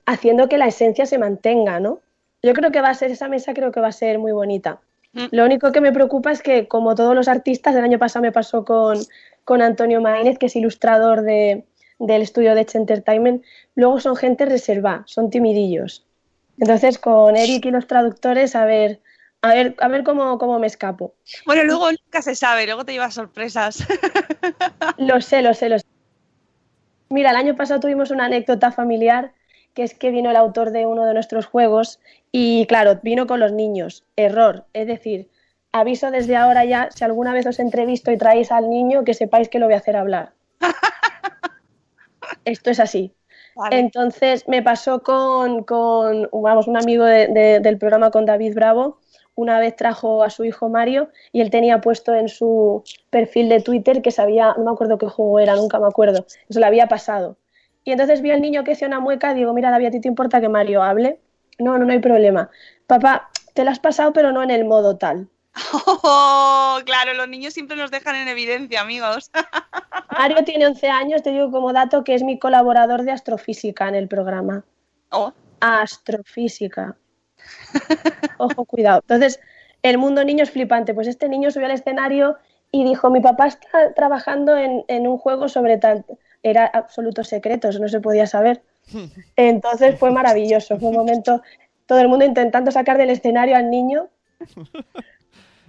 Haciendo 0.05 0.49
que 0.49 0.57
la 0.57 0.67
esencia 0.67 1.05
se 1.05 1.17
mantenga, 1.17 1.79
¿no? 1.79 1.99
Yo 2.43 2.53
creo 2.53 2.71
que 2.71 2.81
va 2.81 2.89
a 2.89 2.93
ser, 2.93 3.11
esa 3.11 3.27
mesa 3.27 3.53
creo 3.53 3.71
que 3.71 3.81
va 3.81 3.87
a 3.87 3.93
ser 3.93 4.19
muy 4.19 4.31
bonita. 4.31 4.79
Mm. 5.13 5.25
Lo 5.31 5.45
único 5.45 5.71
que 5.71 5.81
me 5.81 5.91
preocupa 5.91 6.31
es 6.31 6.41
que, 6.41 6.67
como 6.67 6.95
todos 6.95 7.15
los 7.15 7.27
artistas, 7.27 7.75
el 7.75 7.83
año 7.83 7.99
pasado 7.99 8.23
me 8.23 8.31
pasó 8.31 8.65
con, 8.65 8.97
con 9.43 9.61
Antonio 9.61 10.01
Maínez, 10.01 10.37
que 10.37 10.47
es 10.47 10.55
ilustrador 10.55 11.21
de, 11.21 11.65
del 11.99 12.21
estudio 12.21 12.55
de 12.55 12.61
Edge 12.61 12.77
Entertainment, 12.77 13.43
luego 13.75 13.99
son 13.99 14.15
gente 14.15 14.45
reservada, 14.45 15.03
son 15.05 15.29
timidillos. 15.29 16.05
Entonces, 16.59 16.97
con 16.97 17.35
Eric 17.35 17.65
y 17.65 17.71
los 17.71 17.87
traductores, 17.87 18.55
a 18.55 18.65
ver, 18.65 18.99
a 19.41 19.49
ver, 19.49 19.75
a 19.79 19.87
ver 19.87 20.03
cómo, 20.03 20.37
cómo 20.37 20.59
me 20.59 20.67
escapo. 20.67 21.13
Bueno, 21.45 21.63
luego 21.63 21.91
nunca 21.91 22.21
se 22.21 22.35
sabe, 22.35 22.65
luego 22.65 22.85
te 22.85 22.93
llevas 22.93 23.13
sorpresas. 23.13 23.85
Lo 24.97 25.21
sé, 25.21 25.41
lo 25.41 25.53
sé, 25.53 25.69
lo 25.69 25.79
sé. 25.79 25.85
Mira, 27.09 27.31
el 27.31 27.35
año 27.35 27.55
pasado 27.55 27.79
tuvimos 27.79 28.11
una 28.11 28.25
anécdota 28.25 28.71
familiar 28.71 29.31
que 29.73 29.83
es 29.83 29.93
que 29.93 30.11
vino 30.11 30.29
el 30.29 30.35
autor 30.35 30.71
de 30.71 30.85
uno 30.85 31.05
de 31.05 31.13
nuestros 31.13 31.45
juegos 31.45 31.99
y 32.31 32.65
claro, 32.67 32.99
vino 33.03 33.27
con 33.27 33.39
los 33.39 33.51
niños. 33.51 34.03
Error. 34.15 34.65
Es 34.73 34.87
decir, 34.87 35.29
aviso 35.71 36.11
desde 36.11 36.35
ahora 36.35 36.65
ya, 36.65 36.89
si 36.93 37.03
alguna 37.03 37.33
vez 37.33 37.45
os 37.45 37.59
entrevisto 37.59 38.11
y 38.11 38.17
traéis 38.17 38.51
al 38.51 38.69
niño, 38.69 39.03
que 39.03 39.13
sepáis 39.13 39.49
que 39.49 39.59
lo 39.59 39.65
voy 39.67 39.75
a 39.75 39.77
hacer 39.79 39.95
hablar. 39.95 40.33
Esto 42.45 42.69
es 42.69 42.79
así. 42.79 43.13
Vale. 43.55 43.79
Entonces 43.79 44.47
me 44.47 44.61
pasó 44.63 45.01
con, 45.03 45.63
con, 45.63 46.29
vamos, 46.31 46.67
un 46.67 46.77
amigo 46.77 47.03
de- 47.03 47.27
de- 47.27 47.59
del 47.59 47.77
programa 47.77 48.11
con 48.11 48.25
David 48.25 48.55
Bravo. 48.55 48.99
Una 49.35 49.59
vez 49.59 49.75
trajo 49.75 50.23
a 50.23 50.29
su 50.29 50.43
hijo 50.43 50.69
Mario 50.69 51.09
y 51.31 51.41
él 51.41 51.49
tenía 51.49 51.79
puesto 51.81 52.13
en 52.13 52.27
su 52.29 52.83
perfil 53.09 53.49
de 53.49 53.61
Twitter 53.61 54.01
que 54.01 54.11
sabía, 54.11 54.53
no 54.57 54.65
me 54.65 54.71
acuerdo 54.71 54.97
qué 54.97 55.07
juego 55.07 55.39
era, 55.39 55.55
nunca 55.55 55.79
me 55.79 55.87
acuerdo, 55.87 56.25
se 56.49 56.59
lo 56.59 56.65
había 56.65 56.87
pasado. 56.87 57.37
Y 57.83 57.91
entonces 57.91 58.21
vi 58.21 58.31
al 58.31 58.41
niño 58.41 58.63
que 58.63 58.73
hacía 58.73 58.87
una 58.87 58.99
mueca 58.99 59.31
y 59.31 59.35
digo, 59.35 59.53
mira 59.53 59.71
David, 59.71 59.87
¿a 59.87 59.91
ti 59.91 60.01
te 60.01 60.07
importa 60.07 60.39
que 60.39 60.49
Mario 60.49 60.83
hable? 60.83 61.19
No, 61.57 61.77
no, 61.77 61.85
no 61.85 61.91
hay 61.91 61.99
problema. 61.99 62.49
Papá, 62.87 63.29
te 63.53 63.63
lo 63.63 63.71
has 63.71 63.79
pasado 63.79 64.13
pero 64.13 64.31
no 64.31 64.43
en 64.43 64.51
el 64.51 64.65
modo 64.65 64.97
tal. 64.97 65.29
Oh, 65.73 66.79
claro, 66.85 67.13
los 67.13 67.27
niños 67.27 67.53
siempre 67.53 67.75
nos 67.75 67.91
dejan 67.91 68.15
en 68.15 68.27
evidencia, 68.27 68.81
amigos. 68.81 69.31
Mario 70.11 70.43
tiene 70.43 70.67
11 70.67 70.89
años, 70.89 71.23
te 71.23 71.31
digo 71.31 71.51
como 71.51 71.73
dato 71.73 72.03
que 72.03 72.15
es 72.15 72.23
mi 72.23 72.39
colaborador 72.39 73.03
de 73.03 73.11
astrofísica 73.11 73.87
en 73.87 73.95
el 73.95 74.07
programa. 74.07 74.63
Oh, 75.09 75.33
Astrofísica. 75.59 76.95
Ojo, 78.37 78.65
cuidado. 78.65 79.01
Entonces, 79.01 79.39
el 79.83 79.97
mundo 79.97 80.23
niño 80.23 80.43
es 80.43 80.51
flipante. 80.51 80.93
Pues 80.93 81.07
este 81.07 81.29
niño 81.29 81.51
subió 81.51 81.67
al 81.67 81.73
escenario 81.73 82.37
y 82.71 82.83
dijo, 82.83 83.09
mi 83.09 83.19
papá 83.19 83.47
está 83.47 83.93
trabajando 83.93 84.55
en, 84.57 84.83
en 84.87 85.07
un 85.07 85.17
juego 85.17 85.47
sobre 85.47 85.77
tal... 85.77 86.05
Era 86.43 86.65
absoluto 86.65 87.23
secreto, 87.23 87.69
eso 87.69 87.79
no 87.79 87.87
se 87.87 87.99
podía 87.99 88.25
saber. 88.27 88.61
Entonces 89.35 89.97
fue 89.99 90.11
maravilloso. 90.11 90.79
Fue 90.79 90.89
un 90.89 90.95
momento, 90.95 91.41
todo 91.85 91.99
el 91.99 92.07
mundo 92.07 92.25
intentando 92.25 92.71
sacar 92.71 92.97
del 92.97 93.09
escenario 93.11 93.55
al 93.55 93.69
niño. 93.69 94.09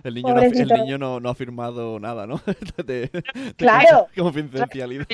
El 0.04 0.14
niño, 0.14 0.34
no, 0.34 0.40
ha- 0.40 0.44
el 0.46 0.68
niño 0.68 0.98
no, 0.98 1.20
no 1.20 1.28
ha 1.30 1.34
firmado 1.36 2.00
nada, 2.00 2.26
¿no? 2.26 2.40
De- 2.84 3.06
de 3.06 3.22
Claro. 3.56 4.08
Confidencialidad. 4.16 5.06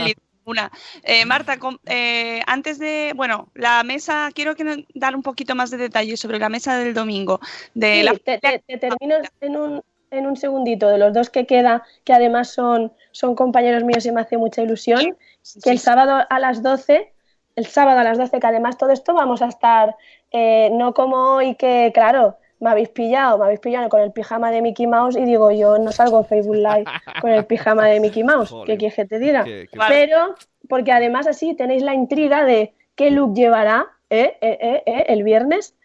Una. 0.47 0.73
Eh, 1.03 1.27
Marta, 1.27 1.59
eh, 1.85 2.41
antes 2.47 2.79
de, 2.79 3.13
bueno, 3.15 3.51
la 3.55 3.83
mesa, 3.85 4.31
quiero 4.35 4.55
que 4.55 4.65
nos- 4.65 4.79
dar 4.95 5.15
un 5.15 5.23
poquito 5.23 5.55
más 5.55 5.71
de 5.71 5.77
detalles 5.77 6.19
sobre 6.19 6.39
la 6.39 6.49
mesa 6.49 6.79
del 6.79 6.95
domingo. 6.95 7.39
De 7.75 7.97
Sí, 7.99 8.03
la... 8.03 8.13
te, 8.15 8.39
te- 8.39 8.65
te 8.67 8.79
termino 8.79 9.17
en 9.43 9.57
un, 9.57 9.83
en 10.11 10.27
un 10.27 10.37
segundito 10.37 10.89
de 10.89 10.99
los 10.99 11.13
dos 11.13 11.31
que 11.31 11.47
queda, 11.47 11.83
que 12.05 12.13
además 12.13 12.49
son, 12.51 12.93
son 13.13 13.35
compañeros 13.35 13.85
míos 13.85 14.05
y 14.07 14.13
me 14.13 14.21
hace 14.21 14.37
mucha 14.39 14.63
ilusión. 14.63 15.17
que 15.63 15.71
el 15.71 15.79
sábado 15.79 16.25
a 16.29 16.39
las 16.39 16.63
12, 16.63 17.13
el 17.57 17.67
sábado 17.67 18.01
a 18.01 18.05
las 18.05 18.19
12, 18.19 18.39
que 18.41 18.47
además 18.47 18.77
todo 18.79 18.91
esto 18.91 19.15
vamos 19.15 19.43
a 19.43 19.47
estar, 19.47 19.97
eh, 20.31 20.71
no 20.73 20.95
como 20.95 21.17
hoy 21.37 21.55
que, 21.57 21.91
claro, 21.93 22.37
me 22.61 22.71
habéis 22.71 22.89
pillado, 22.89 23.39
me 23.39 23.45
habéis 23.45 23.61
pillado 23.61 23.89
con 23.89 24.01
el 24.01 24.13
pijama 24.13 24.51
de 24.51 24.63
Mickey 24.63 24.87
Mouse 24.87 25.17
y 25.17 25.25
digo, 25.25 25.51
yo 25.53 25.79
no 25.79 25.93
salgo 25.93 26.19
en 26.19 26.25
Facebook 26.27 26.57
Live 26.57 26.85
con 27.21 27.31
el 27.31 27.45
pijama 27.47 27.87
de 27.87 28.01
Mickey 28.01 28.25
Mouse, 28.25 28.51
Joder. 28.51 28.67
¿qué 28.67 28.79
quieres 28.79 28.97
que 28.97 29.05
te 29.05 29.19
diga? 29.19 29.45
Pero, 29.89 30.35
porque 30.69 30.93
además 30.93 31.27
así 31.27 31.55
tenéis 31.55 31.83
la 31.83 31.95
intriga 31.95 32.45
de 32.45 32.75
qué 32.97 33.11
look 33.11 33.35
llevará 33.35 33.87
eh, 34.11 34.37
eh, 34.41 34.59
eh, 34.61 34.83
eh, 34.87 35.05
el 35.09 35.23
viernes, 35.23 35.77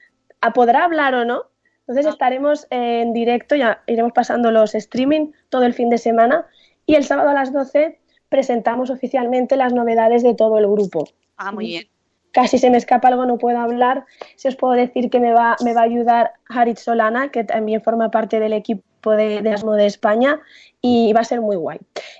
¿A- 0.41 0.51
¿podrá 0.51 0.83
hablar 0.85 1.13
o 1.15 1.25
no? 1.25 1.43
Entonces 1.87 2.11
estaremos 2.11 2.65
en 2.69 3.13
directo, 3.13 3.55
ya 3.55 3.83
iremos 3.87 4.13
pasando 4.13 4.51
los 4.51 4.73
streaming 4.73 5.31
todo 5.49 5.63
el 5.63 5.73
fin 5.73 5.89
de 5.89 5.97
semana 5.97 6.45
y 6.85 6.95
el 6.95 7.03
sábado 7.03 7.29
a 7.29 7.33
las 7.33 7.51
12 7.51 7.99
presentamos 8.29 8.89
oficialmente 8.89 9.57
las 9.57 9.73
novedades 9.73 10.23
de 10.23 10.33
todo 10.33 10.57
el 10.57 10.67
grupo. 10.67 11.05
Ah, 11.37 11.51
muy 11.51 11.67
bien. 11.67 11.87
Casi 12.31 12.57
se 12.57 12.71
me 12.71 12.77
escapa 12.77 13.09
algo, 13.09 13.25
no 13.27 13.37
puedo 13.37 13.59
hablar. 13.59 14.05
Si 14.37 14.47
os 14.47 14.55
puedo 14.55 14.73
decir 14.73 15.11
que 15.11 15.19
me 15.19 15.33
va, 15.33 15.55
me 15.63 15.75
va 15.75 15.81
a 15.81 15.83
ayudar 15.83 16.31
Harit 16.49 16.77
Solana, 16.77 17.29
que 17.29 17.43
también 17.43 17.83
forma 17.83 18.09
parte 18.09 18.39
del 18.39 18.53
equipo 18.53 19.11
de, 19.11 19.43
de 19.43 19.51
Asmo 19.51 19.73
de 19.73 19.85
España, 19.85 20.39
y 20.81 21.13
va 21.13 21.19
a 21.19 21.25
ser 21.25 21.41
muy 21.41 21.57
guay. 21.57 21.77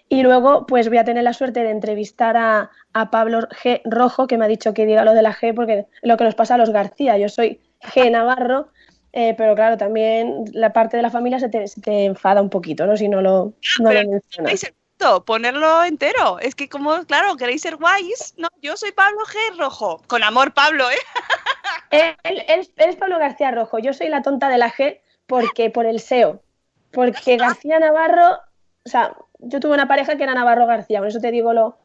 Y 0.10 0.22
luego, 0.22 0.68
pues 0.68 0.88
voy 0.90 1.00
a 1.00 1.04
tener 1.04 1.24
la 1.24 1.34
suerte 1.34 1.64
de 1.64 1.72
entrevistar 1.72 2.38
a, 2.38 2.70
a 2.94 3.10
Pablo 3.10 3.40
G. 3.64 3.82
Rojo, 3.86 4.28
que 4.28 4.38
me 4.38 4.46
ha 4.46 4.48
dicho 4.48 4.76
que 4.76 4.86
diga 4.86 5.04
lo 5.04 5.16
de 5.16 5.24
la 5.24 5.34
G, 5.34 5.56
porque 5.56 5.88
lo 6.04 6.16
que 6.16 6.26
nos 6.26 6.36
pasa 6.36 6.56
a 6.56 6.58
los 6.60 6.70
García. 6.70 7.18
Yo 7.18 7.28
soy 7.28 7.60
G. 7.82 8.12
Navarro, 8.12 8.68
eh, 9.14 9.34
pero 9.38 9.56
claro, 9.56 9.78
también 9.78 10.46
la 10.54 10.74
parte 10.74 10.98
de 10.98 11.04
la 11.04 11.10
familia 11.12 11.40
se 11.40 11.48
te, 11.50 11.68
se 11.68 11.80
te 11.82 12.06
enfada 12.06 12.42
un 12.42 12.50
poquito, 12.50 12.86
¿no? 12.86 12.98
Si 12.98 13.08
no 13.08 13.22
lo, 13.22 13.54
no 13.80 13.90
Pero 13.90 14.04
lo 14.04 14.10
mencionas. 14.12 14.50
¿Queréis 14.52 14.64
el 14.66 14.74
punto? 14.74 15.26
ponerlo 15.26 15.84
entero. 15.84 16.40
Es 16.40 16.56
que 16.56 16.68
como, 16.70 17.04
claro, 17.06 17.36
queréis 17.36 17.62
ser 17.62 17.78
guays. 17.78 18.34
No, 18.38 18.48
yo 18.62 18.76
soy 18.78 18.92
Pablo 18.92 19.20
G. 19.26 19.58
Rojo. 19.58 20.02
Con 20.08 20.24
amor, 20.24 20.54
Pablo, 20.54 20.90
¿eh? 20.90 20.96
Él, 21.92 22.16
él- 22.24 22.44
él 22.48 22.90
es 22.90 22.96
Pablo 22.96 23.20
García 23.20 23.52
Rojo, 23.52 23.78
yo 23.80 23.94
soy 23.94 24.10
la 24.10 24.24
tonta 24.24 24.50
de 24.50 24.58
la 24.58 24.72
G 24.72 25.00
porque 25.28 25.70
por 25.70 25.86
el 25.86 26.00
SEO. 26.00 26.42
Porque 26.92 27.38
García 27.38 27.80
Navarro, 27.80 28.40
o 28.86 28.90
sea, 28.90 29.16
yo 29.40 29.60
tuve 29.60 29.74
una 29.76 29.88
pareja 29.88 30.16
que 30.18 30.24
era 30.24 30.34
Navarro 30.34 30.66
García, 30.66 31.00
por 31.00 31.08
eso 31.10 31.20
te 31.20 31.30
digo 31.32 31.54
lo, 31.54 31.78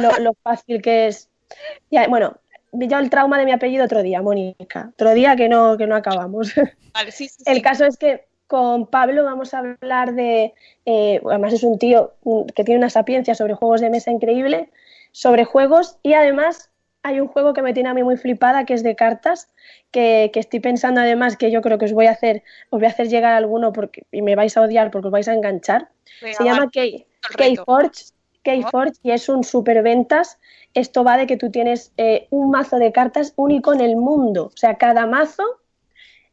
lo, 0.00 0.10
lo 0.18 0.32
fácil 0.42 0.82
que 0.82 1.06
es. 1.06 1.28
Ya, 1.90 2.08
bueno, 2.08 2.36
yo 2.74 2.98
el 2.98 3.10
trauma 3.10 3.38
de 3.38 3.44
mi 3.44 3.52
apellido 3.52 3.84
otro 3.84 4.02
día, 4.02 4.22
Mónica. 4.22 4.90
Otro 4.94 5.14
día 5.14 5.36
que 5.36 5.48
no, 5.48 5.76
que 5.76 5.86
no 5.86 5.96
acabamos. 5.96 6.52
Vale, 6.94 7.12
sí, 7.12 7.28
sí, 7.28 7.42
El 7.46 7.56
sí. 7.56 7.62
caso 7.62 7.84
es 7.84 7.96
que 7.96 8.26
con 8.46 8.86
Pablo 8.86 9.24
vamos 9.24 9.54
a 9.54 9.58
hablar 9.58 10.14
de, 10.14 10.54
eh, 10.86 11.20
además 11.24 11.52
es 11.54 11.62
un 11.62 11.78
tío 11.78 12.14
que 12.54 12.64
tiene 12.64 12.78
una 12.78 12.90
sapiencia 12.90 13.34
sobre 13.34 13.54
juegos 13.54 13.80
de 13.80 13.90
mesa 13.90 14.10
increíble, 14.10 14.70
sobre 15.12 15.44
juegos 15.44 15.98
y 16.02 16.12
además 16.14 16.70
hay 17.02 17.20
un 17.20 17.28
juego 17.28 17.52
que 17.52 17.62
me 17.62 17.74
tiene 17.74 17.90
a 17.90 17.94
mí 17.94 18.02
muy 18.02 18.16
flipada 18.16 18.64
que 18.64 18.74
es 18.74 18.82
de 18.82 18.96
cartas, 18.96 19.50
que, 19.90 20.30
que 20.32 20.40
estoy 20.40 20.60
pensando 20.60 21.00
además 21.00 21.36
que 21.36 21.50
yo 21.50 21.60
creo 21.62 21.78
que 21.78 21.84
os 21.84 21.92
voy 21.92 22.06
a 22.06 22.12
hacer, 22.12 22.42
os 22.70 22.80
voy 22.80 22.86
a 22.86 22.90
hacer 22.90 23.08
llegar 23.08 23.34
alguno 23.34 23.72
porque, 23.72 24.06
y 24.10 24.22
me 24.22 24.36
vais 24.36 24.56
a 24.56 24.62
odiar 24.62 24.90
porque 24.90 25.08
os 25.08 25.12
vais 25.12 25.28
a 25.28 25.34
enganchar. 25.34 25.88
Venga, 26.22 26.36
Se 26.36 26.44
llama 26.44 26.70
Key. 26.70 27.06
Keyforge, 27.36 28.06
Keyforge 28.42 28.98
y 29.02 29.10
es 29.10 29.28
un 29.28 29.44
superventas. 29.44 30.38
Esto 30.74 31.04
va 31.04 31.16
de 31.16 31.26
que 31.26 31.36
tú 31.36 31.50
tienes 31.50 31.92
eh, 31.96 32.26
un 32.30 32.50
mazo 32.50 32.76
de 32.76 32.92
cartas 32.92 33.32
único 33.36 33.72
en 33.72 33.80
el 33.80 33.96
mundo. 33.96 34.46
O 34.46 34.56
sea, 34.56 34.76
cada 34.76 35.06
mazo 35.06 35.44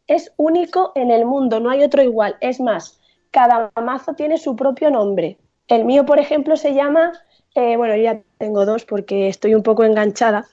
es 0.08 0.34
único 0.36 0.92
en 0.96 1.12
el 1.12 1.26
mundo, 1.26 1.60
no 1.60 1.70
hay 1.70 1.84
otro 1.84 2.02
igual. 2.02 2.36
Es 2.42 2.60
más, 2.60 3.00
cada 3.30 3.72
mazo 3.82 4.14
tiene 4.14 4.38
su 4.38 4.56
propio 4.56 4.90
nombre. 4.90 5.38
El 5.68 5.86
mío, 5.86 6.06
por 6.06 6.20
ejemplo, 6.20 6.58
se 6.58 6.74
llama, 6.74 7.14
eh, 7.56 7.78
bueno, 7.78 7.96
yo 7.96 8.04
ya 8.04 8.22
tengo 8.38 8.66
dos 8.66 8.84
porque 8.84 9.30
estoy 9.30 9.56
un 9.56 9.64
poco 9.64 9.84
enganchada. 9.84 10.48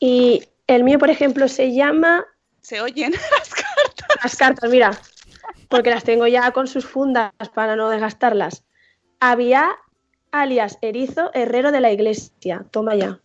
Y 0.00 0.42
el 0.66 0.84
mío, 0.84 0.98
por 0.98 1.10
ejemplo, 1.10 1.48
se 1.48 1.72
llama 1.72 2.26
Se 2.60 2.80
oyen 2.80 3.12
las 3.38 3.54
cartas. 3.54 4.18
las 4.22 4.36
cartas, 4.36 4.70
mira, 4.70 4.90
porque 5.68 5.90
las 5.90 6.04
tengo 6.04 6.26
ya 6.26 6.50
con 6.50 6.66
sus 6.66 6.84
fundas 6.84 7.32
para 7.54 7.76
no 7.76 7.88
desgastarlas. 7.88 8.64
Había 9.20 9.70
alias 10.30 10.78
Erizo, 10.82 11.30
herrero 11.34 11.72
de 11.72 11.80
la 11.80 11.90
iglesia. 11.90 12.66
Toma 12.70 12.94
ya. 12.94 13.20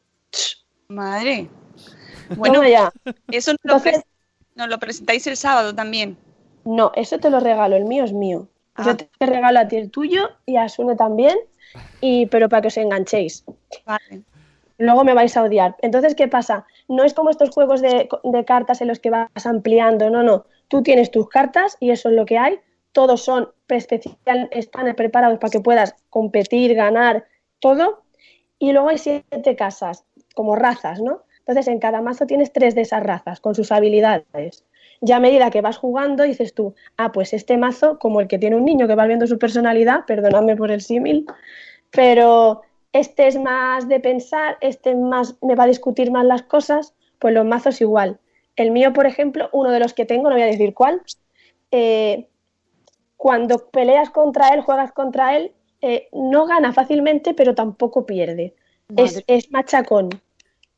Madre. 0.88 1.50
Bueno, 2.38 2.56
Toma 2.56 2.70
ya. 2.70 2.92
eso 3.32 3.52
nos 3.52 3.60
lo, 3.64 3.78
Entonces- 3.78 4.04
nos 4.56 4.70
lo 4.70 4.80
presentáis 4.80 5.28
el 5.28 5.36
sábado 5.38 5.76
también. 5.76 6.18
No, 6.64 6.92
eso 6.96 7.20
te 7.20 7.30
lo 7.30 7.40
regalo, 7.42 7.76
el 7.76 7.84
mío 7.86 8.06
es 8.06 8.14
mío. 8.14 8.48
Ah. 8.76 8.84
Yo 8.86 8.96
te 8.98 9.10
te 9.20 9.26
regalo 9.26 9.60
a 9.60 9.68
ti 9.68 9.76
el 9.76 9.92
tuyo 9.92 10.30
y 10.46 10.56
a 10.56 10.70
Sune 10.70 10.96
también, 10.96 11.38
y, 12.02 12.26
pero 12.28 12.48
para 12.50 12.62
que 12.62 12.70
os 12.70 12.78
enganchéis. 12.78 13.44
Vale. 13.86 14.24
Luego 14.78 15.04
me 15.04 15.14
vais 15.14 15.36
a 15.38 15.44
odiar. 15.44 15.76
Entonces, 15.82 16.16
¿qué 16.16 16.28
pasa? 16.30 16.66
No 16.88 17.04
es 17.04 17.14
como 17.14 17.30
estos 17.30 17.50
juegos 17.52 17.82
de, 17.82 18.10
de 18.24 18.46
cartas 18.46 18.82
en 18.82 18.88
los 18.88 19.00
que 19.00 19.10
vas 19.12 19.46
ampliando, 19.46 20.10
no, 20.10 20.24
no. 20.24 20.46
Tú 20.70 20.82
tienes 20.82 21.12
tus 21.12 21.28
cartas 21.30 21.76
y 21.82 21.92
eso 21.92 22.10
es 22.10 22.16
lo 22.16 22.26
que 22.26 22.38
hay. 22.38 22.60
Todos 22.94 23.22
son 23.22 23.52
especial, 23.68 24.48
están 24.52 24.96
preparados 24.96 25.40
para 25.40 25.52
que 25.52 25.60
puedas 25.60 25.94
competir, 26.10 26.74
ganar, 26.74 27.26
todo. 27.60 28.04
Y 28.60 28.72
luego 28.72 28.90
hay 28.90 28.98
siete 28.98 29.56
casas, 29.58 30.06
como 30.34 30.56
razas, 30.56 31.02
¿no? 31.02 31.24
Entonces, 31.40 31.68
en 31.68 31.80
cada 31.80 32.02
mazo 32.02 32.26
tienes 32.26 32.54
tres 32.54 32.74
de 32.74 32.82
esas 32.82 33.04
razas, 33.04 33.40
con 33.40 33.54
sus 33.54 33.72
habilidades. 33.72 34.64
Ya 35.02 35.18
a 35.18 35.20
medida 35.20 35.52
que 35.52 35.62
vas 35.62 35.78
jugando, 35.78 36.24
dices 36.24 36.54
tú, 36.54 36.74
ah, 36.98 37.12
pues 37.12 37.34
este 37.34 37.58
mazo, 37.58 38.00
como 38.00 38.22
el 38.22 38.28
que 38.28 38.40
tiene 38.40 38.56
un 38.56 38.64
niño 38.64 38.88
que 38.88 38.96
va 38.96 39.08
viendo 39.08 39.28
su 39.28 39.38
personalidad, 39.38 40.06
perdonadme 40.06 40.56
por 40.56 40.72
el 40.72 40.82
símil, 40.82 41.26
pero 41.92 42.62
este 42.94 43.28
es 43.28 43.38
más 43.38 43.90
de 43.90 44.00
pensar, 44.00 44.58
este 44.62 44.92
es 44.92 44.98
más 44.98 45.36
me 45.42 45.56
va 45.56 45.66
a 45.66 45.68
discutir 45.68 46.12
más 46.12 46.26
las 46.26 46.44
cosas, 46.44 46.94
pues 47.20 47.34
los 47.34 47.46
mazos 47.46 47.82
igual. 47.82 48.20
El 48.56 48.72
mío, 48.72 48.94
por 48.94 49.06
ejemplo, 49.06 49.50
uno 49.52 49.72
de 49.72 49.80
los 49.80 49.94
que 49.94 50.06
tengo, 50.06 50.30
no 50.30 50.36
voy 50.36 50.44
a 50.44 50.48
decir 50.48 50.74
cuál, 50.74 51.02
eh, 51.72 52.30
cuando 53.18 53.70
peleas 53.70 54.10
contra 54.10 54.50
él, 54.50 54.62
juegas 54.62 54.92
contra 54.92 55.36
él, 55.36 55.54
eh, 55.82 56.08
no 56.14 56.46
gana 56.46 56.72
fácilmente, 56.72 57.34
pero 57.34 57.56
tampoco 57.56 58.06
pierde. 58.06 58.54
Es, 58.96 59.24
es 59.28 59.52
machacón. 59.52 60.10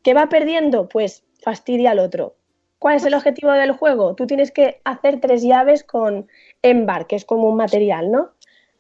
¿Qué 0.04 0.14
va 0.14 0.30
perdiendo? 0.30 0.88
Pues 0.88 1.24
fastidia 1.42 1.92
al 1.92 2.00
otro. 2.00 2.36
¿Cuál 2.80 2.98
es 2.98 3.06
el 3.06 3.14
objetivo 3.14 3.52
del 3.52 3.72
juego? 3.72 4.16
Tú 4.16 4.28
tienes 4.28 4.52
que 4.52 4.82
hacer 4.84 5.20
tres 5.20 5.42
llaves 5.42 5.84
con 5.84 6.28
embar, 6.62 7.08
que 7.08 7.16
es 7.16 7.26
como 7.26 7.50
un 7.50 7.56
material, 7.56 8.12
¿no? 8.12 8.32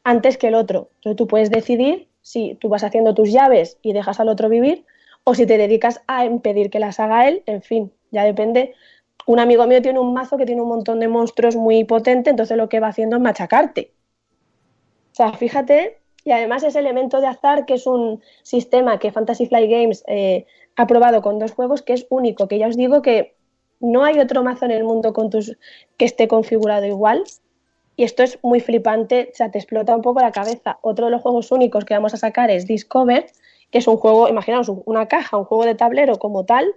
Antes 0.03 0.38
que 0.38 0.47
el 0.47 0.55
otro. 0.55 0.89
Entonces 0.95 1.17
tú 1.17 1.28
puedes 1.28 1.49
decidir 1.49 2.07
si 2.21 2.55
tú 2.55 2.69
vas 2.69 2.84
haciendo 2.84 3.13
tus 3.13 3.32
llaves 3.32 3.78
y 3.82 3.93
dejas 3.93 4.19
al 4.19 4.30
otro 4.30 4.49
vivir 4.49 4.86
o 5.23 5.34
si 5.34 5.45
te 5.45 5.57
dedicas 5.57 6.01
a 6.07 6.26
impedir 6.26 6.69
que 6.69 6.80
las 6.80 6.99
haga 6.99 7.28
él, 7.28 7.43
en 7.47 7.61
fin, 7.61 7.91
Ya 8.11 8.23
depende. 8.23 8.73
Un 9.26 9.39
amigo 9.39 9.65
mío 9.67 9.82
tiene 9.82 9.99
un 9.99 10.13
mazo 10.13 10.38
que 10.38 10.45
tiene 10.45 10.61
un 10.61 10.69
montón 10.69 10.99
de 10.99 11.07
monstruos 11.07 11.55
muy 11.55 11.84
potente, 11.84 12.30
entonces 12.30 12.57
lo 12.57 12.69
que 12.69 12.80
va 12.80 12.89
haciendo 12.89 13.15
es 13.17 13.21
machacarte. 13.21 13.93
O 15.11 15.15
sea, 15.15 15.34
fíjate, 15.34 15.99
y 16.26 16.32
además 16.32 16.63
ese 16.63 16.80
elemento 16.80 17.21
de 17.21 17.28
azar, 17.28 17.65
que 17.65 17.76
es 17.76 17.86
un 17.86 18.21
sistema 18.41 18.97
que 18.97 19.11
Fantasy 19.11 19.45
Flight 19.45 19.69
Games 19.69 20.03
eh, 20.07 20.47
ha 20.76 20.88
probado 20.88 21.21
con 21.21 21.38
dos 21.38 21.51
juegos, 21.51 21.84
que 21.84 21.93
es 21.93 22.07
único, 22.09 22.47
que 22.47 22.57
ya 22.57 22.67
os 22.67 22.76
digo 22.76 23.03
que 23.03 23.36
no 23.80 24.03
hay 24.03 24.19
otro 24.19 24.43
mazo 24.43 24.65
en 24.65 24.71
el 24.71 24.84
mundo 24.84 25.13
que 25.97 26.05
esté 26.05 26.28
configurado 26.28 26.86
igual. 26.88 27.23
Y 27.95 28.03
esto 28.03 28.23
es 28.23 28.39
muy 28.41 28.59
flipante, 28.59 29.30
o 29.32 29.36
sea, 29.36 29.51
te 29.51 29.59
explota 29.59 29.95
un 29.95 30.01
poco 30.01 30.19
la 30.19 30.32
cabeza. 30.32 30.80
Otro 30.82 31.05
de 31.05 31.11
los 31.11 31.21
juegos 31.21 31.51
únicos 31.51 31.86
que 31.86 31.93
vamos 31.93 32.15
a 32.15 32.17
sacar 32.17 32.49
es 32.49 32.65
Discover, 32.65 33.28
que 33.69 33.78
es 33.78 33.88
un 33.88 33.97
juego, 33.97 34.28
imaginaos, 34.28 34.69
una 34.86 35.07
caja, 35.07 35.38
un 35.38 35.45
juego 35.45 35.65
de 35.65 35.76
tablero 35.76 36.17
como 36.17 36.43
tal, 36.43 36.73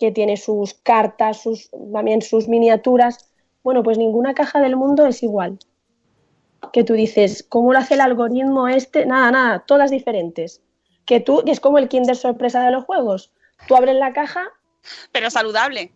que 0.00 0.10
tiene 0.10 0.36
sus 0.36 0.74
cartas, 0.74 1.40
sus, 1.40 1.70
también 1.92 2.22
sus 2.22 2.48
miniaturas. 2.48 3.30
Bueno, 3.62 3.84
pues 3.84 3.98
ninguna 3.98 4.34
caja 4.34 4.60
del 4.60 4.74
mundo 4.74 5.06
es 5.06 5.22
igual. 5.22 5.58
Que 6.72 6.84
tú 6.84 6.94
dices, 6.94 7.44
¿cómo 7.48 7.72
lo 7.72 7.78
hace 7.78 7.94
el 7.94 8.00
algoritmo 8.00 8.68
este? 8.68 9.06
Nada, 9.06 9.30
nada, 9.30 9.58
todas 9.66 9.90
diferentes. 9.90 10.60
Que 11.06 11.20
tú, 11.20 11.42
que 11.44 11.50
es 11.52 11.60
como 11.60 11.78
el 11.78 11.88
Kinder 11.88 12.16
sorpresa 12.16 12.62
de 12.64 12.70
los 12.72 12.84
juegos. 12.84 13.32
Tú 13.68 13.76
abres 13.76 13.96
la 13.96 14.12
caja. 14.12 14.44
Pero 15.12 15.30
saludable. 15.30 15.92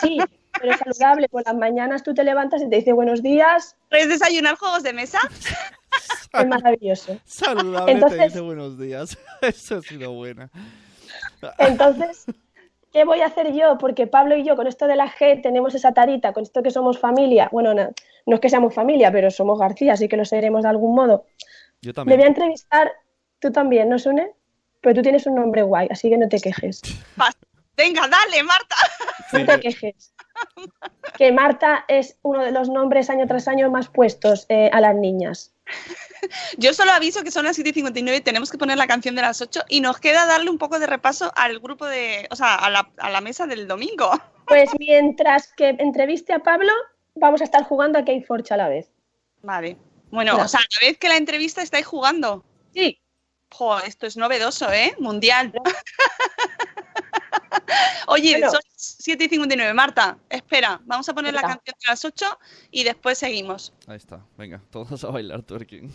Sí, 0.00 0.18
pero 0.60 0.76
saludable. 0.76 1.28
Por 1.28 1.44
las 1.44 1.54
mañanas 1.54 2.02
tú 2.02 2.14
te 2.14 2.24
levantas 2.24 2.62
y 2.62 2.68
te 2.68 2.76
dice 2.76 2.92
buenos 2.92 3.22
días. 3.22 3.76
¿Puedes 3.90 4.08
desayunar 4.08 4.56
juegos 4.56 4.82
de 4.82 4.92
mesa? 4.92 5.18
Es 6.32 6.46
maravilloso. 6.46 7.18
Saludable 7.24 7.92
Entonces- 7.92 8.18
te 8.18 8.24
dice 8.24 8.40
buenos 8.40 8.78
días. 8.78 9.16
Eso 9.40 9.76
ha 9.76 9.82
sido 9.82 10.12
buena. 10.12 10.50
Entonces, 11.58 12.26
¿qué 12.92 13.04
voy 13.04 13.20
a 13.20 13.26
hacer 13.26 13.52
yo? 13.52 13.78
Porque 13.78 14.06
Pablo 14.06 14.36
y 14.36 14.44
yo, 14.44 14.56
con 14.56 14.66
esto 14.66 14.86
de 14.86 14.96
la 14.96 15.10
G, 15.10 15.42
tenemos 15.42 15.74
esa 15.74 15.92
tarita, 15.92 16.32
con 16.32 16.42
esto 16.42 16.62
que 16.62 16.70
somos 16.70 16.98
familia. 16.98 17.48
Bueno, 17.52 17.74
no, 17.74 17.90
no 18.26 18.34
es 18.34 18.40
que 18.40 18.50
seamos 18.50 18.74
familia, 18.74 19.10
pero 19.12 19.30
somos 19.30 19.58
García, 19.58 19.94
así 19.94 20.08
que 20.08 20.16
lo 20.16 20.24
seremos 20.24 20.62
de 20.62 20.68
algún 20.68 20.94
modo. 20.94 21.26
Yo 21.80 21.94
también. 21.94 22.18
voy 22.18 22.24
a 22.24 22.28
entrevistar, 22.28 22.92
tú 23.38 23.52
también, 23.52 23.88
¿no, 23.88 23.98
Sune? 23.98 24.32
Pero 24.80 24.96
tú 24.96 25.02
tienes 25.02 25.26
un 25.26 25.34
nombre 25.34 25.62
guay, 25.62 25.88
así 25.90 26.08
que 26.08 26.18
no 26.18 26.28
te 26.28 26.40
quejes. 26.40 26.82
Venga, 27.76 28.08
dale, 28.08 28.42
Marta. 28.42 28.76
No 29.32 29.46
te 29.46 29.60
quejes. 29.60 30.12
Que 31.16 31.32
Marta 31.32 31.84
es 31.88 32.18
uno 32.22 32.44
de 32.44 32.50
los 32.50 32.68
nombres 32.68 33.10
año 33.10 33.26
tras 33.26 33.48
año 33.48 33.70
más 33.70 33.88
puestos 33.88 34.46
eh, 34.48 34.70
a 34.72 34.80
las 34.80 34.94
niñas. 34.94 35.52
Yo 36.56 36.74
solo 36.74 36.92
aviso 36.92 37.22
que 37.22 37.30
son 37.30 37.44
las 37.44 37.58
7.59 37.58 38.16
y 38.16 38.20
tenemos 38.20 38.50
que 38.50 38.58
poner 38.58 38.76
la 38.76 38.86
canción 38.86 39.14
de 39.14 39.22
las 39.22 39.40
8 39.40 39.64
y 39.68 39.80
nos 39.80 39.98
queda 39.98 40.26
darle 40.26 40.50
un 40.50 40.58
poco 40.58 40.78
de 40.78 40.86
repaso 40.86 41.32
al 41.36 41.60
grupo 41.60 41.86
de, 41.86 42.26
o 42.30 42.36
sea, 42.36 42.56
a 42.56 42.70
la, 42.70 42.90
a 42.98 43.10
la 43.10 43.20
mesa 43.20 43.46
del 43.46 43.68
domingo. 43.68 44.10
Pues 44.46 44.70
mientras 44.78 45.52
que 45.52 45.76
entreviste 45.78 46.32
a 46.32 46.40
Pablo, 46.40 46.72
vamos 47.14 47.40
a 47.40 47.44
estar 47.44 47.64
jugando 47.64 47.98
a 47.98 48.04
Keyforge 48.04 48.54
a 48.54 48.56
la 48.56 48.68
vez. 48.68 48.90
Vale. 49.42 49.76
Bueno, 50.10 50.36
o 50.36 50.48
sea, 50.48 50.60
a 50.60 50.80
la 50.80 50.88
vez 50.88 50.98
que 50.98 51.08
la 51.08 51.16
entrevista 51.16 51.62
estáis 51.62 51.86
jugando. 51.86 52.44
Sí, 52.72 53.00
Jo, 53.50 53.78
esto 53.80 54.06
es 54.06 54.16
novedoso, 54.16 54.70
¿eh? 54.72 54.94
Mundial. 54.98 55.52
Oye, 58.06 58.32
Bueno. 58.38 58.50
son 58.52 58.60
7 58.76 59.24
y 59.24 59.28
59. 59.28 59.74
Marta, 59.74 60.18
espera, 60.30 60.80
vamos 60.84 61.08
a 61.08 61.14
poner 61.14 61.34
la 61.34 61.42
Venga. 61.42 61.54
canción 61.54 61.74
de 61.80 61.86
las 61.90 62.04
8 62.04 62.38
y 62.70 62.84
después 62.84 63.18
seguimos. 63.18 63.72
Ahí 63.86 63.96
está. 63.96 64.20
Venga, 64.36 64.60
todos 64.70 65.04
a 65.04 65.08
bailar 65.10 65.42
twerking. 65.42 65.92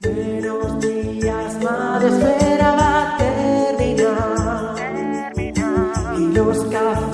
Buenos 0.00 0.80
días, 0.80 1.62
madre 1.62 2.08
espera 2.08 2.72
va 2.72 3.14
a 3.14 3.18
terminar. 3.18 4.74
Y 6.18 6.32
los 6.32 6.64
cafés 6.66 7.09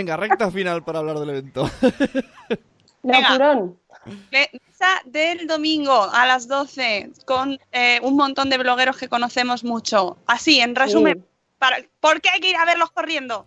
Venga, 0.00 0.16
recta 0.16 0.50
final 0.50 0.82
para 0.82 1.00
hablar 1.00 1.18
del 1.18 1.28
evento. 1.28 1.70
Venga. 3.02 3.68
Mesa 4.32 4.88
del 5.04 5.46
domingo 5.46 6.08
a 6.10 6.24
las 6.24 6.48
12 6.48 7.10
con 7.26 7.58
eh, 7.70 8.00
un 8.02 8.16
montón 8.16 8.48
de 8.48 8.56
blogueros 8.56 8.96
que 8.96 9.10
conocemos 9.10 9.62
mucho. 9.62 10.16
Así, 10.26 10.58
en 10.58 10.74
resumen, 10.74 11.18
Sí. 11.18 11.24
para, 11.58 11.76
¿por 12.00 12.22
qué 12.22 12.30
hay 12.30 12.40
que 12.40 12.48
ir 12.48 12.56
a 12.56 12.64
verlos 12.64 12.90
corriendo? 12.92 13.46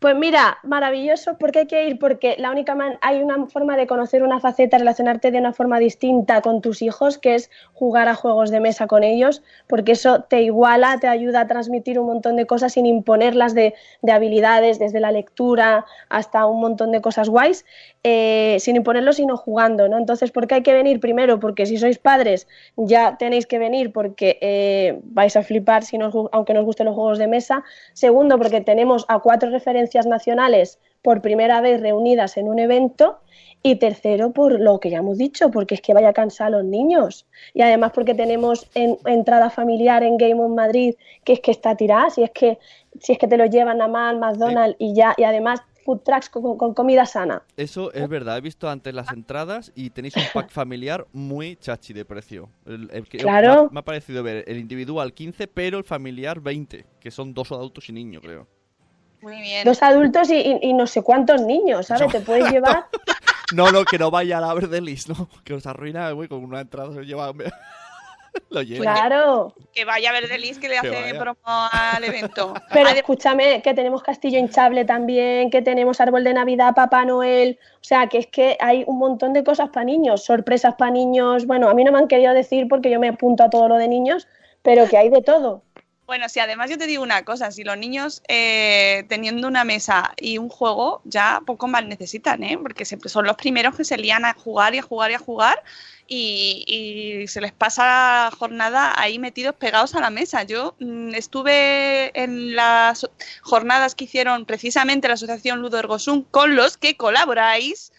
Pues 0.00 0.16
mira, 0.16 0.56
maravilloso, 0.62 1.36
porque 1.36 1.58
hay 1.60 1.66
que 1.66 1.86
ir, 1.86 1.98
porque 1.98 2.34
la 2.38 2.50
única 2.50 2.74
man- 2.74 2.96
hay 3.02 3.22
una 3.22 3.46
forma 3.48 3.76
de 3.76 3.86
conocer 3.86 4.22
una 4.22 4.40
faceta, 4.40 4.78
relacionarte 4.78 5.30
de 5.30 5.38
una 5.38 5.52
forma 5.52 5.78
distinta 5.78 6.40
con 6.40 6.62
tus 6.62 6.80
hijos, 6.80 7.18
que 7.18 7.34
es 7.34 7.50
jugar 7.74 8.08
a 8.08 8.14
juegos 8.14 8.50
de 8.50 8.60
mesa 8.60 8.86
con 8.86 9.04
ellos, 9.04 9.42
porque 9.66 9.92
eso 9.92 10.22
te 10.22 10.40
iguala, 10.40 10.96
te 11.00 11.06
ayuda 11.06 11.42
a 11.42 11.46
transmitir 11.46 11.98
un 11.98 12.06
montón 12.06 12.36
de 12.36 12.46
cosas 12.46 12.72
sin 12.72 12.86
imponerlas 12.86 13.54
de, 13.54 13.74
de 14.00 14.12
habilidades, 14.12 14.78
desde 14.78 15.00
la 15.00 15.12
lectura 15.12 15.84
hasta 16.08 16.46
un 16.46 16.60
montón 16.62 16.92
de 16.92 17.02
cosas 17.02 17.28
guays, 17.28 17.66
eh, 18.02 18.56
sin 18.60 18.76
imponerlo, 18.76 19.12
sino 19.12 19.36
jugando, 19.36 19.86
¿no? 19.86 19.98
Entonces, 19.98 20.30
¿por 20.30 20.46
qué 20.46 20.54
hay 20.56 20.62
que 20.62 20.72
venir? 20.72 20.98
Primero, 21.00 21.38
porque 21.40 21.66
si 21.66 21.76
sois 21.76 21.98
padres, 21.98 22.48
ya 22.76 23.18
tenéis 23.18 23.46
que 23.46 23.58
venir 23.58 23.92
porque 23.92 24.38
eh, 24.40 24.98
vais 25.04 25.36
a 25.36 25.42
flipar 25.42 25.84
si 25.84 25.98
nos 25.98 26.14
aunque 26.32 26.54
nos 26.54 26.64
gusten 26.64 26.86
los 26.86 26.94
juegos 26.94 27.18
de 27.18 27.26
mesa. 27.28 27.64
Segundo, 27.92 28.38
porque 28.38 28.62
tenemos 28.62 29.04
a 29.08 29.18
cuatro 29.18 29.50
referencias 29.50 29.89
nacionales 30.06 30.78
por 31.02 31.22
primera 31.22 31.60
vez 31.60 31.80
reunidas 31.80 32.36
en 32.36 32.48
un 32.48 32.58
evento. 32.58 33.18
Y 33.62 33.76
tercero, 33.76 34.32
por 34.32 34.58
lo 34.58 34.80
que 34.80 34.88
ya 34.88 34.98
hemos 34.98 35.18
dicho, 35.18 35.50
porque 35.50 35.74
es 35.74 35.82
que 35.82 35.92
vaya 35.92 36.08
a 36.08 36.12
cansar 36.14 36.46
a 36.46 36.50
los 36.50 36.64
niños. 36.64 37.26
Y 37.52 37.60
además 37.60 37.92
porque 37.94 38.14
tenemos 38.14 38.66
en- 38.74 38.96
entrada 39.04 39.50
familiar 39.50 40.02
en 40.02 40.16
Game 40.16 40.40
on 40.40 40.54
Madrid, 40.54 40.94
que 41.24 41.34
es 41.34 41.40
que 41.40 41.50
está 41.50 41.76
tirada, 41.76 42.08
si 42.08 42.22
es 42.22 42.30
que, 42.30 42.58
si 43.00 43.12
es 43.12 43.18
que 43.18 43.28
te 43.28 43.36
lo 43.36 43.44
llevan 43.44 43.82
a 43.82 43.88
mal, 43.88 44.18
McDonald's 44.18 44.76
y 44.78 44.94
ya, 44.94 45.12
y 45.18 45.24
además 45.24 45.60
food 45.84 45.98
trucks 46.00 46.30
con, 46.30 46.56
con 46.56 46.72
comida 46.72 47.04
sana. 47.04 47.42
Eso 47.58 47.92
es 47.92 48.08
verdad, 48.08 48.38
he 48.38 48.40
visto 48.40 48.66
antes 48.66 48.94
las 48.94 49.12
entradas 49.12 49.72
y 49.74 49.90
tenéis 49.90 50.16
un 50.16 50.22
pack 50.32 50.48
familiar 50.50 51.06
muy 51.12 51.56
chachi 51.56 51.92
de 51.92 52.06
precio. 52.06 52.48
El- 52.64 52.88
el 52.92 53.06
que- 53.10 53.18
Claro. 53.18 53.48
Me 53.48 53.60
ha, 53.60 53.68
me 53.72 53.80
ha 53.80 53.84
parecido 53.84 54.22
ver 54.22 54.42
el 54.46 54.56
individual 54.58 55.12
15, 55.12 55.46
pero 55.48 55.76
el 55.76 55.84
familiar 55.84 56.40
20, 56.40 56.86
que 56.98 57.10
son 57.10 57.34
dos 57.34 57.52
adultos 57.52 57.90
y 57.90 57.92
niño, 57.92 58.22
creo. 58.22 58.46
Muy 59.22 59.40
bien. 59.40 59.64
Dos 59.64 59.82
adultos 59.82 60.30
y, 60.30 60.36
y- 60.36 60.58
y 60.62 60.72
no 60.72 60.86
sé 60.86 61.02
cuántos 61.02 61.42
niños, 61.42 61.86
¿sabes? 61.86 62.08
Te 62.12 62.20
puedes 62.20 62.48
llevar. 62.52 62.86
No, 63.54 63.70
no, 63.72 63.84
que 63.84 63.98
no 63.98 64.10
vaya 64.10 64.38
a 64.38 64.40
la 64.40 64.54
Verdelis, 64.54 65.08
¿no? 65.08 65.28
Que 65.44 65.54
os 65.54 65.66
arruina, 65.66 66.10
güey, 66.12 66.28
con 66.28 66.44
una 66.44 66.60
entrada 66.60 66.92
se 66.94 67.02
lleva... 67.04 67.32
Lo 68.50 68.62
llena. 68.62 68.80
Claro. 68.82 69.54
Que 69.72 69.84
vaya 69.84 70.10
a 70.10 70.12
ver 70.12 70.28
Delis 70.28 70.58
que 70.60 70.68
le 70.68 70.74
Que 70.80 70.88
hace 70.88 71.02
vaya. 71.02 71.18
promo 71.18 71.38
al 71.44 72.04
evento. 72.04 72.54
Pero 72.72 72.88
escúchame, 72.90 73.60
que 73.60 73.74
tenemos 73.74 74.04
castillo 74.04 74.38
hinchable 74.38 74.84
también, 74.84 75.50
que 75.50 75.62
tenemos 75.62 76.00
árbol 76.00 76.22
de 76.22 76.32
Navidad, 76.34 76.72
Papá 76.76 77.04
Noel. 77.04 77.58
O 77.74 77.78
sea, 77.84 78.06
que 78.06 78.18
es 78.18 78.26
que 78.28 78.56
hay 78.60 78.84
un 78.86 78.98
montón 78.98 79.32
de 79.32 79.42
cosas 79.42 79.70
para 79.70 79.82
niños, 79.84 80.24
sorpresas 80.24 80.76
para 80.76 80.92
niños. 80.92 81.46
Bueno, 81.46 81.68
a 81.68 81.74
mí 81.74 81.82
no 81.82 81.90
me 81.90 81.98
han 81.98 82.06
querido 82.06 82.32
decir 82.32 82.68
porque 82.68 82.88
yo 82.88 83.00
me 83.00 83.08
apunto 83.08 83.42
a 83.42 83.50
todo 83.50 83.66
lo 83.68 83.76
de 83.76 83.88
niños, 83.88 84.28
pero 84.62 84.86
que 84.88 84.96
hay 84.96 85.08
de 85.10 85.22
todo. 85.22 85.62
Bueno, 86.10 86.28
sí, 86.28 86.40
además 86.40 86.68
yo 86.68 86.76
te 86.76 86.88
digo 86.88 87.04
una 87.04 87.24
cosa, 87.24 87.52
si 87.52 87.62
los 87.62 87.78
niños 87.78 88.20
eh, 88.26 89.04
teniendo 89.08 89.46
una 89.46 89.62
mesa 89.62 90.12
y 90.16 90.38
un 90.38 90.48
juego 90.48 91.02
ya 91.04 91.40
poco 91.46 91.68
más 91.68 91.84
necesitan, 91.84 92.42
¿eh? 92.42 92.58
Porque 92.60 92.84
siempre 92.84 93.08
son 93.08 93.26
los 93.26 93.36
primeros 93.36 93.76
que 93.76 93.84
se 93.84 93.96
lían 93.96 94.24
a 94.24 94.34
jugar 94.34 94.74
y 94.74 94.78
a 94.78 94.82
jugar 94.82 95.12
y 95.12 95.14
a 95.14 95.20
jugar 95.20 95.62
y, 96.08 96.64
y 96.66 97.28
se 97.28 97.40
les 97.40 97.52
pasa 97.52 97.84
la 97.84 98.36
jornada 98.36 98.92
ahí 99.00 99.20
metidos 99.20 99.54
pegados 99.54 99.94
a 99.94 100.00
la 100.00 100.10
mesa. 100.10 100.42
Yo 100.42 100.74
mm, 100.80 101.14
estuve 101.14 102.10
en 102.20 102.56
las 102.56 103.08
jornadas 103.42 103.94
que 103.94 104.02
hicieron 104.02 104.46
precisamente 104.46 105.06
la 105.06 105.14
Asociación 105.14 105.60
Ludo 105.60 105.80
con 106.32 106.56
los 106.56 106.76
que 106.76 106.96
colaboráis. 106.96 107.92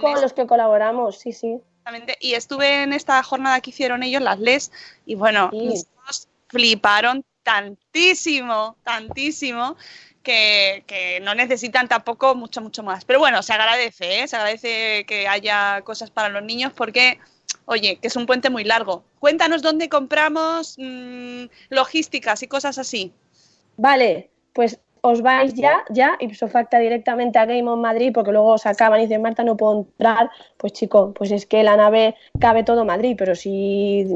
Con 0.00 0.20
los 0.20 0.32
que 0.32 0.48
colaboramos, 0.48 1.16
sí, 1.16 1.32
sí. 1.32 1.60
Exactamente. 1.78 2.16
Y 2.18 2.34
estuve 2.34 2.82
en 2.82 2.92
esta 2.92 3.22
jornada 3.22 3.60
que 3.60 3.70
hicieron 3.70 4.02
ellos, 4.02 4.20
las 4.20 4.40
LES, 4.40 4.72
y 5.06 5.14
bueno, 5.14 5.48
Sí. 5.52 5.58
mis 5.60 5.86
hijos 5.86 6.28
fliparon 6.48 7.24
tantísimo, 7.42 8.76
tantísimo, 8.82 9.76
que, 10.22 10.84
que 10.86 11.20
no 11.20 11.34
necesitan 11.34 11.88
tampoco 11.88 12.34
mucho, 12.34 12.60
mucho 12.60 12.82
más. 12.82 13.04
Pero 13.04 13.18
bueno, 13.18 13.42
se 13.42 13.52
agradece, 13.52 14.22
¿eh? 14.22 14.28
se 14.28 14.36
agradece 14.36 15.04
que 15.06 15.28
haya 15.28 15.82
cosas 15.82 16.10
para 16.10 16.28
los 16.28 16.42
niños 16.42 16.72
porque, 16.72 17.18
oye, 17.64 17.96
que 17.96 18.08
es 18.08 18.16
un 18.16 18.26
puente 18.26 18.50
muy 18.50 18.64
largo. 18.64 19.04
Cuéntanos 19.18 19.62
dónde 19.62 19.88
compramos 19.88 20.76
mm, 20.78 21.44
logísticas 21.70 22.42
y 22.42 22.48
cosas 22.48 22.78
así. 22.78 23.12
Vale, 23.76 24.30
pues 24.52 24.78
os 25.04 25.20
vais 25.20 25.54
ya, 25.54 25.82
ya, 25.90 26.16
ipso 26.20 26.46
facta 26.46 26.78
directamente 26.78 27.38
a 27.38 27.44
Game 27.44 27.68
on 27.68 27.80
Madrid, 27.80 28.12
porque 28.14 28.30
luego 28.30 28.52
os 28.52 28.66
acaban 28.66 29.00
y 29.00 29.04
dicen, 29.04 29.20
Marta, 29.20 29.42
no 29.42 29.56
puedo 29.56 29.78
entrar. 29.78 30.30
Pues 30.56 30.72
chico, 30.72 31.12
pues 31.12 31.32
es 31.32 31.44
que 31.44 31.64
la 31.64 31.76
nave 31.76 32.14
cabe 32.38 32.62
todo 32.62 32.84
Madrid, 32.84 33.16
pero 33.18 33.34
si 33.34 34.06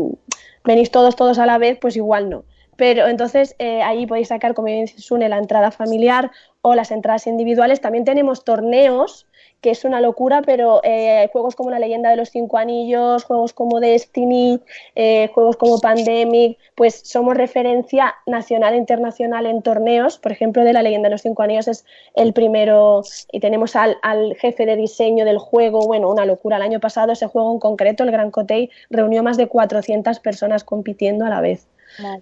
venís 0.64 0.92
todos, 0.92 1.16
todos 1.16 1.38
a 1.40 1.46
la 1.46 1.58
vez, 1.58 1.78
pues 1.80 1.96
igual 1.96 2.30
no. 2.30 2.44
Pero 2.76 3.06
entonces 3.06 3.54
eh, 3.58 3.82
ahí 3.82 4.06
podéis 4.06 4.28
sacar, 4.28 4.54
como 4.54 4.68
dice 4.68 5.00
Sune, 5.00 5.28
la 5.28 5.38
entrada 5.38 5.70
familiar 5.70 6.30
o 6.62 6.74
las 6.74 6.90
entradas 6.90 7.26
individuales. 7.26 7.80
También 7.80 8.04
tenemos 8.04 8.44
torneos, 8.44 9.26
que 9.60 9.70
es 9.70 9.84
una 9.84 10.00
locura, 10.00 10.42
pero 10.42 10.80
eh, 10.82 11.28
juegos 11.32 11.54
como 11.56 11.70
La 11.70 11.78
leyenda 11.78 12.10
de 12.10 12.16
los 12.16 12.30
cinco 12.30 12.58
anillos, 12.58 13.24
juegos 13.24 13.52
como 13.52 13.80
Destiny, 13.80 14.60
eh, 14.94 15.30
juegos 15.32 15.56
como 15.56 15.80
Pandemic, 15.80 16.58
pues 16.74 17.02
somos 17.04 17.36
referencia 17.36 18.14
nacional 18.26 18.74
e 18.74 18.78
internacional 18.78 19.46
en 19.46 19.62
torneos. 19.62 20.18
Por 20.18 20.32
ejemplo, 20.32 20.64
de 20.64 20.72
La 20.72 20.82
leyenda 20.82 21.08
de 21.08 21.14
los 21.14 21.22
cinco 21.22 21.42
anillos 21.42 21.68
es 21.68 21.84
el 22.14 22.32
primero 22.32 23.02
y 23.32 23.40
tenemos 23.40 23.76
al, 23.76 23.96
jefe 24.40 24.66
de 24.66 24.76
diseño 24.76 25.24
del 25.24 25.38
juego, 25.38 25.86
bueno, 25.86 26.10
una 26.10 26.26
locura. 26.26 26.56
El 26.56 26.62
año 26.62 26.80
pasado 26.80 27.12
ese 27.12 27.26
juego 27.26 27.52
en 27.52 27.60
concreto, 27.60 28.02
el 28.02 28.10
Gran 28.10 28.30
Cotei, 28.30 28.70
reunió 28.90 29.22
más 29.22 29.36
de 29.36 29.46
400 29.46 30.20
personas 30.20 30.64
compitiendo 30.64 31.24
a 31.24 31.30
la 31.30 31.40
vez. 31.40 31.68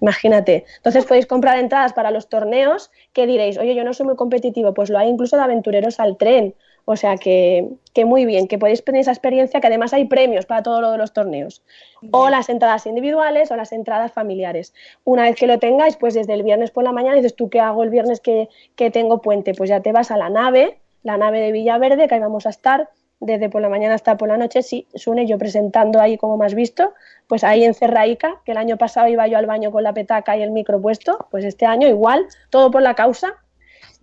Imagínate. 0.01 0.65
Entonces 0.77 1.05
podéis 1.05 1.27
comprar 1.27 1.59
entradas 1.59 1.93
para 1.93 2.11
los 2.11 2.29
torneos 2.29 2.91
que 3.13 3.27
diréis, 3.27 3.59
oye, 3.59 3.75
yo 3.75 3.85
no 3.85 3.95
soy 3.95 4.07
muy 4.07 4.17
competitivo, 4.17 4.75
pues 4.75 4.91
lo 4.91 4.99
hay 4.99 5.09
incluso 5.09 5.37
de 5.37 5.43
aventureros 5.43 6.01
al 6.01 6.17
tren. 6.17 6.55
O 6.87 6.97
sea 6.97 7.17
que, 7.17 7.71
que 7.95 8.05
muy 8.05 8.27
bien, 8.27 8.47
que 8.47 8.59
podéis 8.59 8.85
tener 8.85 9.01
esa 9.01 9.13
experiencia, 9.13 9.61
que 9.61 9.67
además 9.67 9.95
hay 9.95 10.05
premios 10.05 10.45
para 10.45 10.63
todo 10.63 10.83
lo 10.83 10.93
de 10.93 10.99
los 10.99 11.15
torneos. 11.15 11.63
O 12.11 12.29
las 12.29 12.51
entradas 12.51 12.85
individuales 12.85 13.51
o 13.51 13.57
las 13.57 13.73
entradas 13.73 14.13
familiares. 14.13 14.75
Una 15.05 15.23
vez 15.23 15.37
que 15.37 15.47
lo 15.47 15.59
tengáis, 15.59 15.97
pues 15.97 16.13
desde 16.13 16.35
el 16.35 16.43
viernes 16.43 16.71
por 16.71 16.85
la 16.85 16.93
mañana 16.93 17.17
dices, 17.17 17.35
¿tú 17.35 17.49
qué 17.49 17.61
hago 17.61 17.83
el 17.85 17.91
viernes 17.91 18.21
que, 18.21 18.51
que 18.77 18.91
tengo 18.91 19.23
puente? 19.23 19.55
Pues 19.55 19.71
ya 19.71 19.81
te 19.81 19.93
vas 19.93 20.11
a 20.11 20.19
la 20.19 20.29
nave, 20.29 20.79
la 21.03 21.17
nave 21.17 21.41
de 21.41 21.53
Villaverde, 21.53 22.07
que 22.07 22.17
ahí 22.17 22.21
vamos 22.21 22.45
a 22.45 22.51
estar 22.51 22.91
desde 23.25 23.49
por 23.49 23.63
la 23.63 23.69
mañana 23.69 23.95
hasta 23.95 24.17
por 24.17 24.29
la 24.29 24.37
noche, 24.37 24.63
sí, 24.63 24.87
Sune, 24.95 25.27
yo 25.27 25.39
presentando 25.39 26.01
ahí 26.01 26.19
como 26.19 26.37
más 26.37 26.55
visto, 26.55 26.93
pues 27.27 27.43
ahí 27.43 27.65
en 27.65 27.75
Cerraica, 27.75 28.41
que 28.45 28.53
el 28.53 28.59
año 28.59 28.77
pasado 28.77 29.09
iba 29.09 29.27
yo 29.27 29.39
al 29.39 29.47
baño 29.47 29.73
con 29.73 29.83
la 29.83 29.95
petaca 29.95 30.37
y 30.37 30.43
el 30.43 30.51
micro 30.51 30.81
puesto, 30.81 31.27
pues 31.31 31.45
este 31.45 31.65
año 31.65 31.89
igual, 31.89 32.27
todo 32.51 32.71
por 32.71 32.83
la 32.83 32.95
causa, 32.95 33.35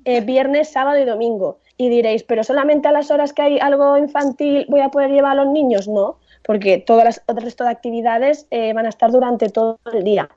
eh, 0.05 0.22
viernes, 0.22 0.72
sábado 0.72 0.99
y 0.99 1.05
domingo. 1.05 1.59
Y 1.78 1.89
diréis, 1.89 2.24
pero 2.24 2.43
solamente 2.43 2.88
a 2.88 2.91
las 2.91 3.11
horas 3.11 3.34
que 3.34 3.43
hay 3.43 3.59
algo 3.59 3.97
infantil 3.97 4.65
voy 4.69 4.82
a 4.82 4.89
poder 4.89 5.11
llevar 5.11 5.34
a 5.34 5.43
los 5.43 5.53
niños, 5.53 5.88
no, 5.88 6.17
porque 6.43 6.80
todas 6.80 7.05
las 7.05 7.24
el 7.28 7.38
resto 7.38 7.63
de 7.63 7.69
actividades 7.69 8.47
eh, 8.49 8.74
van 8.74 8.88
a 8.88 8.89
estar 8.89 9.11
durante 9.11 9.49
todo 9.49 9.80
el 9.93 10.03
día. 10.03 10.30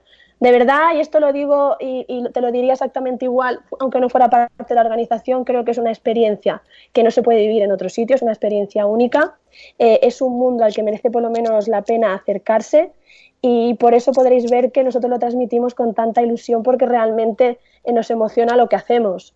De 0.45 0.53
verdad, 0.53 0.95
y 0.95 1.01
esto 1.01 1.21
lo 1.21 1.33
digo 1.33 1.77
y, 1.81 2.05
y 2.07 2.23
te 2.31 2.41
lo 2.43 2.53
diría 2.53 2.75
exactamente 2.75 3.25
igual, 3.25 3.61
aunque 3.81 3.99
no 4.01 4.09
fuera 4.11 4.29
parte 4.29 4.65
de 4.69 4.75
la 4.75 4.83
organización, 4.83 5.45
creo 5.45 5.65
que 5.65 5.71
es 5.71 5.79
una 5.79 5.91
experiencia 5.91 6.63
que 6.93 7.03
no 7.03 7.11
se 7.11 7.23
puede 7.23 7.41
vivir 7.41 7.63
en 7.63 7.73
otros 7.73 7.95
sitios, 7.95 8.21
una 8.21 8.33
experiencia 8.33 8.85
única. 8.85 9.39
Eh, 9.79 10.01
es 10.03 10.21
un 10.21 10.37
mundo 10.39 10.65
al 10.65 10.75
que 10.75 10.83
merece 10.83 11.11
por 11.11 11.23
lo 11.23 11.31
menos 11.31 11.67
la 11.67 11.81
pena 11.83 12.13
acercarse 12.15 12.93
y 13.41 13.75
por 13.75 13.95
eso 13.95 14.13
podréis 14.13 14.51
ver 14.51 14.71
que 14.71 14.85
nosotros 14.85 15.11
lo 15.11 15.19
transmitimos 15.19 15.75
con 15.75 15.95
tanta 15.95 16.21
ilusión 16.21 16.63
porque 16.63 16.85
realmente 16.85 17.59
eh, 17.85 17.93
nos 17.95 18.11
emociona 18.11 18.55
lo 18.57 18.69
que 18.69 18.77
hacemos. 18.77 19.35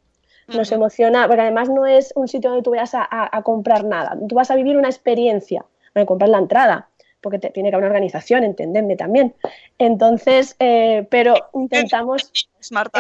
Nos 0.49 0.73
emociona, 0.73 1.27
porque 1.27 1.43
además 1.43 1.69
no 1.71 1.87
es 1.87 2.13
un 2.17 2.27
sitio 2.29 2.51
donde 2.51 2.63
tú 2.65 2.71
vayas 2.73 2.95
a, 2.95 3.03
a- 3.03 3.29
a 3.37 3.43
comprar 3.43 3.85
nada, 3.85 4.17
tú 4.29 4.35
vas 4.35 4.51
a 4.51 4.57
vivir 4.57 4.77
una 4.79 4.89
experiencia, 4.89 5.65
no 5.95 6.07
comprar 6.07 6.31
la 6.31 6.39
entrada, 6.39 6.88
porque 7.21 7.39
te- 7.39 7.51
tiene 7.51 7.71
que 7.71 7.77
haber 7.77 7.87
una 7.87 7.95
organización, 7.97 8.45
entendedme 8.45 8.97
también. 8.97 9.35
Entonces, 9.79 10.57
eh, 10.59 11.07
pero 11.11 11.35
intentamos, 11.55 12.31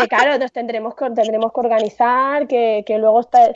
eh, 0.04 0.08
claro, 0.08 0.38
nos 0.38 0.52
tendremos 0.52 0.94
que, 0.94 1.04
tendremos 1.10 1.52
que 1.52 1.60
organizar, 1.60 2.46
que, 2.46 2.84
que 2.86 2.98
luego 2.98 3.20
está, 3.20 3.46
la 3.48 3.52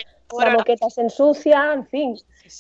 moqueta 0.59 0.89
se 0.91 1.03
ensucia, 1.03 1.73
en 1.75 1.87
fin. 1.87 2.17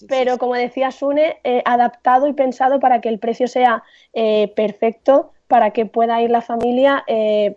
Pero 0.08 0.38
como 0.38 0.54
decía 0.54 0.90
Sune, 0.90 1.38
eh, 1.44 1.62
adaptado 1.64 2.26
y 2.28 2.32
pensado 2.32 2.80
para 2.80 3.00
que 3.00 3.08
el 3.08 3.18
precio 3.18 3.48
sea 3.48 3.82
eh, 4.12 4.48
perfecto, 4.54 5.32
para 5.48 5.70
que 5.70 5.86
pueda 5.86 6.20
ir 6.22 6.30
la 6.30 6.42
familia 6.42 7.04
eh, 7.06 7.56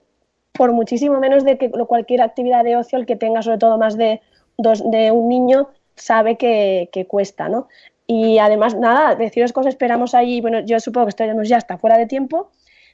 por 0.53 0.71
muchísimo 0.71 1.19
menos 1.19 1.43
de 1.43 1.57
que 1.57 1.69
cualquier 1.69 2.21
actividad 2.21 2.63
de 2.63 2.77
ocio, 2.77 2.97
el 2.97 3.05
que 3.05 3.15
tenga 3.15 3.41
sobre 3.41 3.57
todo 3.57 3.77
más 3.77 3.97
de, 3.97 4.21
dos, 4.57 4.89
de 4.89 5.11
un 5.11 5.27
niño, 5.27 5.69
sabe 5.95 6.37
que, 6.37 6.89
que 6.91 7.05
cuesta, 7.07 7.49
¿no? 7.49 7.67
Y 8.07 8.37
además, 8.37 8.75
nada, 8.75 9.15
deciros 9.15 9.51
que 9.51 9.59
os 9.61 9.65
esperamos 9.65 10.13
allí, 10.13 10.41
bueno, 10.41 10.59
yo 10.59 10.79
supongo 10.79 11.07
que 11.07 11.11
estaremos 11.11 11.49
ya 11.49 11.57
hasta 11.57 11.77
fuera 11.77 11.97
de 11.97 12.05
tiempo, 12.05 12.51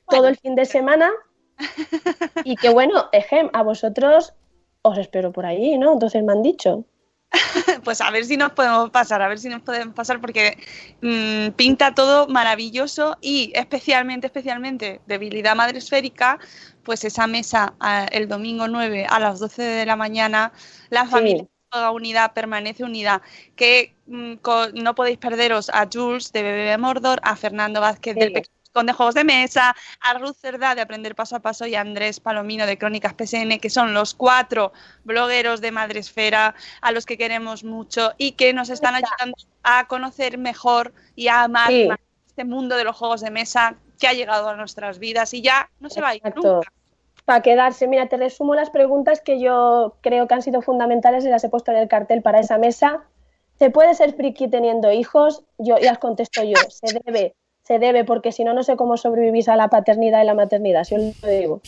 todo 0.08 0.28
el 0.28 0.38
fin 0.38 0.56
de 0.56 0.66
semana, 0.66 1.12
y 2.44 2.56
que 2.56 2.70
bueno, 2.70 3.10
ejem, 3.12 3.50
a 3.54 3.64
vosotros 3.64 4.34
os 4.84 4.98
espero 4.98 5.32
por 5.32 5.46
allí, 5.46 5.78
¿no? 5.78 5.94
Entonces 5.94 6.24
me 6.24 6.34
han 6.34 6.44
dicho. 6.44 6.86
Pues 7.84 8.02
a 8.02 8.12
ver 8.12 8.26
si 8.26 8.36
nos 8.36 8.52
podemos 8.52 8.90
pasar, 8.90 9.22
a 9.22 9.28
ver 9.28 9.40
si 9.40 9.48
nos 9.48 9.62
podemos 9.62 9.96
pasar 9.96 10.20
porque 10.20 10.58
mm, 11.02 11.52
pinta 11.56 11.96
todo 11.96 12.28
maravilloso 12.28 13.18
y 13.22 13.52
especialmente, 13.56 14.28
especialmente 14.28 15.02
debilidad 15.08 15.56
madre 15.56 15.78
esférica, 15.78 16.40
pues 16.84 17.06
esa 17.06 17.28
mesa 17.28 17.74
ah, 17.80 18.06
el 18.12 18.28
domingo 18.28 18.68
9 18.68 19.06
a 19.10 19.20
las 19.20 19.40
12 19.40 19.64
de 19.64 19.86
la 19.86 19.96
mañana, 19.96 20.52
la 20.90 21.06
familia 21.06 21.51
toda 21.72 21.92
unida, 21.92 22.34
permanece 22.34 22.84
unida, 22.84 23.22
que 23.56 23.96
mm, 24.06 24.34
no 24.76 24.94
podéis 24.94 25.18
perderos 25.18 25.70
a 25.74 25.88
Jules 25.92 26.32
de 26.32 26.44
Bebé 26.44 26.78
Mordor, 26.78 27.20
a 27.24 27.36
Fernando 27.36 27.82
Vázquez 27.82 28.16
del 28.16 28.28
Sí. 28.30 28.34
Pequeño 28.36 28.56
Con 28.74 28.86
de 28.86 28.94
Juegos 28.94 29.16
de 29.16 29.26
Mesa, 29.26 29.76
a 30.00 30.14
Ruth 30.14 30.38
Cerdá 30.40 30.76
de 30.76 30.82
Aprender 30.82 31.14
Paso 31.14 31.36
a 31.36 31.42
Paso 31.42 31.66
y 31.68 31.76
a 31.76 31.82
Andrés 31.82 32.22
Palomino 32.22 32.66
de 32.66 32.78
Crónicas 32.78 33.14
PSN, 33.18 33.60
que 33.60 33.70
son 33.70 33.94
los 33.94 34.14
cuatro 34.14 34.72
blogueros 35.04 35.60
de 35.60 35.72
Madresfera 35.74 36.56
a 36.80 36.92
los 36.94 37.06
que 37.06 37.18
queremos 37.18 37.66
mucho 37.66 38.14
y 38.18 38.32
que 38.34 38.54
nos 38.54 38.70
están 38.70 38.96
ayudando 38.96 39.36
a 39.64 39.88
conocer 39.88 40.38
mejor 40.38 40.94
y 41.18 41.28
a 41.28 41.44
amar 41.44 41.68
Sí. 41.68 41.90
este 42.28 42.46
mundo 42.46 42.78
de 42.78 42.86
los 42.86 42.96
juegos 42.96 43.20
de 43.20 43.30
mesa 43.32 43.76
que 44.00 44.08
ha 44.08 44.14
llegado 44.14 44.48
a 44.48 44.56
nuestras 44.56 45.00
vidas 45.00 45.34
y 45.34 45.42
ya 45.42 45.70
no 45.82 45.90
se 45.90 46.00
va 46.00 46.10
a 46.10 46.16
ir 46.16 46.22
nunca. 46.34 46.72
Para 47.26 47.42
quedarse, 47.42 47.88
mira, 47.88 48.08
te 48.08 48.18
resumo 48.18 48.56
las 48.56 48.70
preguntas 48.70 49.22
que 49.22 49.40
yo 49.40 49.96
creo 50.02 50.28
que 50.28 50.34
han 50.34 50.42
sido 50.42 50.62
fundamentales 50.62 51.26
y 51.26 51.30
las 51.30 51.44
he 51.44 51.50
puesto 51.50 51.72
en 51.72 51.78
el 51.78 51.88
cartel 51.88 52.22
para 52.22 52.40
esa 52.40 52.58
mesa. 52.58 53.04
¿Se 53.60 53.70
puede 53.70 53.94
ser 53.94 54.14
friki 54.14 54.48
teniendo 54.48 54.92
hijos? 54.92 55.44
Yo 55.58 55.78
ya 55.78 55.92
os 55.92 56.00
contesto 56.00 56.44
yo, 56.44 56.56
se 56.70 57.00
debe, 57.06 57.36
se 57.62 57.78
debe, 57.78 58.04
porque 58.04 58.32
si 58.32 58.44
no, 58.44 58.54
no 58.54 58.64
sé 58.64 58.76
cómo 58.76 58.98
sobrevivís 58.98 59.48
a 59.50 59.56
la 59.56 59.68
paternidad 59.68 60.24
y 60.24 60.26
la 60.26 60.34
maternidad, 60.34 60.84
si 60.84 60.96
os 60.96 61.22
lo 61.22 61.30
digo. 61.30 61.62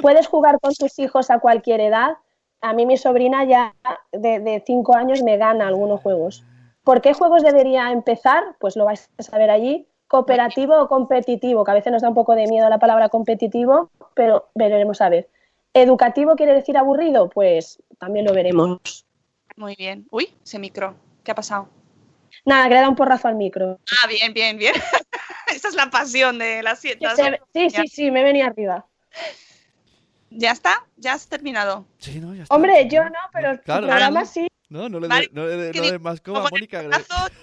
¿Puedes 0.00 0.28
jugar 0.28 0.60
con 0.60 0.72
tus 0.74 0.98
hijos 0.98 1.30
a 1.30 1.40
cualquier 1.40 1.80
edad? 1.80 2.18
A 2.60 2.72
mí 2.74 2.86
mi 2.86 2.96
sobrina 2.96 3.44
ya 3.44 3.74
de, 4.12 4.38
de 4.38 4.62
cinco 4.64 4.94
años 4.94 5.22
me 5.22 5.36
gana 5.36 5.66
algunos 5.66 6.00
juegos. 6.00 6.44
¿Por 6.84 7.00
qué 7.00 7.12
juegos 7.12 7.42
debería 7.42 7.90
empezar? 7.90 8.56
Pues 8.60 8.76
lo 8.76 8.84
vais 8.84 9.10
a 9.18 9.22
saber 9.22 9.50
allí. 9.50 9.88
Cooperativo 10.12 10.78
o 10.78 10.88
competitivo, 10.88 11.64
que 11.64 11.70
a 11.70 11.74
veces 11.74 11.90
nos 11.90 12.02
da 12.02 12.08
un 12.10 12.14
poco 12.14 12.34
de 12.34 12.46
miedo 12.46 12.68
la 12.68 12.78
palabra 12.78 13.08
competitivo, 13.08 13.90
pero 14.12 14.50
veremos 14.54 15.00
a 15.00 15.08
ver. 15.08 15.30
¿Educativo 15.72 16.36
quiere 16.36 16.52
decir 16.52 16.76
aburrido? 16.76 17.30
Pues 17.30 17.82
también 17.98 18.26
lo 18.26 18.34
veremos. 18.34 19.06
Muy 19.56 19.74
bien. 19.74 20.06
Uy, 20.10 20.28
ese 20.44 20.58
micro. 20.58 20.94
¿Qué 21.24 21.30
ha 21.30 21.34
pasado? 21.34 21.70
Nada, 22.44 22.68
que 22.68 22.74
le 22.74 22.80
da 22.82 22.90
un 22.90 22.94
porrazo 22.94 23.26
al 23.28 23.36
micro. 23.36 23.78
Ah, 24.04 24.06
bien, 24.06 24.34
bien, 24.34 24.58
bien. 24.58 24.74
Esa 25.46 25.68
es 25.68 25.74
la 25.74 25.88
pasión 25.88 26.38
de 26.38 26.62
las 26.62 26.78
siete. 26.80 27.06
Se-. 27.16 27.40
Sí, 27.54 27.70
sí, 27.70 27.88
sí, 27.88 28.10
me 28.10 28.22
venía 28.22 28.48
arriba. 28.48 28.84
¿Ya 30.28 30.50
está? 30.50 30.84
¿Ya 30.98 31.14
has 31.14 31.26
terminado? 31.26 31.86
Sí, 31.96 32.20
no, 32.20 32.34
ya 32.34 32.42
está. 32.42 32.54
Hombre, 32.54 32.86
yo 32.86 33.02
no, 33.04 33.18
pero 33.32 33.52
el 33.52 33.60
Claro. 33.62 33.86
programa 33.86 34.26
sí. 34.26 34.46
No, 34.72 34.88
no 34.88 35.00
le 35.00 35.06
Vale, 35.08 35.28
des 35.30 35.76
no 35.76 35.92
no 35.92 35.98
más 36.00 36.20
coba, 36.22 36.48
Mónica. 36.50 36.82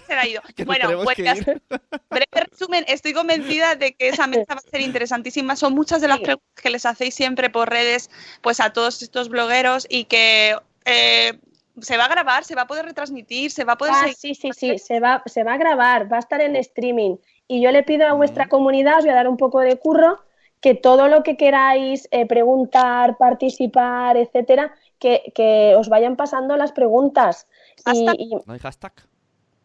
se 0.07 0.15
la 0.15 0.21
ha 0.21 0.27
ido. 0.27 0.41
bueno, 0.65 1.03
pues 1.03 1.17
breve 1.17 2.49
resumen, 2.49 2.83
estoy 2.87 3.13
convencida 3.13 3.75
de 3.75 3.93
que 3.93 4.09
esa 4.09 4.25
mesa 4.25 4.55
va 4.55 4.61
a 4.65 4.69
ser 4.71 4.81
interesantísima. 4.81 5.55
Son 5.55 5.75
muchas 5.75 6.01
de 6.01 6.07
las 6.07 6.19
preguntas 6.19 6.49
que 6.59 6.71
les 6.71 6.87
hacéis 6.87 7.13
siempre 7.13 7.51
por 7.51 7.69
redes, 7.69 8.09
pues 8.41 8.59
a 8.59 8.73
todos 8.73 9.03
estos 9.03 9.29
blogueros 9.29 9.85
y 9.89 10.05
que 10.05 10.55
eh, 10.85 11.39
se 11.79 11.97
va 11.97 12.05
a 12.05 12.09
grabar, 12.09 12.43
se 12.45 12.55
va 12.55 12.63
a 12.63 12.67
poder 12.67 12.85
retransmitir, 12.85 13.51
se 13.51 13.63
va 13.63 13.73
a 13.73 13.77
poder 13.77 13.93
Ah, 13.95 13.99
seguir. 14.01 14.15
sí, 14.15 14.33
sí, 14.33 14.49
sí, 14.53 14.77
se 14.79 14.99
va, 14.99 15.21
se 15.27 15.43
va 15.43 15.53
a 15.53 15.57
grabar, 15.57 16.11
va 16.11 16.17
a 16.17 16.21
estar 16.21 16.41
en 16.41 16.55
streaming. 16.55 17.17
Y 17.47 17.61
yo 17.61 17.71
le 17.71 17.83
pido 17.83 18.07
a 18.07 18.13
vuestra 18.13 18.47
comunidad, 18.49 18.97
os 18.97 19.03
voy 19.03 19.11
a 19.11 19.15
dar 19.15 19.27
un 19.27 19.37
poco 19.37 19.59
de 19.59 19.77
curro, 19.77 20.19
que 20.61 20.73
todo 20.73 21.07
lo 21.07 21.21
que 21.21 21.37
queráis 21.37 22.07
eh, 22.11 22.25
preguntar, 22.25 23.17
participar, 23.17 24.17
etcétera, 24.17 24.73
que, 24.99 25.31
que 25.33 25.75
os 25.77 25.89
vayan 25.89 26.15
pasando 26.15 26.55
las 26.57 26.71
preguntas. 26.71 27.47
Y, 27.77 27.83
Hashtag. 28.05 28.15
y 28.19 28.35
¿No 28.45 28.53
hay 28.53 28.59
hashtag? 28.59 28.93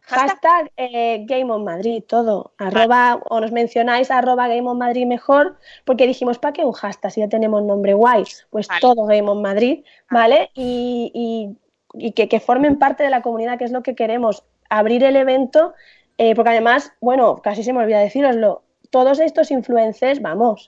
Hashtag. 0.07 0.29
hashtag 0.31 0.73
eh, 0.77 1.25
Game 1.27 1.51
on 1.51 1.65
Madrid, 1.65 2.03
todo. 2.07 2.53
Arroba, 2.59 3.21
o 3.31 3.41
nos 3.41 3.53
mencionáis 3.53 4.11
arroba 4.11 4.49
Game 4.49 4.69
on 4.69 4.77
Madrid 4.79 5.07
mejor, 5.07 5.57
porque 5.87 6.07
dijimos, 6.07 6.39
¿para 6.39 6.53
qué 6.53 6.65
un 6.65 6.73
hashtag 6.73 7.11
si 7.11 7.21
ya 7.21 7.29
tenemos 7.29 7.63
nombre 7.63 7.95
guay? 7.95 8.25
Pues 8.51 8.69
Vale. 8.69 8.81
todo 8.83 9.07
Game 9.07 9.29
on 9.31 9.41
Madrid, 9.41 9.83
¿vale? 10.11 10.51
Y, 10.55 11.11
y- 11.15 11.57
y 11.97 12.11
que, 12.13 12.29
que 12.29 12.41
formen 12.41 12.79
parte 12.79 13.03
de 13.05 13.09
la 13.11 13.23
comunidad, 13.23 13.57
que 13.57 13.65
es 13.65 13.71
lo 13.71 13.83
que 13.85 13.95
queremos, 13.95 14.43
abrir 14.69 15.05
el 15.05 15.15
evento, 15.17 15.73
eh, 16.19 16.35
porque 16.35 16.51
además, 16.51 16.93
bueno, 17.01 17.41
casi 17.41 17.63
se 17.63 17.73
me 17.73 17.79
olvida 17.79 18.01
deciroslo, 18.01 18.63
todos 18.91 19.21
estos 19.21 19.51
influencers, 19.53 20.21
vamos, 20.21 20.67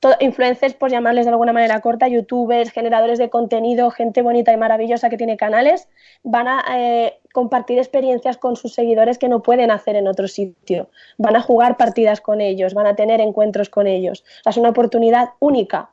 to- 0.00 0.16
influencers, 0.20 0.74
por 0.74 0.90
llamarles 0.90 1.26
de 1.26 1.30
alguna 1.32 1.52
manera 1.52 1.80
corta, 1.80 2.08
youtubers, 2.08 2.70
generadores 2.70 3.18
de 3.18 3.30
contenido, 3.30 3.90
gente 3.90 4.22
bonita 4.22 4.52
y 4.52 4.56
maravillosa 4.56 5.10
que 5.10 5.16
tiene 5.16 5.36
canales, 5.36 5.88
van 6.22 6.48
a 6.48 6.64
eh, 6.76 7.20
compartir 7.32 7.78
experiencias 7.78 8.36
con 8.36 8.56
sus 8.56 8.74
seguidores 8.74 9.18
que 9.18 9.28
no 9.28 9.42
pueden 9.42 9.70
hacer 9.70 9.96
en 9.96 10.08
otro 10.08 10.28
sitio. 10.28 10.88
Van 11.16 11.36
a 11.36 11.40
jugar 11.42 11.76
partidas 11.76 12.20
con 12.20 12.40
ellos, 12.40 12.74
van 12.74 12.86
a 12.86 12.96
tener 12.96 13.20
encuentros 13.20 13.68
con 13.68 13.86
ellos. 13.86 14.24
Es 14.44 14.56
una 14.56 14.70
oportunidad 14.70 15.30
única. 15.40 15.90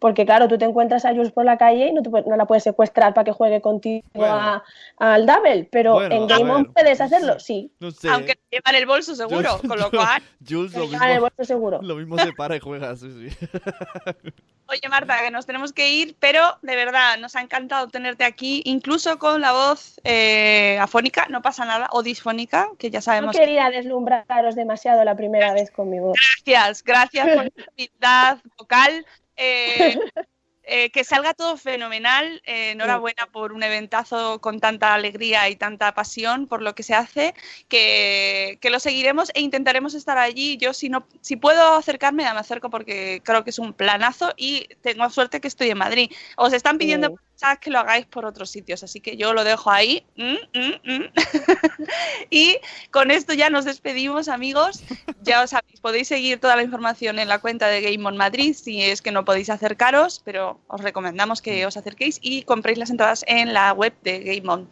Porque 0.00 0.24
claro, 0.26 0.48
tú 0.48 0.58
te 0.58 0.64
encuentras 0.64 1.04
a 1.04 1.10
Jules 1.10 1.30
por 1.30 1.44
la 1.44 1.56
calle 1.58 1.88
y 1.88 1.92
no, 1.92 2.02
te 2.02 2.08
no 2.10 2.36
la 2.36 2.46
puedes 2.46 2.64
secuestrar 2.64 3.14
para 3.14 3.24
que 3.26 3.32
juegue 3.32 3.60
contigo 3.60 4.02
Bueno. 4.14 4.62
al 4.98 5.26
double, 5.26 5.68
pero 5.70 5.92
Bueno, 5.94 6.14
en 6.14 6.26
Game 6.26 6.50
On 6.50 6.64
puedes 6.72 7.00
hacerlo, 7.00 7.38
sí. 7.38 7.70
No 7.80 7.90
sé. 7.90 8.08
Aunque 8.08 8.34
te 8.34 8.56
llevan 8.56 8.74
el 8.74 8.86
bolso 8.86 9.14
seguro, 9.14 9.58
Jules- 9.58 9.68
con 9.68 9.78
lo 9.78 9.90
cual. 9.90 10.22
Jules 10.48 10.72
lo 10.74 10.86
llevan 10.86 11.02
el 11.10 11.14
mismo, 11.16 11.20
bolso 11.28 11.44
seguro. 11.44 11.80
lo 11.82 11.94
mismo 11.96 12.18
se 12.18 12.32
para 12.32 12.56
y 12.56 12.60
juega, 12.60 12.96
sí, 12.96 13.10
sí. 13.30 13.46
Oye, 14.68 14.88
Marta, 14.88 15.18
que 15.20 15.32
nos 15.32 15.46
tenemos 15.46 15.72
que 15.72 15.90
ir, 15.90 16.14
pero 16.20 16.44
de 16.62 16.76
verdad 16.76 17.18
nos 17.18 17.34
ha 17.34 17.40
encantado 17.40 17.88
tenerte 17.88 18.22
aquí, 18.24 18.62
incluso 18.64 19.18
con 19.18 19.40
la 19.40 19.50
voz 19.52 20.00
eh, 20.04 20.78
afónica, 20.80 21.26
no 21.28 21.42
pasa 21.42 21.64
nada, 21.64 21.88
o 21.90 22.04
disfónica, 22.04 22.68
que 22.78 22.88
ya 22.88 23.00
No 23.00 23.02
sabemos. 23.02 23.36
quería 23.36 23.68
deslumbraros 23.70 24.54
demasiado 24.54 25.02
la 25.02 25.16
primera 25.16 25.52
vez 25.52 25.72
conmigo. 25.72 26.12
Gracias, 26.44 26.84
gracias 26.84 27.28
por 27.36 27.50
tu 27.50 27.64
humildad 27.76 28.38
vocal. 28.56 29.04
Eh, 29.40 29.98
eh, 30.64 30.90
que 30.90 31.04
salga 31.04 31.34
todo 31.34 31.56
fenomenal. 31.56 32.42
eh, 32.44 32.72
enhorabuena 32.72 33.26
por 33.32 33.52
un 33.52 33.62
eventazo 33.62 34.40
con 34.40 34.60
tanta 34.60 34.94
alegría 34.94 35.48
y 35.48 35.56
tanta 35.56 35.94
pasión 35.94 36.46
por 36.46 36.62
lo 36.62 36.74
que 36.74 36.82
se 36.82 36.94
hace. 36.94 37.34
Que, 37.68 38.58
que 38.60 38.70
lo 38.70 38.78
seguiremos 38.80 39.30
e 39.34 39.40
intentaremos 39.40 39.94
estar 39.94 40.18
allí. 40.18 40.56
Yo, 40.58 40.72
si 40.74 40.88
no, 40.88 41.06
si 41.20 41.36
puedo 41.36 41.74
acercarme, 41.74 42.24
ya 42.24 42.34
me 42.34 42.40
acerco 42.40 42.70
porque 42.70 43.22
creo 43.24 43.44
que 43.44 43.50
es 43.50 43.58
un 43.58 43.72
planazo 43.72 44.32
y 44.36 44.68
tengo 44.82 45.08
suerte 45.10 45.40
que 45.40 45.48
estoy 45.48 45.70
en 45.70 45.78
Madrid. 45.78 46.10
Os 46.36 46.52
están 46.52 46.78
pidiendo 46.78 47.08
Sí. 47.08 47.14
Que 47.60 47.70
lo 47.70 47.78
hagáis 47.78 48.06
por 48.06 48.24
otros 48.24 48.50
sitios, 48.50 48.82
así 48.82 49.00
que 49.00 49.16
yo 49.16 49.32
lo 49.32 49.44
dejo 49.44 49.70
ahí. 49.70 50.04
Mm, 50.16 50.58
mm, 50.58 50.92
mm. 50.92 51.04
y 52.30 52.58
con 52.90 53.10
esto 53.10 53.32
ya 53.32 53.50
nos 53.50 53.64
despedimos, 53.64 54.28
amigos. 54.28 54.82
Ya 55.22 55.42
os 55.42 55.50
sabéis, 55.50 55.80
podéis 55.80 56.08
seguir 56.08 56.38
toda 56.40 56.56
la 56.56 56.62
información 56.62 57.18
en 57.18 57.28
la 57.28 57.38
cuenta 57.38 57.68
de 57.68 57.80
Game 57.80 58.06
on 58.06 58.16
Madrid 58.16 58.54
si 58.54 58.82
es 58.82 59.02
que 59.02 59.12
no 59.12 59.24
podéis 59.24 59.50
acercaros, 59.50 60.20
pero 60.24 60.60
os 60.68 60.80
recomendamos 60.82 61.40
que 61.40 61.66
os 61.66 61.76
acerquéis 61.76 62.18
y 62.22 62.42
compréis 62.42 62.78
las 62.78 62.90
entradas 62.90 63.24
en 63.26 63.52
la 63.52 63.72
web 63.72 63.94
de 64.02 64.20
Game 64.20 64.48
On. 64.48 64.68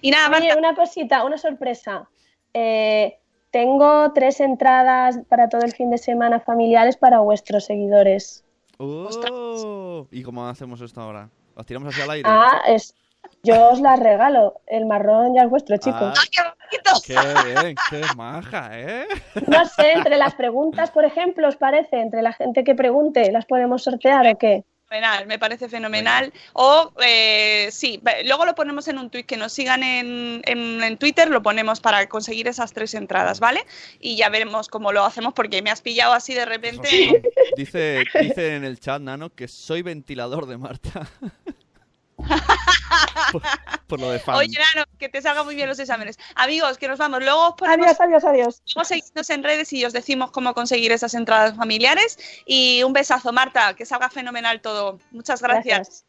Y 0.00 0.10
nada, 0.10 0.28
Oye, 0.28 0.48
Marta, 0.48 0.58
una 0.58 0.74
cosita, 0.74 1.24
una 1.24 1.38
sorpresa. 1.38 2.08
Eh, 2.52 3.18
tengo 3.50 4.12
tres 4.12 4.40
entradas 4.40 5.20
para 5.28 5.48
todo 5.48 5.62
el 5.62 5.72
fin 5.72 5.90
de 5.90 5.98
semana 5.98 6.40
familiares 6.40 6.96
para 6.96 7.20
vuestros 7.20 7.64
seguidores. 7.64 8.44
Oh, 8.78 10.06
¿Y 10.12 10.22
cómo 10.22 10.46
hacemos 10.46 10.80
esto 10.80 11.00
ahora? 11.00 11.30
¿Las 11.58 11.66
tiramos 11.66 11.92
hacia 11.92 12.04
el 12.04 12.10
aire? 12.10 12.30
Ah, 12.30 12.62
es, 12.68 12.94
yo 13.42 13.70
os 13.70 13.80
las 13.80 13.98
regalo. 13.98 14.60
El 14.68 14.86
marrón 14.86 15.34
ya 15.34 15.42
es 15.42 15.50
vuestro, 15.50 15.76
chicos. 15.76 16.00
Ah, 16.00 16.14
¡ay, 16.16 16.28
qué 16.30 16.42
bonito! 16.44 17.02
qué 17.04 17.62
bien, 17.62 17.76
qué 17.90 18.02
maja, 18.16 18.68
¿eh? 18.78 19.08
No 19.48 19.64
sé, 19.66 19.94
entre 19.94 20.16
las 20.18 20.36
preguntas, 20.36 20.92
por 20.92 21.04
ejemplo, 21.04 21.48
¿os 21.48 21.56
parece? 21.56 22.00
Entre 22.00 22.22
la 22.22 22.32
gente 22.32 22.62
que 22.62 22.76
pregunte, 22.76 23.32
¿las 23.32 23.44
podemos 23.44 23.82
sortear 23.82 24.28
o 24.28 24.38
qué? 24.38 24.62
Fenomenal, 24.88 25.26
me 25.26 25.38
parece 25.38 25.68
fenomenal. 25.68 26.32
O 26.54 26.92
eh, 27.04 27.68
sí, 27.70 28.00
luego 28.24 28.46
lo 28.46 28.54
ponemos 28.54 28.88
en 28.88 28.96
un 28.98 29.10
tweet, 29.10 29.24
que 29.24 29.36
nos 29.36 29.52
sigan 29.52 29.82
en, 29.82 30.40
en- 30.46 30.82
en 30.82 30.96
Twitter, 30.96 31.28
lo 31.28 31.42
ponemos 31.42 31.80
para 31.80 32.08
conseguir 32.08 32.48
esas 32.48 32.72
tres 32.72 32.94
entradas, 32.94 33.38
¿vale? 33.38 33.64
Y 34.00 34.16
ya 34.16 34.30
veremos 34.30 34.68
cómo 34.68 34.90
lo 34.92 35.04
hacemos, 35.04 35.34
porque 35.34 35.60
me 35.60 35.70
has 35.70 35.82
pillado 35.82 36.14
así 36.14 36.32
de 36.32 36.46
repente. 36.46 37.22
Dice, 37.56 38.04
dice 38.20 38.54
en 38.56 38.64
el 38.64 38.78
chat, 38.78 39.00
Nano, 39.02 39.30
que 39.30 39.48
soy 39.48 39.82
ventilador 39.82 40.46
de 40.46 40.56
Marta. 40.58 41.08
Por, 43.32 43.42
por 43.86 44.00
lo 44.00 44.10
de 44.10 44.18
fan. 44.18 44.36
Oye, 44.36 44.58
Nano, 44.74 44.86
que 44.98 45.08
te 45.08 45.22
salgan 45.22 45.44
muy 45.44 45.54
bien 45.54 45.68
los 45.68 45.78
exámenes. 45.78 46.18
Amigos, 46.34 46.78
que 46.78 46.88
nos 46.88 46.98
vamos. 46.98 47.20
Luego 47.20 47.48
os 47.48 47.54
ponemos 47.54 47.86
Adiós, 47.86 48.00
adiós, 48.00 48.24
adiós. 48.24 48.62
Luego 48.74 48.84
seguidnos 48.84 49.30
en 49.30 49.42
redes 49.42 49.72
y 49.72 49.84
os 49.84 49.92
decimos 49.92 50.30
cómo 50.30 50.54
conseguir 50.54 50.92
esas 50.92 51.14
entradas 51.14 51.56
familiares. 51.56 52.18
Y 52.46 52.82
un 52.82 52.92
besazo, 52.92 53.32
Marta, 53.32 53.74
que 53.74 53.86
salga 53.86 54.10
fenomenal 54.10 54.60
todo. 54.60 54.98
Muchas 55.10 55.40
gracias. 55.40 56.04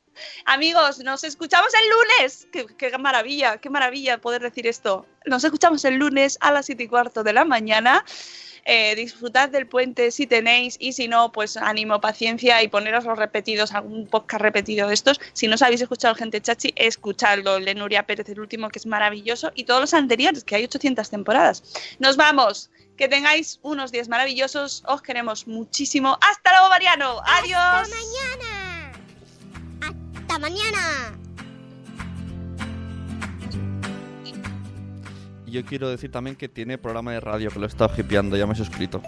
Amigos, 0.45 0.99
nos 0.99 1.23
escuchamos 1.23 1.69
el 1.73 1.89
lunes. 1.89 2.47
Qué, 2.51 2.65
qué 2.65 2.97
maravilla, 2.97 3.57
qué 3.57 3.69
maravilla 3.69 4.17
poder 4.17 4.41
decir 4.41 4.67
esto. 4.67 5.05
Nos 5.25 5.43
escuchamos 5.43 5.85
el 5.85 5.95
lunes 5.95 6.37
a 6.41 6.51
las 6.51 6.65
7 6.65 6.83
y 6.83 6.87
cuarto 6.87 7.23
de 7.23 7.33
la 7.33 7.45
mañana. 7.45 8.03
Eh, 8.71 8.93
disfrutad 8.93 9.49
del 9.49 9.65
puente 9.65 10.11
si 10.11 10.27
tenéis 10.27 10.77
y 10.79 10.93
si 10.93 11.07
no, 11.07 11.31
pues 11.31 11.57
ánimo, 11.57 11.99
paciencia 11.99 12.61
y 12.61 12.67
poneros 12.67 13.03
los 13.03 13.17
repetidos, 13.17 13.71
algún 13.71 14.05
podcast 14.05 14.43
repetido 14.43 14.87
de 14.87 14.93
estos. 14.93 15.19
Si 15.33 15.47
no 15.47 15.55
os 15.55 15.63
habéis 15.63 15.81
escuchado 15.81 16.13
Gente 16.13 16.39
Chachi, 16.39 16.73
escuchadlo, 16.75 17.57
el 17.57 17.65
de 17.65 17.73
Nuria 17.73 18.05
Pérez, 18.05 18.29
el 18.29 18.39
último, 18.39 18.69
que 18.69 18.77
es 18.77 18.85
maravilloso, 18.85 19.51
y 19.55 19.63
todos 19.63 19.81
los 19.81 19.95
anteriores, 19.95 20.43
que 20.43 20.53
hay 20.53 20.65
800 20.65 21.09
temporadas. 21.09 21.63
Nos 21.97 22.15
vamos, 22.15 22.69
que 22.95 23.07
tengáis 23.07 23.59
unos 23.63 23.91
días 23.91 24.07
maravillosos, 24.07 24.83
os 24.85 25.01
queremos 25.01 25.47
muchísimo. 25.47 26.19
¡Hasta 26.21 26.51
luego, 26.51 26.69
Mariano! 26.69 27.21
¡Adiós! 27.25 27.57
Hasta 27.57 27.95
mañana. 27.95 28.91
Hasta 30.15 30.37
mañana. 30.37 31.18
Y 35.49 35.51
yo 35.51 35.65
quiero 35.65 35.89
decir 35.89 36.11
también 36.11 36.35
que 36.35 36.47
tiene 36.47 36.77
programa 36.77 37.11
de 37.11 37.19
radio, 37.19 37.49
que 37.49 37.57
lo 37.57 37.65
he 37.65 37.69
estado 37.69 37.91
hipeando, 37.97 38.37
ya 38.37 38.45
me 38.45 38.53
he 38.53 38.55
suscrito. 38.55 39.01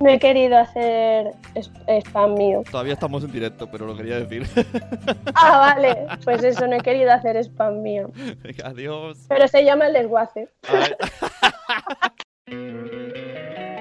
No 0.00 0.10
he 0.10 0.18
querido 0.18 0.58
hacer 0.58 1.30
spam 1.54 2.34
mío. 2.34 2.64
Todavía 2.68 2.94
estamos 2.94 3.22
en 3.22 3.30
directo, 3.30 3.70
pero 3.70 3.86
lo 3.86 3.96
quería 3.96 4.18
decir. 4.18 4.44
Ah, 5.36 5.74
vale. 5.76 6.06
Pues 6.24 6.42
eso, 6.42 6.66
no 6.66 6.74
he 6.74 6.80
querido 6.80 7.12
hacer 7.12 7.36
spam 7.36 7.80
mío. 7.80 8.10
Venga, 8.42 8.66
Adiós. 8.70 9.18
Pero 9.28 9.46
se 9.46 9.64
llama 9.64 9.86
el 9.86 9.92
desguace. 9.92 10.48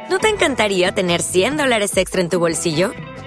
¿No 0.10 0.20
te 0.20 0.30
encantaría 0.30 0.92
tener 0.92 1.24
100 1.24 1.58
dólares 1.58 1.98
extra 1.98 2.22
en 2.22 2.30
tu 2.30 2.38
bolsillo? 2.40 2.92